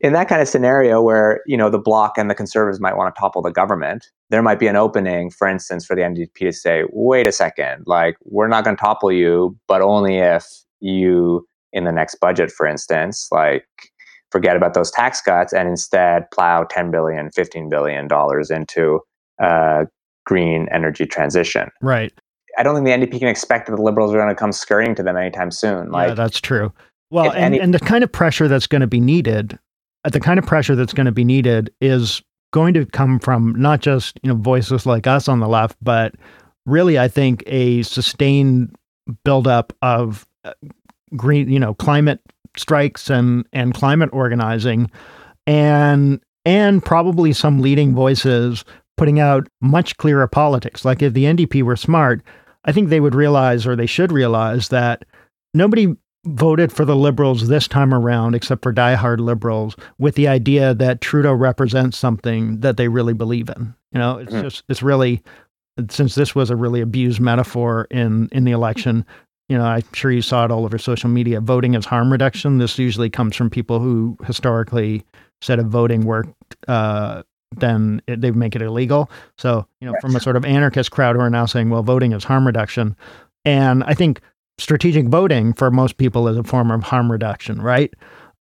in 0.00 0.14
that 0.14 0.28
kind 0.28 0.42
of 0.42 0.48
scenario 0.48 1.00
where 1.00 1.40
you 1.46 1.56
know 1.56 1.70
the 1.70 1.78
bloc 1.78 2.18
and 2.18 2.28
the 2.28 2.34
conservatives 2.34 2.80
might 2.80 2.96
want 2.96 3.14
to 3.14 3.20
topple 3.20 3.40
the 3.40 3.52
government, 3.52 4.04
there 4.30 4.42
might 4.42 4.58
be 4.58 4.66
an 4.66 4.76
opening, 4.76 5.30
for 5.30 5.46
instance, 5.46 5.86
for 5.86 5.94
the 5.94 6.02
NDP 6.02 6.38
to 6.38 6.52
say, 6.52 6.84
"Wait 6.90 7.26
a 7.26 7.32
second, 7.32 7.84
like 7.86 8.16
we're 8.24 8.48
not 8.48 8.64
going 8.64 8.76
to 8.76 8.80
topple 8.80 9.12
you, 9.12 9.56
but 9.68 9.82
only 9.82 10.18
if 10.18 10.44
you, 10.80 11.46
in 11.72 11.84
the 11.84 11.92
next 11.92 12.16
budget, 12.16 12.50
for 12.50 12.66
instance, 12.66 13.28
like 13.30 13.66
forget 14.30 14.56
about 14.56 14.74
those 14.74 14.90
tax 14.90 15.20
cuts 15.20 15.52
and 15.52 15.68
instead 15.68 16.30
plow 16.32 16.64
10 16.64 16.90
billion, 16.90 17.30
15 17.30 17.68
billion 17.68 18.08
dollars 18.08 18.50
into 18.50 19.00
uh, 19.42 19.84
green 20.24 20.68
energy 20.72 21.06
transition." 21.06 21.70
Right. 21.80 22.12
I 22.58 22.62
don't 22.62 22.74
think 22.74 22.86
the 22.86 22.92
NDP 22.92 23.18
can 23.18 23.28
expect 23.28 23.66
that 23.66 23.76
the 23.76 23.82
Liberals 23.82 24.14
are 24.14 24.16
going 24.16 24.28
to 24.28 24.34
come 24.34 24.52
scurrying 24.52 24.94
to 24.94 25.02
them 25.02 25.16
anytime 25.16 25.50
soon. 25.50 25.90
Like, 25.90 26.08
yeah, 26.08 26.14
that's 26.14 26.40
true. 26.40 26.72
Well, 27.10 27.30
and, 27.30 27.54
any- 27.54 27.60
and 27.60 27.74
the 27.74 27.78
kind 27.78 28.02
of 28.02 28.10
pressure 28.10 28.48
that's 28.48 28.66
going 28.66 28.80
to 28.80 28.86
be 28.86 29.00
needed, 29.00 29.58
the 30.10 30.20
kind 30.20 30.38
of 30.38 30.46
pressure 30.46 30.74
that's 30.74 30.92
going 30.92 31.06
to 31.06 31.12
be 31.12 31.24
needed 31.24 31.70
is 31.80 32.22
going 32.56 32.72
to 32.72 32.86
come 32.86 33.18
from 33.18 33.54
not 33.60 33.80
just 33.82 34.18
you 34.22 34.30
know 34.30 34.34
voices 34.34 34.86
like 34.86 35.06
us 35.06 35.28
on 35.28 35.40
the 35.40 35.46
left, 35.46 35.76
but 35.82 36.14
really, 36.64 36.98
I 36.98 37.06
think 37.06 37.44
a 37.46 37.82
sustained 37.82 38.74
buildup 39.24 39.74
of 39.82 40.26
uh, 40.42 40.54
green, 41.14 41.50
you 41.50 41.60
know, 41.60 41.74
climate 41.74 42.20
strikes 42.56 43.10
and 43.10 43.46
and 43.52 43.74
climate 43.74 44.08
organizing, 44.10 44.90
and 45.46 46.18
and 46.46 46.82
probably 46.82 47.34
some 47.34 47.60
leading 47.60 47.94
voices 47.94 48.64
putting 48.96 49.20
out 49.20 49.46
much 49.60 49.98
clearer 49.98 50.26
politics. 50.26 50.82
Like 50.82 51.02
if 51.02 51.12
the 51.12 51.24
NDP 51.24 51.62
were 51.62 51.76
smart, 51.76 52.22
I 52.64 52.72
think 52.72 52.88
they 52.88 53.00
would 53.00 53.14
realize, 53.14 53.66
or 53.66 53.76
they 53.76 53.84
should 53.84 54.10
realize, 54.10 54.70
that 54.70 55.04
nobody 55.52 55.94
voted 56.26 56.72
for 56.72 56.84
the 56.84 56.96
liberals 56.96 57.48
this 57.48 57.68
time 57.68 57.94
around, 57.94 58.34
except 58.34 58.62
for 58.62 58.72
diehard 58.72 59.20
liberals, 59.20 59.76
with 59.98 60.14
the 60.14 60.28
idea 60.28 60.74
that 60.74 61.00
Trudeau 61.00 61.32
represents 61.32 61.96
something 61.96 62.60
that 62.60 62.76
they 62.76 62.88
really 62.88 63.14
believe 63.14 63.48
in. 63.48 63.74
You 63.92 64.00
know, 64.00 64.18
it's 64.18 64.32
mm-hmm. 64.32 64.42
just 64.42 64.64
it's 64.68 64.82
really 64.82 65.22
since 65.90 66.14
this 66.14 66.34
was 66.34 66.50
a 66.50 66.56
really 66.56 66.80
abused 66.80 67.20
metaphor 67.20 67.86
in 67.90 68.28
in 68.32 68.44
the 68.44 68.52
election. 68.52 69.04
You 69.48 69.56
know, 69.58 69.64
I'm 69.64 69.84
sure 69.92 70.10
you 70.10 70.22
saw 70.22 70.44
it 70.44 70.50
all 70.50 70.64
over 70.64 70.76
social 70.76 71.08
media. 71.08 71.40
Voting 71.40 71.74
is 71.74 71.84
harm 71.84 72.10
reduction. 72.10 72.58
This 72.58 72.78
usually 72.78 73.08
comes 73.08 73.36
from 73.36 73.48
people 73.48 73.78
who 73.78 74.16
historically 74.26 75.04
said 75.40 75.60
if 75.60 75.66
voting 75.66 76.04
worked, 76.04 76.56
uh, 76.66 77.22
then 77.56 78.02
it, 78.08 78.20
they 78.20 78.32
make 78.32 78.56
it 78.56 78.62
illegal. 78.62 79.08
So, 79.38 79.66
you 79.80 79.86
know, 79.86 79.94
from 80.00 80.16
a 80.16 80.20
sort 80.20 80.36
of 80.36 80.44
anarchist 80.44 80.90
crowd 80.90 81.14
who 81.14 81.22
are 81.22 81.30
now 81.30 81.46
saying, 81.46 81.70
well, 81.70 81.84
voting 81.84 82.12
is 82.12 82.24
harm 82.24 82.44
reduction. 82.44 82.96
And 83.44 83.84
I 83.84 83.94
think 83.94 84.20
strategic 84.58 85.06
voting 85.08 85.52
for 85.52 85.70
most 85.70 85.96
people 85.96 86.28
is 86.28 86.36
a 86.36 86.44
form 86.44 86.70
of 86.70 86.82
harm 86.82 87.10
reduction, 87.10 87.60
right? 87.60 87.92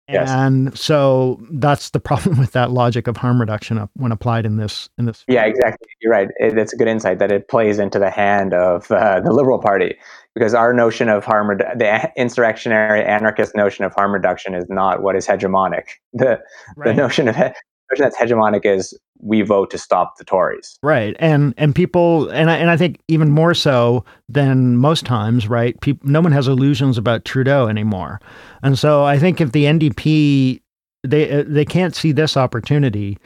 Yes. 0.08 0.28
And 0.30 0.76
so 0.76 1.40
that's 1.52 1.90
the 1.90 2.00
problem 2.08 2.38
with 2.38 2.52
that 2.52 2.70
logic 2.70 3.06
of 3.06 3.16
harm 3.16 3.40
reduction 3.40 3.88
when 3.94 4.12
applied 4.12 4.44
in 4.44 4.56
this 4.56 4.88
in 4.98 5.06
this. 5.06 5.24
Yeah, 5.28 5.44
exactly. 5.44 5.88
You're 6.00 6.12
right. 6.12 6.28
It, 6.38 6.58
it's 6.58 6.72
a 6.72 6.76
good 6.76 6.88
insight 6.88 7.18
that 7.18 7.32
it 7.32 7.48
plays 7.48 7.78
into 7.78 7.98
the 7.98 8.10
hand 8.10 8.52
of 8.52 8.90
uh, 8.90 9.20
the 9.20 9.32
Liberal 9.32 9.58
Party 9.58 9.96
because 10.34 10.54
our 10.54 10.72
notion 10.72 11.08
of 11.08 11.24
harm, 11.24 11.48
redu- 11.48 11.78
the 11.78 12.10
insurrectionary 12.16 13.04
anarchist 13.04 13.54
notion 13.54 13.84
of 13.84 13.92
harm 13.94 14.12
reduction 14.12 14.54
is 14.54 14.64
not 14.68 15.02
what 15.02 15.16
is 15.16 15.26
hegemonic. 15.26 15.84
The 16.12 16.40
right. 16.76 16.88
the 16.88 16.94
notion 16.94 17.28
of 17.28 17.36
that's 17.98 18.16
hegemonic 18.16 18.64
is 18.64 18.98
we 19.20 19.42
vote 19.42 19.70
to 19.70 19.78
stop 19.78 20.16
the 20.18 20.24
Tories. 20.24 20.78
Right. 20.82 21.16
And 21.18 21.54
and 21.56 21.74
people 21.74 22.28
and 22.30 22.50
I, 22.50 22.56
and 22.56 22.70
I 22.70 22.76
think 22.76 23.00
even 23.08 23.30
more 23.30 23.54
so 23.54 24.04
than 24.28 24.76
most 24.76 25.06
times, 25.06 25.48
right? 25.48 25.80
People, 25.80 26.08
no 26.08 26.20
one 26.20 26.32
has 26.32 26.48
illusions 26.48 26.98
about 26.98 27.24
Trudeau 27.24 27.68
anymore. 27.68 28.20
And 28.62 28.78
so 28.78 29.04
I 29.04 29.18
think 29.18 29.40
if 29.40 29.52
the 29.52 29.64
NDP 29.64 30.60
they 31.04 31.30
uh, 31.30 31.44
they 31.46 31.64
can't 31.64 31.94
see 31.94 32.12
this 32.12 32.36
opportunity, 32.36 33.18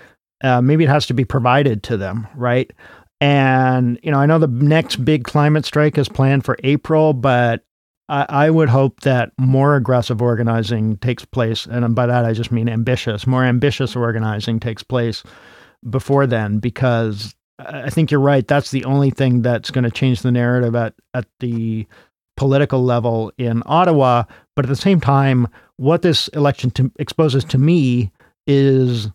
uh, 0.44 0.60
maybe 0.60 0.84
it 0.84 0.90
has 0.90 1.06
to 1.06 1.14
be 1.14 1.24
provided 1.24 1.82
to 1.84 1.96
them, 1.96 2.26
right? 2.34 2.70
And 3.20 3.98
you 4.02 4.10
know, 4.10 4.18
I 4.18 4.26
know 4.26 4.38
the 4.38 4.46
next 4.46 5.04
big 5.04 5.24
climate 5.24 5.64
strike 5.64 5.96
is 5.96 6.08
planned 6.08 6.44
for 6.44 6.56
April, 6.62 7.14
but 7.14 7.64
I, 8.08 8.26
I 8.28 8.50
would 8.50 8.68
hope 8.68 9.00
that 9.00 9.32
more 9.38 9.76
aggressive 9.76 10.22
organizing 10.22 10.96
takes 10.98 11.24
place, 11.24 11.66
and 11.66 11.94
by 11.94 12.06
that 12.06 12.24
I 12.24 12.32
just 12.32 12.52
mean 12.52 12.68
ambitious. 12.68 13.26
More 13.26 13.44
ambitious 13.44 13.96
organizing 13.96 14.60
takes 14.60 14.82
place 14.82 15.22
before 15.88 16.26
then, 16.26 16.58
because 16.58 17.34
I 17.58 17.90
think 17.90 18.10
you're 18.10 18.20
right. 18.20 18.46
That's 18.46 18.70
the 18.70 18.84
only 18.84 19.10
thing 19.10 19.42
that's 19.42 19.70
going 19.70 19.84
to 19.84 19.90
change 19.90 20.22
the 20.22 20.32
narrative 20.32 20.74
at 20.74 20.94
at 21.14 21.26
the 21.40 21.86
political 22.36 22.84
level 22.84 23.32
in 23.38 23.62
Ottawa. 23.66 24.24
But 24.54 24.66
at 24.66 24.68
the 24.68 24.76
same 24.76 25.00
time, 25.00 25.48
what 25.76 26.02
this 26.02 26.28
election 26.28 26.70
to, 26.72 26.90
exposes 26.98 27.44
to 27.44 27.58
me 27.58 28.12
is 28.46 29.08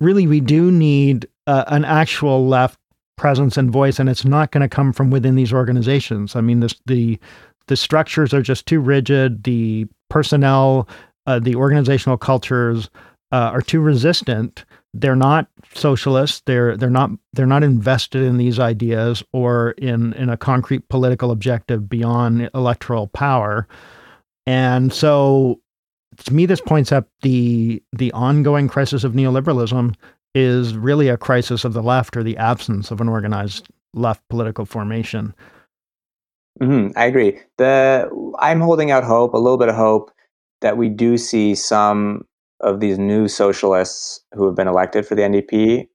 really 0.00 0.26
we 0.26 0.40
do 0.40 0.70
need 0.70 1.28
uh, 1.46 1.64
an 1.68 1.84
actual 1.84 2.46
left 2.46 2.78
presence 3.16 3.56
and 3.56 3.70
voice, 3.70 3.98
and 3.98 4.08
it's 4.08 4.24
not 4.24 4.52
going 4.52 4.62
to 4.62 4.68
come 4.68 4.92
from 4.92 5.10
within 5.10 5.34
these 5.34 5.52
organizations. 5.52 6.36
I 6.36 6.40
mean, 6.40 6.60
this 6.60 6.80
the 6.86 7.18
the 7.68 7.76
structures 7.76 8.34
are 8.34 8.42
just 8.42 8.66
too 8.66 8.80
rigid. 8.80 9.44
The 9.44 9.86
personnel, 10.10 10.88
uh, 11.26 11.38
the 11.38 11.54
organizational 11.54 12.18
cultures 12.18 12.90
uh, 13.32 13.50
are 13.52 13.62
too 13.62 13.80
resistant. 13.80 14.64
They're 14.94 15.16
not 15.16 15.48
socialists. 15.74 16.42
They're 16.46 16.76
they're 16.76 16.90
not 16.90 17.10
they're 17.34 17.46
not 17.46 17.62
invested 17.62 18.22
in 18.22 18.38
these 18.38 18.58
ideas 18.58 19.22
or 19.32 19.72
in 19.72 20.14
in 20.14 20.30
a 20.30 20.36
concrete 20.36 20.88
political 20.88 21.30
objective 21.30 21.88
beyond 21.88 22.50
electoral 22.54 23.06
power. 23.08 23.68
And 24.46 24.92
so, 24.92 25.60
to 26.24 26.34
me, 26.34 26.46
this 26.46 26.60
points 26.60 26.90
up 26.90 27.06
the 27.20 27.82
the 27.92 28.10
ongoing 28.12 28.66
crisis 28.66 29.04
of 29.04 29.12
neoliberalism 29.12 29.94
is 30.34 30.76
really 30.76 31.08
a 31.08 31.16
crisis 31.16 31.64
of 31.64 31.74
the 31.74 31.82
left 31.82 32.16
or 32.16 32.22
the 32.22 32.36
absence 32.38 32.90
of 32.90 33.00
an 33.00 33.08
organized 33.08 33.68
left 33.92 34.26
political 34.28 34.64
formation. 34.64 35.34
Mm-hmm, 36.60 36.98
I 36.98 37.06
agree. 37.06 37.38
The 37.58 38.08
I'm 38.40 38.60
holding 38.60 38.90
out 38.90 39.04
hope, 39.04 39.34
a 39.34 39.38
little 39.38 39.58
bit 39.58 39.68
of 39.68 39.76
hope, 39.76 40.10
that 40.60 40.76
we 40.76 40.88
do 40.88 41.16
see 41.16 41.54
some 41.54 42.22
of 42.60 42.80
these 42.80 42.98
new 42.98 43.28
socialists 43.28 44.20
who 44.32 44.44
have 44.46 44.56
been 44.56 44.66
elected 44.66 45.06
for 45.06 45.14
the 45.14 45.22
NDP 45.22 45.86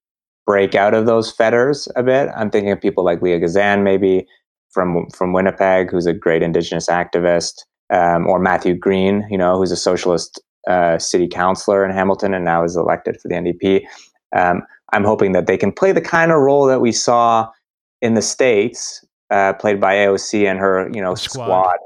break 0.45 0.75
out 0.75 0.93
of 0.93 1.05
those 1.05 1.31
fetters 1.31 1.87
a 1.95 2.03
bit. 2.03 2.29
I'm 2.35 2.49
thinking 2.49 2.71
of 2.71 2.79
people 2.79 3.03
like 3.03 3.21
Leah 3.21 3.39
Gazan, 3.39 3.83
maybe 3.83 4.25
from 4.71 5.07
from 5.13 5.33
Winnipeg, 5.33 5.91
who's 5.91 6.05
a 6.05 6.13
great 6.13 6.41
Indigenous 6.41 6.87
activist, 6.87 7.63
um, 7.89 8.27
or 8.27 8.39
Matthew 8.39 8.75
Green, 8.75 9.27
you 9.29 9.37
know, 9.37 9.57
who's 9.57 9.71
a 9.71 9.77
socialist 9.77 10.41
uh, 10.69 10.97
city 10.97 11.27
councilor 11.27 11.85
in 11.85 11.91
Hamilton 11.91 12.33
and 12.33 12.45
now 12.45 12.63
is 12.63 12.77
elected 12.77 13.19
for 13.21 13.27
the 13.27 13.35
NDP. 13.35 13.83
Um, 14.33 14.61
I'm 14.93 15.03
hoping 15.03 15.33
that 15.33 15.47
they 15.47 15.57
can 15.57 15.73
play 15.73 15.91
the 15.91 16.01
kind 16.01 16.31
of 16.31 16.39
role 16.39 16.65
that 16.67 16.79
we 16.79 16.93
saw 16.93 17.49
in 18.01 18.13
the 18.13 18.21
states 18.21 19.03
uh, 19.29 19.53
played 19.53 19.79
by 19.79 19.95
AOC 19.95 20.49
and 20.49 20.59
her, 20.59 20.89
you 20.93 21.01
know, 21.01 21.15
squad, 21.15 21.45
squad 21.45 21.77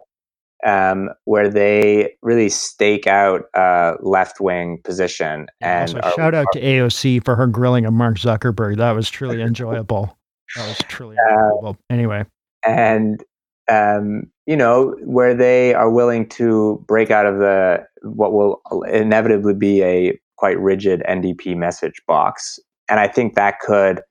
um, 0.66 1.10
where 1.26 1.50
they 1.50 2.16
really 2.22 2.50
stake 2.50 3.08
out 3.08 3.44
a 3.54 3.96
left 4.02 4.40
wing 4.40 4.80
position. 4.84 5.48
And 5.62 5.96
also, 5.96 6.00
are, 6.00 6.14
shout 6.16 6.36
out 6.36 6.46
are, 6.48 6.54
to 6.54 6.62
AOC 6.62 7.24
for 7.24 7.36
her 7.36 7.48
grilling 7.48 7.86
of 7.86 7.94
Mark 7.94 8.18
Zuckerberg. 8.18 8.78
That 8.78 8.92
was 8.92 9.10
truly 9.10 9.42
enjoyable. 9.42 10.18
That 10.56 10.68
was 10.68 10.78
truly 10.88 11.16
uh, 11.18 11.34
enjoyable. 11.34 11.78
Anyway, 11.90 12.26
and 12.66 13.24
um, 13.70 14.24
you 14.46 14.56
know, 14.56 14.96
where 15.04 15.34
they 15.34 15.74
are 15.74 15.90
willing 15.90 16.28
to 16.30 16.84
break 16.88 17.12
out 17.12 17.26
of 17.26 17.38
the 17.40 17.86
what 18.04 18.34
will 18.34 18.62
inevitably 18.88 19.54
be 19.54 19.84
a 19.84 20.20
quite 20.38 20.60
rigid 20.60 21.04
NDP 21.08 21.56
message 21.56 22.02
box, 22.08 22.60
and 22.90 23.00
I 23.00 23.08
think 23.08 23.36
that 23.36 23.60
could 23.60 24.02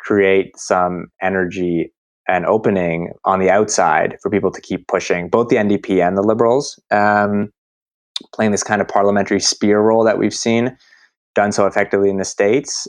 create 0.00 0.58
some 0.58 1.06
energy 1.20 1.92
an 2.28 2.44
opening 2.46 3.12
on 3.24 3.40
the 3.40 3.50
outside 3.50 4.16
for 4.22 4.30
people 4.30 4.50
to 4.50 4.60
keep 4.60 4.86
pushing 4.88 5.28
both 5.28 5.48
the 5.48 5.56
NDP 5.56 6.06
and 6.06 6.16
the 6.16 6.22
Liberals, 6.22 6.80
um, 6.90 7.52
playing 8.34 8.52
this 8.52 8.62
kind 8.62 8.80
of 8.80 8.88
parliamentary 8.88 9.40
spear 9.40 9.80
role 9.80 10.04
that 10.04 10.18
we've 10.18 10.34
seen 10.34 10.76
done 11.34 11.52
so 11.52 11.66
effectively 11.66 12.10
in 12.10 12.18
the 12.18 12.24
states. 12.24 12.86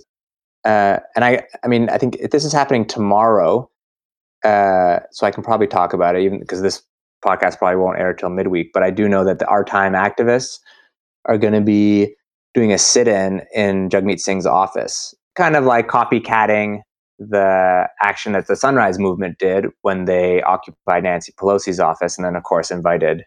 Uh, 0.65 0.99
and 1.15 1.25
I, 1.25 1.43
I 1.63 1.67
mean, 1.67 1.89
I 1.89 1.97
think 1.97 2.15
if 2.17 2.31
this 2.31 2.45
is 2.45 2.53
happening 2.53 2.85
tomorrow, 2.85 3.69
uh, 4.43 4.99
so 5.11 5.25
I 5.25 5.31
can 5.31 5.43
probably 5.43 5.67
talk 5.67 5.93
about 5.93 6.15
it, 6.15 6.23
even 6.23 6.39
because 6.39 6.61
this 6.61 6.81
podcast 7.23 7.57
probably 7.57 7.77
won't 7.77 7.99
air 7.99 8.13
till 8.13 8.29
midweek. 8.29 8.71
But 8.73 8.83
I 8.83 8.91
do 8.91 9.07
know 9.07 9.23
that 9.23 9.39
the 9.39 9.47
Our 9.47 9.63
Time 9.63 9.93
activists 9.93 10.59
are 11.25 11.37
going 11.37 11.53
to 11.53 11.61
be 11.61 12.13
doing 12.53 12.71
a 12.71 12.77
sit-in 12.77 13.41
in 13.55 13.89
Jagmeet 13.89 14.19
Singh's 14.19 14.45
office, 14.45 15.15
kind 15.35 15.55
of 15.55 15.63
like 15.63 15.87
copycatting 15.87 16.81
the 17.19 17.87
action 18.01 18.33
that 18.33 18.47
the 18.47 18.55
Sunrise 18.55 18.99
Movement 18.99 19.37
did 19.37 19.65
when 19.81 20.05
they 20.05 20.41
occupied 20.43 21.03
Nancy 21.03 21.31
Pelosi's 21.33 21.79
office, 21.79 22.17
and 22.17 22.25
then 22.25 22.35
of 22.35 22.43
course 22.43 22.71
invited 22.71 23.23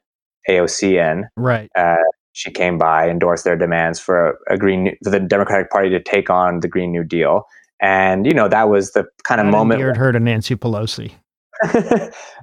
AOC 0.48 1.12
in. 1.12 1.26
Right. 1.36 1.70
Uh, 1.76 1.96
she 2.32 2.50
came 2.50 2.76
by, 2.76 3.08
endorsed 3.08 3.44
their 3.44 3.56
demands 3.56 3.98
for 3.98 4.38
a 4.50 4.58
green 4.58 4.94
for 5.02 5.10
the 5.10 5.20
Democratic 5.20 5.70
Party 5.70 5.88
to 5.90 6.02
take 6.02 6.28
on 6.28 6.60
the 6.60 6.68
Green 6.68 6.92
New 6.92 7.04
Deal, 7.04 7.44
and 7.80 8.26
you 8.26 8.34
know 8.34 8.48
that 8.48 8.68
was 8.68 8.92
the 8.92 9.06
kind 9.24 9.40
of 9.40 9.46
that 9.46 9.52
moment. 9.52 9.80
Endeared 9.80 9.96
her 9.96 10.12
to 10.12 10.20
Nancy 10.20 10.54
Pelosi. 10.54 11.12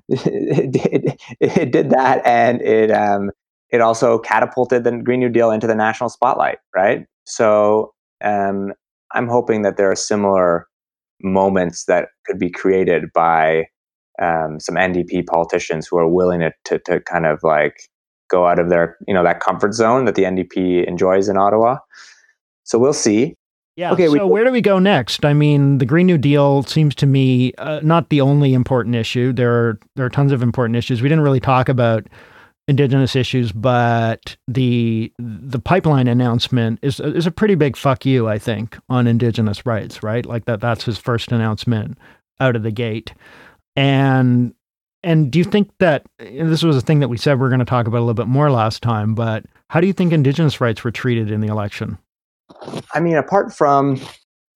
it, 0.09 0.71
did, 0.71 1.21
it 1.39 1.71
did 1.71 1.91
that, 1.91 2.25
and 2.25 2.61
it 2.61 2.89
um, 2.89 3.29
it 3.69 3.81
also 3.81 4.17
catapulted 4.17 4.83
the 4.83 4.97
Green 4.97 5.19
New 5.19 5.29
Deal 5.29 5.51
into 5.51 5.67
the 5.67 5.75
national 5.75 6.09
spotlight. 6.09 6.57
Right. 6.75 7.05
So 7.25 7.93
um, 8.23 8.73
I'm 9.13 9.27
hoping 9.27 9.61
that 9.61 9.77
there 9.77 9.91
are 9.91 9.95
similar 9.95 10.67
moments 11.23 11.85
that 11.85 12.09
could 12.25 12.37
be 12.37 12.49
created 12.49 13.05
by 13.13 13.65
um, 14.21 14.59
some 14.59 14.75
NDP 14.75 15.25
politicians 15.25 15.87
who 15.87 15.97
are 15.97 16.07
willing 16.07 16.41
to, 16.41 16.51
to, 16.65 16.79
to 16.79 16.99
kind 17.01 17.25
of 17.25 17.39
like 17.43 17.89
go 18.29 18.47
out 18.47 18.59
of 18.59 18.69
their 18.69 18.97
you 19.07 19.13
know 19.13 19.23
that 19.23 19.39
comfort 19.39 19.73
zone 19.73 20.05
that 20.05 20.15
the 20.15 20.23
NDP 20.23 20.87
enjoys 20.87 21.29
in 21.29 21.37
Ottawa. 21.37 21.77
So 22.63 22.79
we'll 22.79 22.93
see. 22.93 23.35
Yeah. 23.75 23.91
Okay. 23.91 24.05
So 24.05 24.25
we, 24.25 24.31
where 24.31 24.43
do 24.43 24.51
we 24.51 24.61
go 24.61 24.77
next? 24.77 25.25
I 25.25 25.33
mean, 25.33 25.79
the 25.79 25.85
Green 25.85 26.05
New 26.05 26.17
Deal 26.17 26.63
seems 26.63 26.93
to 26.95 27.07
me 27.07 27.53
uh, 27.57 27.79
not 27.81 28.09
the 28.09 28.21
only 28.21 28.53
important 28.53 28.95
issue. 28.95 29.33
There 29.33 29.51
are 29.51 29.79
there 29.95 30.05
are 30.05 30.09
tons 30.09 30.31
of 30.31 30.43
important 30.43 30.75
issues. 30.75 31.01
We 31.01 31.09
didn't 31.09 31.23
really 31.23 31.39
talk 31.39 31.69
about 31.69 32.07
indigenous 32.67 33.15
issues, 33.15 33.51
but 33.51 34.37
the 34.47 35.11
the 35.19 35.59
pipeline 35.59 36.07
announcement 36.07 36.79
is 36.81 36.99
is 36.99 37.27
a 37.27 37.31
pretty 37.31 37.55
big 37.55 37.75
fuck 37.75 38.05
you, 38.05 38.27
I 38.27 38.39
think, 38.39 38.77
on 38.89 39.07
indigenous 39.07 39.65
rights, 39.65 40.03
right? 40.03 40.25
Like 40.25 40.45
that 40.45 40.61
that's 40.61 40.85
his 40.85 40.97
first 40.97 41.31
announcement 41.31 41.97
out 42.39 42.55
of 42.55 42.63
the 42.63 42.71
gate. 42.71 43.13
And 43.75 44.53
and 45.03 45.31
do 45.31 45.39
you 45.39 45.45
think 45.45 45.69
that 45.79 46.05
this 46.19 46.63
was 46.63 46.77
a 46.77 46.81
thing 46.81 46.99
that 47.01 47.09
we 47.09 47.17
said 47.17 47.39
we 47.39 47.45
are 47.45 47.49
going 47.49 47.59
to 47.59 47.65
talk 47.65 47.87
about 47.87 47.97
a 47.97 48.05
little 48.05 48.13
bit 48.13 48.27
more 48.27 48.49
last 48.49 48.81
time, 48.81 49.15
but 49.15 49.43
how 49.69 49.81
do 49.81 49.87
you 49.87 49.93
think 49.93 50.13
indigenous 50.13 50.61
rights 50.61 50.83
were 50.83 50.91
treated 50.91 51.29
in 51.29 51.41
the 51.41 51.47
election? 51.47 51.97
I 52.93 52.99
mean, 52.99 53.17
apart 53.17 53.53
from 53.53 53.99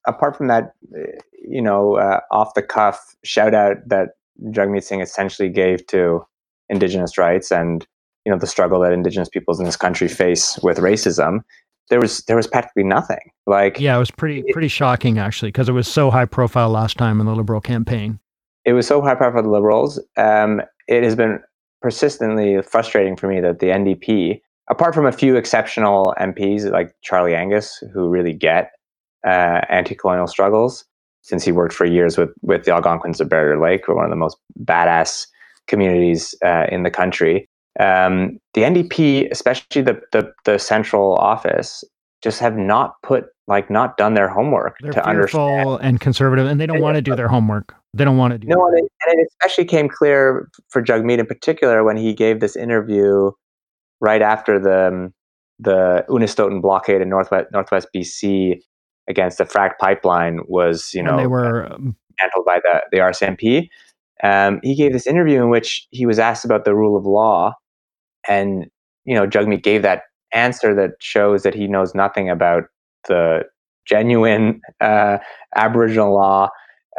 apart 0.05 0.37
from 0.37 0.47
that, 0.47 0.73
you 1.33 1.61
know, 1.61 1.97
uh, 1.97 2.21
off 2.31 2.53
the 2.53 2.61
cuff 2.61 3.15
shout 3.23 3.53
out 3.53 3.77
that 3.87 4.09
Jagmeet 4.51 4.83
Singh 4.83 5.01
essentially 5.01 5.49
gave 5.49 5.85
to 5.87 6.25
indigenous 6.69 7.17
rights 7.17 7.51
and 7.51 7.85
you 8.27 8.33
know 8.33 8.37
the 8.37 8.45
struggle 8.45 8.81
that 8.81 8.91
indigenous 8.91 9.29
peoples 9.29 9.57
in 9.57 9.65
this 9.65 9.77
country 9.77 10.09
face 10.09 10.59
with 10.61 10.79
racism 10.79 11.39
there 11.89 12.01
was 12.01 12.21
there 12.23 12.35
was 12.35 12.45
practically 12.45 12.83
nothing. 12.83 13.31
Like 13.45 13.79
yeah 13.79 13.95
it 13.95 13.99
was 13.99 14.11
pretty 14.11 14.43
pretty 14.51 14.67
shocking 14.67 15.17
actually 15.17 15.49
because 15.49 15.69
it 15.69 15.71
was 15.71 15.87
so 15.87 16.11
high 16.11 16.25
profile 16.25 16.69
last 16.69 16.97
time 16.97 17.21
in 17.21 17.25
the 17.25 17.33
liberal 17.33 17.61
campaign. 17.61 18.19
It 18.65 18.73
was 18.73 18.85
so 18.85 19.01
high 19.01 19.15
profile 19.15 19.39
for 19.39 19.43
the 19.43 19.49
liberals. 19.49 19.97
Um, 20.17 20.61
it 20.89 21.03
has 21.03 21.15
been 21.15 21.39
persistently 21.81 22.61
frustrating 22.61 23.15
for 23.15 23.29
me 23.29 23.39
that 23.39 23.59
the 23.59 23.67
ndp 23.67 24.41
apart 24.69 24.95
from 24.95 25.05
a 25.05 25.11
few 25.11 25.35
exceptional 25.35 26.13
mps 26.19 26.69
like 26.71 26.91
charlie 27.03 27.35
angus 27.35 27.81
who 27.93 28.09
really 28.09 28.33
get 28.33 28.71
uh, 29.25 29.61
anti-colonial 29.69 30.25
struggles 30.25 30.85
since 31.21 31.45
he 31.45 31.51
worked 31.51 31.73
for 31.73 31.85
years 31.85 32.17
with 32.17 32.31
with 32.41 32.65
the 32.65 32.71
algonquins 32.71 33.21
of 33.21 33.29
barrier 33.29 33.61
lake 33.61 33.87
one 33.87 34.03
of 34.03 34.09
the 34.09 34.15
most 34.15 34.37
badass 34.63 35.27
communities 35.67 36.33
uh, 36.43 36.65
in 36.71 36.81
the 36.81 36.89
country 36.89 37.47
um, 37.79 38.39
the 38.53 38.61
NDP, 38.61 39.29
especially 39.31 39.81
the, 39.81 39.99
the, 40.11 40.31
the 40.45 40.57
central 40.57 41.15
office, 41.15 41.83
just 42.21 42.39
have 42.39 42.57
not 42.57 42.95
put 43.03 43.25
like 43.47 43.69
not 43.69 43.95
done 43.97 44.13
their 44.13 44.27
homework 44.27 44.77
They're 44.81 44.91
to 44.91 45.07
understand 45.07 45.79
and 45.81 45.99
conservative, 45.99 46.47
and 46.47 46.59
they 46.59 46.65
don't 46.65 46.81
want 46.81 46.95
to 46.95 47.01
do 47.01 47.15
their 47.15 47.27
homework. 47.27 47.73
They 47.93 48.03
don't 48.03 48.17
want 48.17 48.33
to 48.33 48.37
do. 48.39 48.47
No, 48.47 48.67
and 48.67 48.79
it, 48.79 48.91
and 49.07 49.19
it 49.19 49.27
especially 49.31 49.65
came 49.65 49.87
clear 49.87 50.49
for 50.69 50.81
Jagmeet 50.81 51.19
in 51.19 51.25
particular 51.25 51.83
when 51.83 51.95
he 51.97 52.13
gave 52.13 52.39
this 52.39 52.55
interview 52.55 53.31
right 54.01 54.21
after 54.21 54.59
the 54.59 55.11
the 55.59 56.05
Unistoten 56.09 56.61
blockade 56.61 57.01
in 57.01 57.09
northwest 57.09 57.47
northwest 57.51 57.87
BC 57.95 58.59
against 59.07 59.37
the 59.37 59.45
frack 59.45 59.77
pipeline 59.79 60.39
was, 60.47 60.93
you 60.93 61.01
know, 61.01 61.15
when 61.15 61.23
they 61.23 61.27
were 61.27 61.69
handled 62.17 62.45
by 62.45 62.59
the, 62.63 62.81
the 62.91 62.97
RCMP. 62.97 63.69
Um, 64.23 64.59
he 64.63 64.75
gave 64.75 64.93
this 64.93 65.07
interview 65.07 65.41
in 65.41 65.49
which 65.49 65.87
he 65.91 66.05
was 66.05 66.19
asked 66.19 66.43
about 66.43 66.65
the 66.65 66.75
rule 66.75 66.97
of 66.97 67.05
law, 67.05 67.53
and 68.27 68.65
you 69.05 69.15
know, 69.15 69.25
Jagmeet 69.27 69.63
gave 69.63 69.81
that 69.83 70.03
answer 70.33 70.75
that 70.75 70.91
shows 70.99 71.43
that 71.43 71.53
he 71.55 71.67
knows 71.67 71.95
nothing 71.95 72.29
about 72.29 72.63
the 73.07 73.43
genuine 73.85 74.59
uh, 74.81 75.17
Aboriginal 75.55 76.13
law 76.13 76.49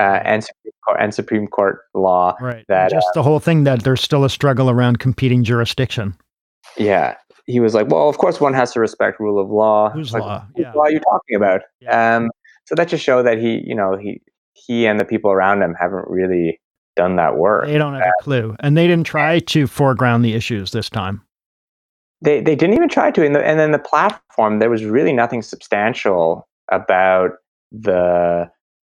uh, 0.01 0.20
and 0.24 0.43
Supreme 0.43 0.72
Court, 0.87 0.97
and 1.01 1.14
Supreme 1.14 1.47
Court 1.47 1.81
law. 1.95 2.35
right. 2.41 2.64
That 2.68 2.91
just 2.91 3.07
uh, 3.09 3.12
the 3.14 3.22
whole 3.22 3.41
thing 3.41 3.64
that 3.64 3.83
there's 3.83 4.01
still 4.01 4.24
a 4.24 4.31
struggle 4.31 4.70
around 4.70 4.99
competing 5.01 5.45
jurisdiction. 5.45 6.14
yeah, 6.79 7.16
he 7.47 7.61
was 7.61 7.74
like, 7.74 7.89
well, 7.89 8.09
of 8.09 8.16
course, 8.18 8.41
one 8.41 8.55
has 8.55 8.72
to 8.72 8.81
respect 8.81 9.20
rule 9.20 9.39
of 9.43 9.51
law. 9.51 9.91
Whose 9.91 10.12
Like, 10.12 10.22
law? 10.22 10.47
Whose 10.57 10.64
Yeah. 10.64 10.72
law 10.72 10.83
are 10.85 10.91
you 10.91 11.01
talking 11.01 11.37
about? 11.37 11.62
Yeah. 11.81 12.16
Um, 12.16 12.31
so 12.66 12.74
that 12.74 12.89
just 12.89 13.03
showed 13.05 13.24
that 13.24 13.39
he, 13.39 13.62
you 13.66 13.74
know, 13.74 13.97
he 13.97 14.20
he 14.53 14.87
and 14.87 14.99
the 15.01 15.05
people 15.05 15.31
around 15.31 15.62
him 15.62 15.74
haven't 15.81 16.05
really 16.09 16.61
done 16.99 17.16
that 17.16 17.36
work. 17.36 17.66
They 17.66 17.78
don't 17.78 17.94
have 17.94 18.03
a 18.20 18.22
clue, 18.24 18.55
and 18.61 18.76
they 18.76 18.86
didn't 18.88 19.07
try 19.07 19.38
to 19.38 19.66
foreground 19.68 20.24
the 20.24 20.34
issues 20.34 20.72
this 20.72 20.90
time. 20.90 21.22
they 22.20 22.40
they 22.42 22.57
didn't 22.57 22.74
even 22.74 22.88
try 22.88 23.11
to. 23.12 23.24
And, 23.24 23.34
the, 23.34 23.42
and 23.46 23.59
then 23.59 23.70
the 23.72 23.78
platform 23.78 24.59
there 24.59 24.68
was 24.68 24.84
really 24.84 25.12
nothing 25.12 25.40
substantial 25.42 26.49
about 26.72 27.30
the 27.72 28.51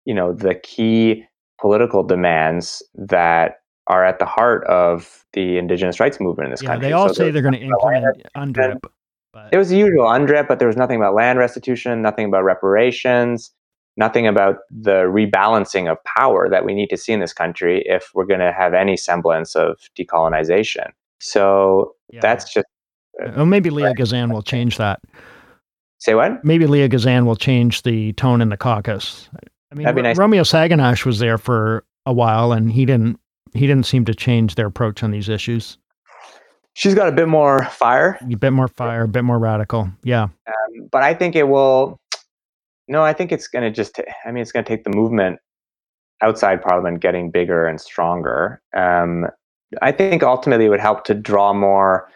you 0.05 0.15
know 0.15 0.33
the 0.33 0.55
key 0.57 1.25
political 1.61 2.03
demands 2.03 2.83
that 2.95 3.61
are 3.87 4.05
at 4.05 4.19
the 4.19 4.27
heart 4.27 4.65
of 4.67 5.25
the 5.33 5.59
indigenous 5.59 6.01
rights 6.01 6.19
movement 6.21 6.47
in 6.47 6.51
this 6.51 6.63
Yeah, 6.63 6.71
country. 6.71 6.89
they 6.89 6.93
all 6.93 7.09
So 7.09 7.15
say 7.15 7.31
they're 7.31 7.43
going 7.43 7.55
to 7.55 7.61
implement 7.61 8.05
UNDRIP, 8.37 8.81
but 9.33 9.49
it 9.53 9.59
was 9.59 9.69
the 9.71 9.77
usual 9.77 10.07
UNDRIP, 10.07 10.49
but 10.49 10.59
there 10.59 10.69
was 10.69 10.77
nothing 10.77 10.97
about 10.97 11.15
land 11.15 11.39
restitution 11.39 12.03
nothing 12.03 12.27
about 12.27 12.43
reparations 12.45 13.53
nothing 13.97 14.27
about 14.27 14.57
the 14.71 15.03
rebalancing 15.05 15.91
of 15.91 15.99
power 16.05 16.49
that 16.49 16.65
we 16.65 16.75
need 16.75 16.89
to 16.89 16.97
see 16.97 17.13
in 17.13 17.21
this 17.21 17.33
country 17.33 17.83
if 17.87 18.11
we're 18.15 18.25
going 18.27 18.41
to 18.41 18.53
have 18.53 18.75
any 18.75 18.97
semblance 18.97 19.55
of 19.55 19.79
decolonization 19.99 20.91
so 21.21 21.95
yeah. 22.13 22.21
that's 22.21 22.53
just 22.53 22.67
Well, 23.37 23.47
maybe 23.47 23.71
Leah 23.71 23.95
Gazan 23.95 24.33
will 24.33 24.43
change 24.43 24.77
that. 24.79 25.01
say 25.99 26.15
what 26.15 26.45
Maybe 26.45 26.67
Leah 26.67 26.89
Gazan 26.89 27.27
will 27.27 27.37
change 27.37 27.83
the 27.83 28.13
tone 28.15 28.41
in 28.41 28.49
the 28.49 28.57
caucus. 28.57 29.29
I 29.71 29.75
mean, 29.75 29.85
That'd 29.85 29.97
be 29.97 30.03
Ro- 30.03 30.09
nice. 30.09 30.19
Romeo 30.19 30.43
Saganash 30.43 31.05
was 31.07 31.19
there 31.21 31.39
for 31.39 31.85
a 32.07 32.13
while, 32.13 32.53
and 32.53 32.71
he 32.73 32.85
didn't. 32.85 33.19
He 33.55 33.67
didn't 33.67 33.87
seem 33.87 34.05
to 34.07 34.15
change 34.15 34.55
their 34.57 34.67
approach 34.67 35.03
on 35.03 35.11
these 35.13 35.29
issues. 35.29 35.79
she's 36.75 36.95
got 36.95 37.09
a 37.09 37.13
bit 37.13 37.29
more 37.29 37.65
fire 37.67 38.19
A 38.31 38.37
bit 38.37 38.53
more 38.53 38.69
fire, 38.69 39.05
a 39.05 39.09
bit 39.09 39.23
more 39.25 39.39
radical. 39.39 39.91
Yeah, 40.03 40.25
um, 40.25 40.89
but 40.91 41.03
I 41.03 41.15
think 41.15 41.37
it 41.37 41.45
will. 41.49 41.99
No, 42.93 43.03
I 43.03 43.15
think 43.15 43.33
it's 43.33 43.49
going 43.49 43.65
to 43.65 43.71
just. 43.71 43.99
I 44.27 44.31
mean, 44.31 44.43
it's 44.43 44.53
going 44.53 44.65
to 44.65 44.69
take 44.69 44.85
the 44.85 44.91
movement 44.91 45.39
outside 46.21 46.61
Parliament 46.61 47.01
getting 47.01 47.31
bigger 47.31 47.67
and 47.67 47.81
stronger. 47.81 48.61
Um, 48.77 49.27
I 49.81 49.93
think 49.93 50.23
ultimately 50.23 50.67
it 50.67 50.69
would 50.69 50.79
help 50.79 51.05
to 51.05 51.15
draw 51.15 51.55
more 51.55 52.07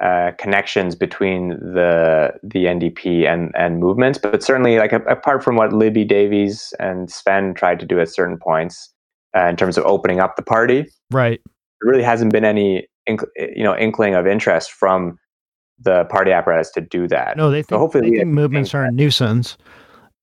uh, 0.00 0.32
connections 0.38 0.94
between 0.94 1.48
the 1.48 2.34
the 2.42 2.66
NDP 2.66 3.26
and 3.26 3.52
and 3.56 3.80
movements. 3.80 4.18
But 4.18 4.42
certainly, 4.42 4.78
like 4.78 4.92
a- 4.92 5.02
apart 5.04 5.42
from 5.42 5.56
what 5.56 5.72
Libby 5.72 6.04
Davies 6.04 6.74
and 6.78 7.08
Svend 7.08 7.56
tried 7.56 7.80
to 7.80 7.86
do 7.86 7.98
at 7.98 8.10
certain 8.10 8.36
points 8.36 8.92
uh, 9.34 9.46
in 9.46 9.56
terms 9.56 9.78
of 9.78 9.86
opening 9.86 10.20
up 10.20 10.36
the 10.36 10.42
party, 10.42 10.84
right. 11.10 11.40
there 11.80 11.90
really 11.90 12.04
hasn't 12.04 12.34
been 12.34 12.44
any 12.44 12.86
inc- 13.08 13.26
you 13.36 13.64
know 13.64 13.74
inkling 13.74 14.14
of 14.14 14.26
interest 14.26 14.72
from 14.72 15.18
the 15.80 16.04
party 16.04 16.32
apparatus 16.32 16.70
to 16.72 16.82
do 16.82 17.08
that. 17.08 17.38
No, 17.38 17.50
they 17.50 17.62
think, 17.62 17.78
hopefully 17.78 18.10
they 18.10 18.18
think 18.18 18.28
movements 18.28 18.74
are 18.74 18.84
a 18.84 18.92
nuisance. 18.92 19.56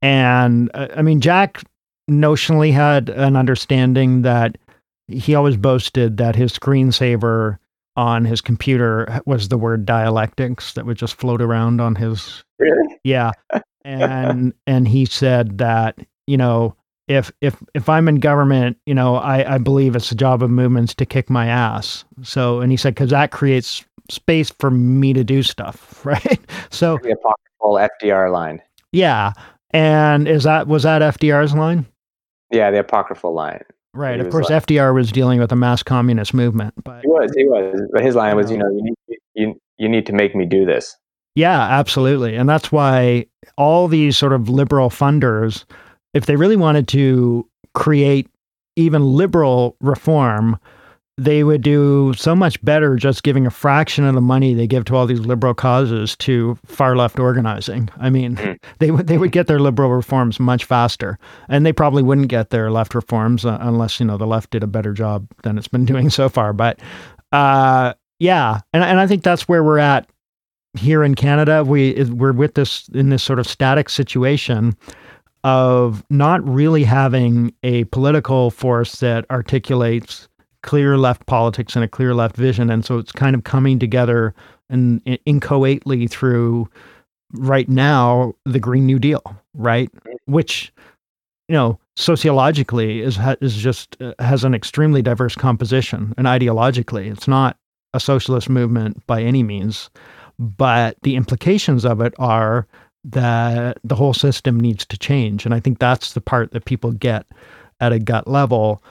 And 0.06 0.70
uh, 0.76 0.88
I 0.96 1.02
mean, 1.02 1.20
Jack 1.20 1.64
notionally 2.10 2.72
had 2.72 3.10
an 3.10 3.36
understanding 3.36 4.22
that 4.22 4.58
he 5.08 5.34
always 5.34 5.58
boasted 5.58 6.18
that 6.18 6.36
his 6.36 6.54
screensaver 6.54 7.58
on 7.98 8.26
his 8.26 8.42
computer 8.42 9.22
was 9.26 9.48
the 9.50 9.58
word 9.58 9.86
dialectics 9.86 10.74
that 10.74 10.86
would 10.86 10.98
just 10.98 11.16
float 11.16 11.42
around 11.42 11.80
on 11.82 11.96
his 11.96 12.44
Really? 12.60 13.00
yeah 13.04 13.32
and 13.84 14.54
and 14.68 14.88
he 14.88 15.06
said 15.06 15.58
that 15.60 15.98
you 16.28 16.36
know 16.38 16.76
if 17.08 17.32
if 17.42 17.56
if 17.74 17.88
i'm 17.88 18.08
in 18.10 18.16
government 18.16 18.78
you 18.86 18.94
know 18.94 19.16
i 19.16 19.56
i 19.56 19.58
believe 19.58 19.96
it's 19.96 20.10
the 20.10 20.16
job 20.16 20.44
of 20.44 20.50
movements 20.50 20.94
to 20.96 21.06
kick 21.06 21.30
my 21.30 21.48
ass 21.48 22.04
so 22.22 22.60
and 22.60 22.70
he 22.72 22.78
said 22.78 22.94
because 22.96 23.12
that 23.12 23.32
creates 23.32 23.86
space 24.12 24.52
for 24.60 24.70
me 24.70 25.14
to 25.14 25.24
do 25.24 25.42
stuff 25.42 26.06
right 26.06 26.40
so 26.70 26.98
The 27.02 27.12
apocryphal 27.14 27.90
FDR 28.04 28.32
line. 28.32 28.62
yeah 28.92 29.32
and 29.76 30.28
is 30.28 30.44
that 30.44 30.68
was 30.68 30.84
that 30.84 31.02
fdr's 31.02 31.54
line 31.54 31.86
Yeah, 32.52 32.72
the 32.72 32.80
apocryphal 32.80 33.34
line. 33.34 33.62
right 33.94 34.20
He 34.20 34.26
of 34.26 34.32
course 34.32 34.50
like- 34.50 34.66
fdr 34.66 34.94
was 34.94 35.12
dealing 35.12 35.40
with 35.40 35.52
a 35.52 35.56
mass 35.56 35.84
communist 35.84 36.34
movement 36.34 36.74
but 36.84 37.02
He 37.02 37.08
was, 37.08 37.32
he 37.36 37.46
was. 37.46 37.82
But 37.94 38.04
his 38.04 38.16
line 38.16 38.36
was, 38.36 38.50
you 38.52 38.58
know, 38.58 38.66
uh, 38.68 38.70
you 38.70 38.84
need 38.84 39.18
you 39.36 39.56
you 39.78 39.90
need 39.90 40.06
to 40.06 40.14
make 40.14 40.36
me 40.36 40.46
do 40.46 40.66
this. 40.66 40.96
Yeah, 41.36 41.60
absolutely. 41.62 42.36
And 42.38 42.48
that's 42.48 42.72
why 42.72 43.26
all 43.58 43.90
these 43.90 44.18
sort 44.18 44.32
of 44.32 44.48
liberal 44.48 44.90
funders, 44.90 45.66
if 46.14 46.28
they 46.28 46.38
really 46.38 46.56
wanted 46.56 46.88
to 46.90 47.46
create 47.74 48.30
even 48.78 49.04
liberal 49.04 49.76
reform, 49.82 50.58
they 51.18 51.46
would 51.46 51.62
do 51.62 52.14
so 52.18 52.36
much 52.36 52.62
better 52.64 52.96
just 52.98 53.24
giving 53.24 53.48
a 53.48 53.50
fraction 53.52 54.04
of 54.04 54.16
the 54.16 54.22
money 54.22 54.54
they 54.54 54.68
give 54.68 54.84
to 54.86 54.96
all 54.96 55.06
these 55.06 55.22
liberal 55.22 55.54
causes 55.54 56.16
to 56.18 56.58
far 56.66 56.98
left 56.98 57.20
organizing. 57.20 57.90
I 57.98 58.10
mean, 58.10 58.36
Mm. 58.36 58.60
they 58.80 58.92
would 58.92 59.08
they 59.08 59.18
would 59.18 59.32
get 59.32 59.48
their 59.48 59.60
liberal 59.60 59.92
reforms 59.92 60.40
much 60.40 60.66
faster, 60.66 61.18
and 61.48 61.66
they 61.66 61.72
probably 61.72 62.04
wouldn't 62.04 62.28
get 62.28 62.50
their 62.50 62.70
left 62.70 62.94
reforms 62.94 63.46
uh, 63.46 63.58
unless 63.62 64.00
you 64.00 64.06
know 64.06 64.18
the 64.18 64.28
left 64.28 64.50
did 64.50 64.64
a 64.64 64.68
better 64.68 64.94
job 64.94 65.28
than 65.44 65.58
it's 65.58 65.70
been 65.70 65.86
doing 65.94 66.10
so 66.10 66.28
far. 66.28 66.52
But 66.52 66.80
uh, 67.32 67.94
yeah, 68.20 68.60
and 68.74 68.84
and 68.84 69.00
I 69.00 69.08
think 69.08 69.24
that's 69.24 69.48
where 69.48 69.64
we're 69.64 69.80
at 69.80 70.10
here 70.78 71.02
in 71.04 71.16
Canada. 71.16 71.64
We 71.64 72.04
we're 72.04 72.34
with 72.34 72.56
this 72.56 72.90
in 72.90 73.10
this 73.10 73.24
sort 73.24 73.40
of 73.40 73.48
static 73.48 73.90
situation 73.90 74.76
of 75.46 76.04
not 76.10 76.46
really 76.48 76.84
having 76.84 77.54
a 77.64 77.86
political 77.86 78.50
force 78.52 79.00
that 79.00 79.26
articulates 79.30 80.28
clear 80.66 80.98
left 80.98 81.26
politics 81.28 81.76
and 81.76 81.86
a 81.86 81.88
clear 81.88 82.16
left 82.16 82.36
vision, 82.36 82.72
and 82.72 82.84
so 82.84 82.98
it's 82.98 83.12
kind 83.12 83.36
of 83.36 83.44
coming 83.44 83.78
together 83.78 84.34
and 84.70 85.00
in- 85.06 85.20
inchoately 85.26 86.08
through 86.08 86.68
right 87.34 87.70
now 87.70 88.34
the 88.46 88.60
Green 88.60 88.86
New 88.86 88.98
Deal, 88.98 89.22
right? 89.54 89.90
Which 90.26 90.74
you 91.48 91.54
know 91.54 91.80
sociologically 91.96 93.02
is 93.02 93.20
is 93.42 93.56
just 93.56 93.96
uh, 94.02 94.16
has 94.20 94.44
an 94.44 94.56
extremely 94.56 95.04
diverse 95.04 95.36
composition, 95.36 96.14
and 96.18 96.26
ideologically, 96.26 97.12
it's 97.12 97.28
not 97.28 97.58
a 97.94 98.00
socialist 98.00 98.50
movement 98.50 99.06
by 99.06 99.22
any 99.22 99.44
means, 99.44 99.92
but 100.40 100.98
the 101.04 101.16
implications 101.16 101.86
of 101.86 102.02
it 102.02 102.16
are 102.18 102.68
that 103.04 103.78
the 103.84 103.96
whole 103.96 104.16
system 104.16 104.60
needs 104.60 104.84
to 104.88 104.98
change, 104.98 105.46
and 105.46 105.54
I 105.54 105.60
think 105.60 105.78
that's 105.78 106.14
the 106.14 106.22
part 106.22 106.52
that 106.54 106.66
people 106.66 106.92
get 106.92 107.28
at 107.80 107.94
a 107.94 108.00
gut 108.00 108.28
level, 108.28 108.82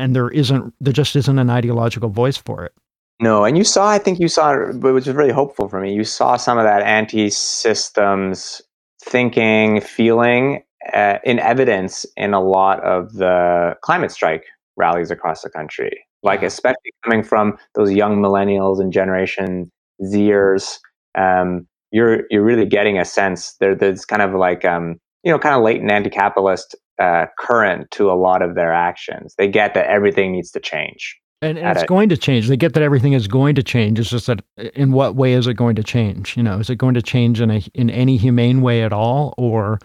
and 0.00 0.16
there 0.16 0.30
isn't 0.30 0.74
there 0.80 0.92
just 0.92 1.14
isn't 1.16 1.38
an 1.38 1.50
ideological 1.50 2.08
voice 2.08 2.36
for 2.36 2.64
it. 2.64 2.72
No, 3.20 3.44
and 3.44 3.58
you 3.58 3.64
saw, 3.64 3.86
I 3.86 3.98
think 3.98 4.18
you 4.18 4.28
saw, 4.28 4.56
which 4.72 5.06
was 5.06 5.14
really 5.14 5.32
hopeful 5.32 5.68
for 5.68 5.78
me. 5.78 5.92
You 5.92 6.04
saw 6.04 6.36
some 6.36 6.56
of 6.56 6.64
that 6.64 6.82
anti-systems 6.82 8.62
thinking, 9.04 9.82
feeling 9.82 10.62
uh, 10.94 11.18
in 11.22 11.38
evidence 11.38 12.06
in 12.16 12.32
a 12.32 12.40
lot 12.40 12.82
of 12.82 13.12
the 13.12 13.76
climate 13.82 14.10
strike 14.10 14.44
rallies 14.76 15.10
across 15.10 15.42
the 15.42 15.50
country. 15.50 16.06
Like 16.22 16.42
especially 16.42 16.92
coming 17.04 17.22
from 17.22 17.58
those 17.74 17.92
young 17.92 18.22
millennials 18.22 18.80
and 18.80 18.90
Generation 18.90 19.70
Zers, 20.02 20.78
um, 21.14 21.66
you're 21.92 22.22
you're 22.30 22.42
really 22.42 22.66
getting 22.66 22.98
a 22.98 23.04
sense 23.04 23.54
there. 23.60 23.74
There's 23.74 24.06
kind 24.06 24.22
of 24.22 24.32
like 24.34 24.64
um, 24.64 24.98
you 25.22 25.30
know, 25.32 25.38
kind 25.38 25.54
of 25.54 25.62
latent 25.62 25.90
anti-capitalist 25.90 26.76
uh, 27.00 27.26
current 27.38 27.90
to 27.92 28.10
a 28.10 28.14
lot 28.14 28.42
of 28.42 28.54
their 28.54 28.72
actions. 28.72 29.34
They 29.38 29.48
get 29.48 29.74
that 29.74 29.86
everything 29.86 30.32
needs 30.32 30.50
to 30.52 30.60
change. 30.60 31.18
And, 31.42 31.56
and 31.58 31.68
it's 31.70 31.84
a- 31.84 31.86
going 31.86 32.10
to 32.10 32.16
change. 32.16 32.48
They 32.48 32.56
get 32.56 32.74
that 32.74 32.82
everything 32.82 33.14
is 33.14 33.26
going 33.26 33.54
to 33.54 33.62
change. 33.62 33.98
It's 33.98 34.10
just 34.10 34.26
that 34.26 34.42
in 34.74 34.92
what 34.92 35.16
way 35.16 35.32
is 35.32 35.46
it 35.46 35.54
going 35.54 35.76
to 35.76 35.82
change? 35.82 36.36
You 36.36 36.42
know, 36.42 36.58
is 36.58 36.68
it 36.68 36.76
going 36.76 36.94
to 36.94 37.02
change 37.02 37.40
in 37.40 37.50
a 37.50 37.62
in 37.74 37.88
any 37.88 38.18
humane 38.18 38.60
way 38.60 38.82
at 38.82 38.92
all, 38.92 39.34
or 39.38 39.78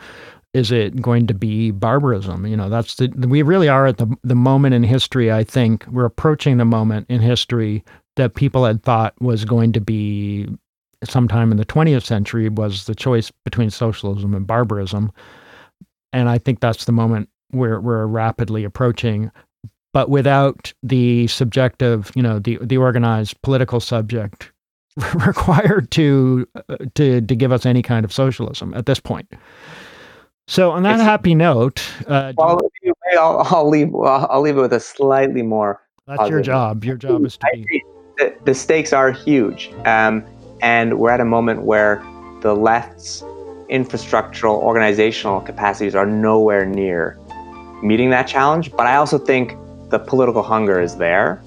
is 0.54 0.72
it 0.72 1.02
going 1.02 1.28
to 1.28 1.34
be 1.34 1.72
barbarism? 1.72 2.46
You 2.46 2.58
know, 2.58 2.70
that's 2.70 2.96
the 2.96 3.08
we 3.28 3.42
really 3.42 3.70
are 3.70 3.86
at 3.86 3.98
the 3.98 4.14
the 4.24 4.36
moment 4.36 4.74
in 4.74 4.84
history. 4.84 5.32
I 5.32 5.46
think 5.46 5.86
we're 5.88 6.06
approaching 6.06 6.58
the 6.58 6.66
moment 6.66 7.06
in 7.10 7.22
history 7.22 7.86
that 8.18 8.36
people 8.36 8.66
had 8.66 8.84
thought 8.84 9.14
was 9.22 9.46
going 9.46 9.72
to 9.74 9.82
be 9.82 10.48
sometime 11.06 11.52
in 11.52 11.58
the 11.58 11.66
20th 11.66 12.04
century 12.04 12.50
was 12.50 12.86
the 12.86 12.96
choice 12.96 13.32
between 13.44 13.70
socialism 13.70 14.34
and 14.34 14.46
barbarism, 14.48 15.12
and 16.14 16.30
I 16.30 16.38
think 16.38 16.60
that's 16.60 16.86
the 16.86 16.92
moment 16.92 17.30
where 17.52 17.80
we're 17.80 18.06
rapidly 18.06 18.64
approaching 18.64 19.32
but 19.96 20.10
without 20.10 20.74
the 20.84 21.26
subjective, 21.28 22.12
you 22.16 22.22
know, 22.22 22.38
the 22.38 22.58
the 22.62 22.76
organized 22.76 23.42
political 23.44 23.80
subject 23.80 24.52
required 25.26 25.90
to 25.92 26.46
uh, 26.68 26.76
to 26.96 27.22
to 27.22 27.34
give 27.36 27.54
us 27.54 27.66
any 27.66 27.82
kind 27.82 28.04
of 28.04 28.12
socialism 28.12 28.74
at 28.74 28.88
this 28.88 29.00
point. 29.00 29.32
So 30.50 30.72
on 30.72 30.84
that 30.84 30.96
It's- 30.96 31.08
happy 31.08 31.34
note, 31.34 31.82
uh, 32.08 32.34
Well, 32.38 32.60
if 32.62 32.74
you 32.84 32.94
may, 33.08 33.18
I'll, 33.18 33.48
I'll 33.50 33.70
leave. 33.70 33.90
Well, 33.90 34.28
I'll 34.30 34.42
leave 34.42 34.58
it 34.58 34.62
with 34.62 34.74
a 34.74 34.82
slightly 34.82 35.42
more. 35.44 35.82
that's 36.08 36.30
your 36.30 36.42
job. 36.42 36.84
Your 36.84 36.98
job 36.98 37.26
is 37.26 37.38
to 37.38 37.48
be. 37.54 37.82
The, 38.18 38.36
the 38.44 38.54
stakes 38.54 38.92
are 38.92 39.12
huge, 39.14 39.72
um, 39.86 40.26
and 40.66 40.98
we're 40.98 41.12
at 41.12 41.22
a 41.22 41.26
moment 41.26 41.62
where 41.62 42.04
the 42.42 42.56
left's 42.56 43.22
infrastructural, 43.70 44.56
organizational 44.56 45.40
capacities 45.40 45.94
are 45.94 46.08
nowhere 46.08 46.66
near 46.66 47.20
meeting 47.84 48.10
that 48.10 48.24
challenge. 48.24 48.72
But 48.72 48.88
I 48.88 48.96
also 48.96 49.20
think 49.20 49.56
the 49.90 50.00
political 50.00 50.42
hunger 50.42 50.82
is 50.82 50.98
there. 50.98 51.40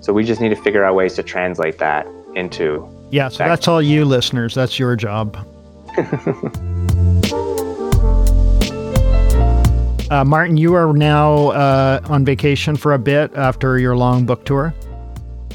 So 0.00 0.12
we 0.12 0.22
just 0.24 0.38
need 0.38 0.50
to 0.50 0.56
figure 0.56 0.84
out 0.84 0.94
ways 0.94 1.14
to 1.14 1.22
translate 1.22 1.78
that 1.78 2.06
into. 2.34 2.86
Yeah, 3.10 3.30
so 3.30 3.38
that's 3.38 3.66
all 3.66 3.80
you 3.80 4.04
listeners. 4.04 4.54
That's 4.54 4.78
your 4.78 4.96
job. 4.96 5.34
uh, 10.10 10.24
Martin, 10.26 10.58
you 10.58 10.74
are 10.74 10.92
now 10.92 11.48
uh, 11.48 12.00
on 12.04 12.26
vacation 12.26 12.76
for 12.76 12.92
a 12.92 12.98
bit 12.98 13.34
after 13.34 13.78
your 13.78 13.96
long 13.96 14.26
book 14.26 14.44
tour. 14.44 14.74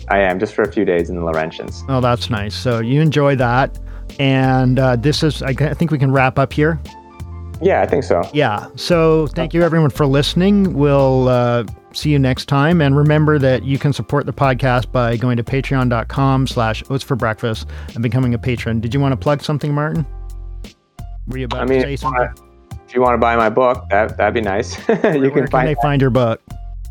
I 0.10 0.20
am 0.20 0.40
just 0.40 0.54
for 0.54 0.62
a 0.62 0.72
few 0.72 0.86
days 0.86 1.10
in 1.10 1.16
the 1.16 1.22
Laurentians. 1.22 1.84
Oh, 1.90 2.02
that's 2.02 2.30
nice. 2.30 2.54
So 2.56 2.80
you 2.80 3.02
enjoy 3.02 3.36
that. 3.38 3.80
And 4.20 4.78
uh, 4.80 4.96
this 4.96 5.24
is, 5.24 5.42
I 5.42 5.54
think 5.54 5.92
we 5.92 5.98
can 5.98 6.12
wrap 6.12 6.38
up 6.38 6.54
here. 6.54 6.80
Yeah, 7.62 7.82
I 7.82 7.86
think 7.88 8.04
so. 8.04 8.22
Yeah. 8.34 8.68
So 8.76 9.28
thank 9.28 9.54
you 9.54 9.64
everyone 9.64 9.90
for 9.90 10.06
listening. 10.06 10.74
We'll 10.74 11.28
uh, 11.30 11.64
see 11.94 12.12
you 12.12 12.20
next 12.20 12.46
time. 12.46 12.82
And 12.82 12.96
remember 12.96 13.40
that 13.40 13.64
you 13.64 13.80
can 13.80 13.94
support 13.94 14.26
the 14.26 14.34
podcast 14.34 14.92
by 14.92 15.18
going 15.18 15.38
to 15.38 15.44
patreon.com 15.44 16.48
slash 16.48 16.84
oats 16.90 17.04
for 17.04 17.16
breakfast 17.16 17.68
and 17.94 18.04
becoming 18.04 18.34
a 18.34 18.38
patron. 18.38 18.80
Did 18.82 18.94
you 18.94 19.00
want 19.00 19.14
to 19.14 19.18
plug 19.18 19.42
something, 19.42 19.74
Martin? 19.74 20.06
Were 21.28 21.38
you 21.40 21.46
about 21.46 21.62
I 21.62 21.66
mean, 21.66 21.80
to 21.80 21.86
say 21.88 21.94
if 21.94 22.02
you 22.04 22.08
wanna- 22.10 22.28
something? 22.36 22.42
If 22.88 22.94
you 22.94 23.02
want 23.02 23.16
to 23.16 23.18
buy 23.18 23.36
my 23.36 23.50
book, 23.50 23.90
that 23.90 24.16
that'd 24.16 24.36
be 24.36 24.42
nice. 24.42 24.78
you 24.88 24.94
Where 24.96 25.12
can 25.12 25.32
can 25.32 25.48
find 25.48 25.68
they 25.68 25.76
find 25.82 26.00
your 26.00 26.12
book? 26.12 26.40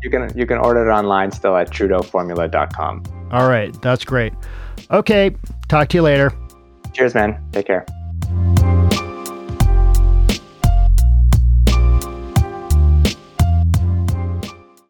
You 0.05 0.11
can 0.11 0.31
you 0.37 0.45
can 0.45 0.59
order 0.59 0.87
it 0.87 0.93
online 0.93 1.31
still 1.31 1.57
at 1.57 1.71
trudeauformula.com. 1.71 3.03
All 3.31 3.49
right. 3.49 3.73
That's 3.81 4.05
great. 4.05 4.33
Okay. 4.91 5.35
Talk 5.67 5.89
to 5.89 5.97
you 5.97 6.03
later. 6.03 6.31
Cheers, 6.93 7.15
man. 7.15 7.43
Take 7.51 7.67
care. 7.67 7.85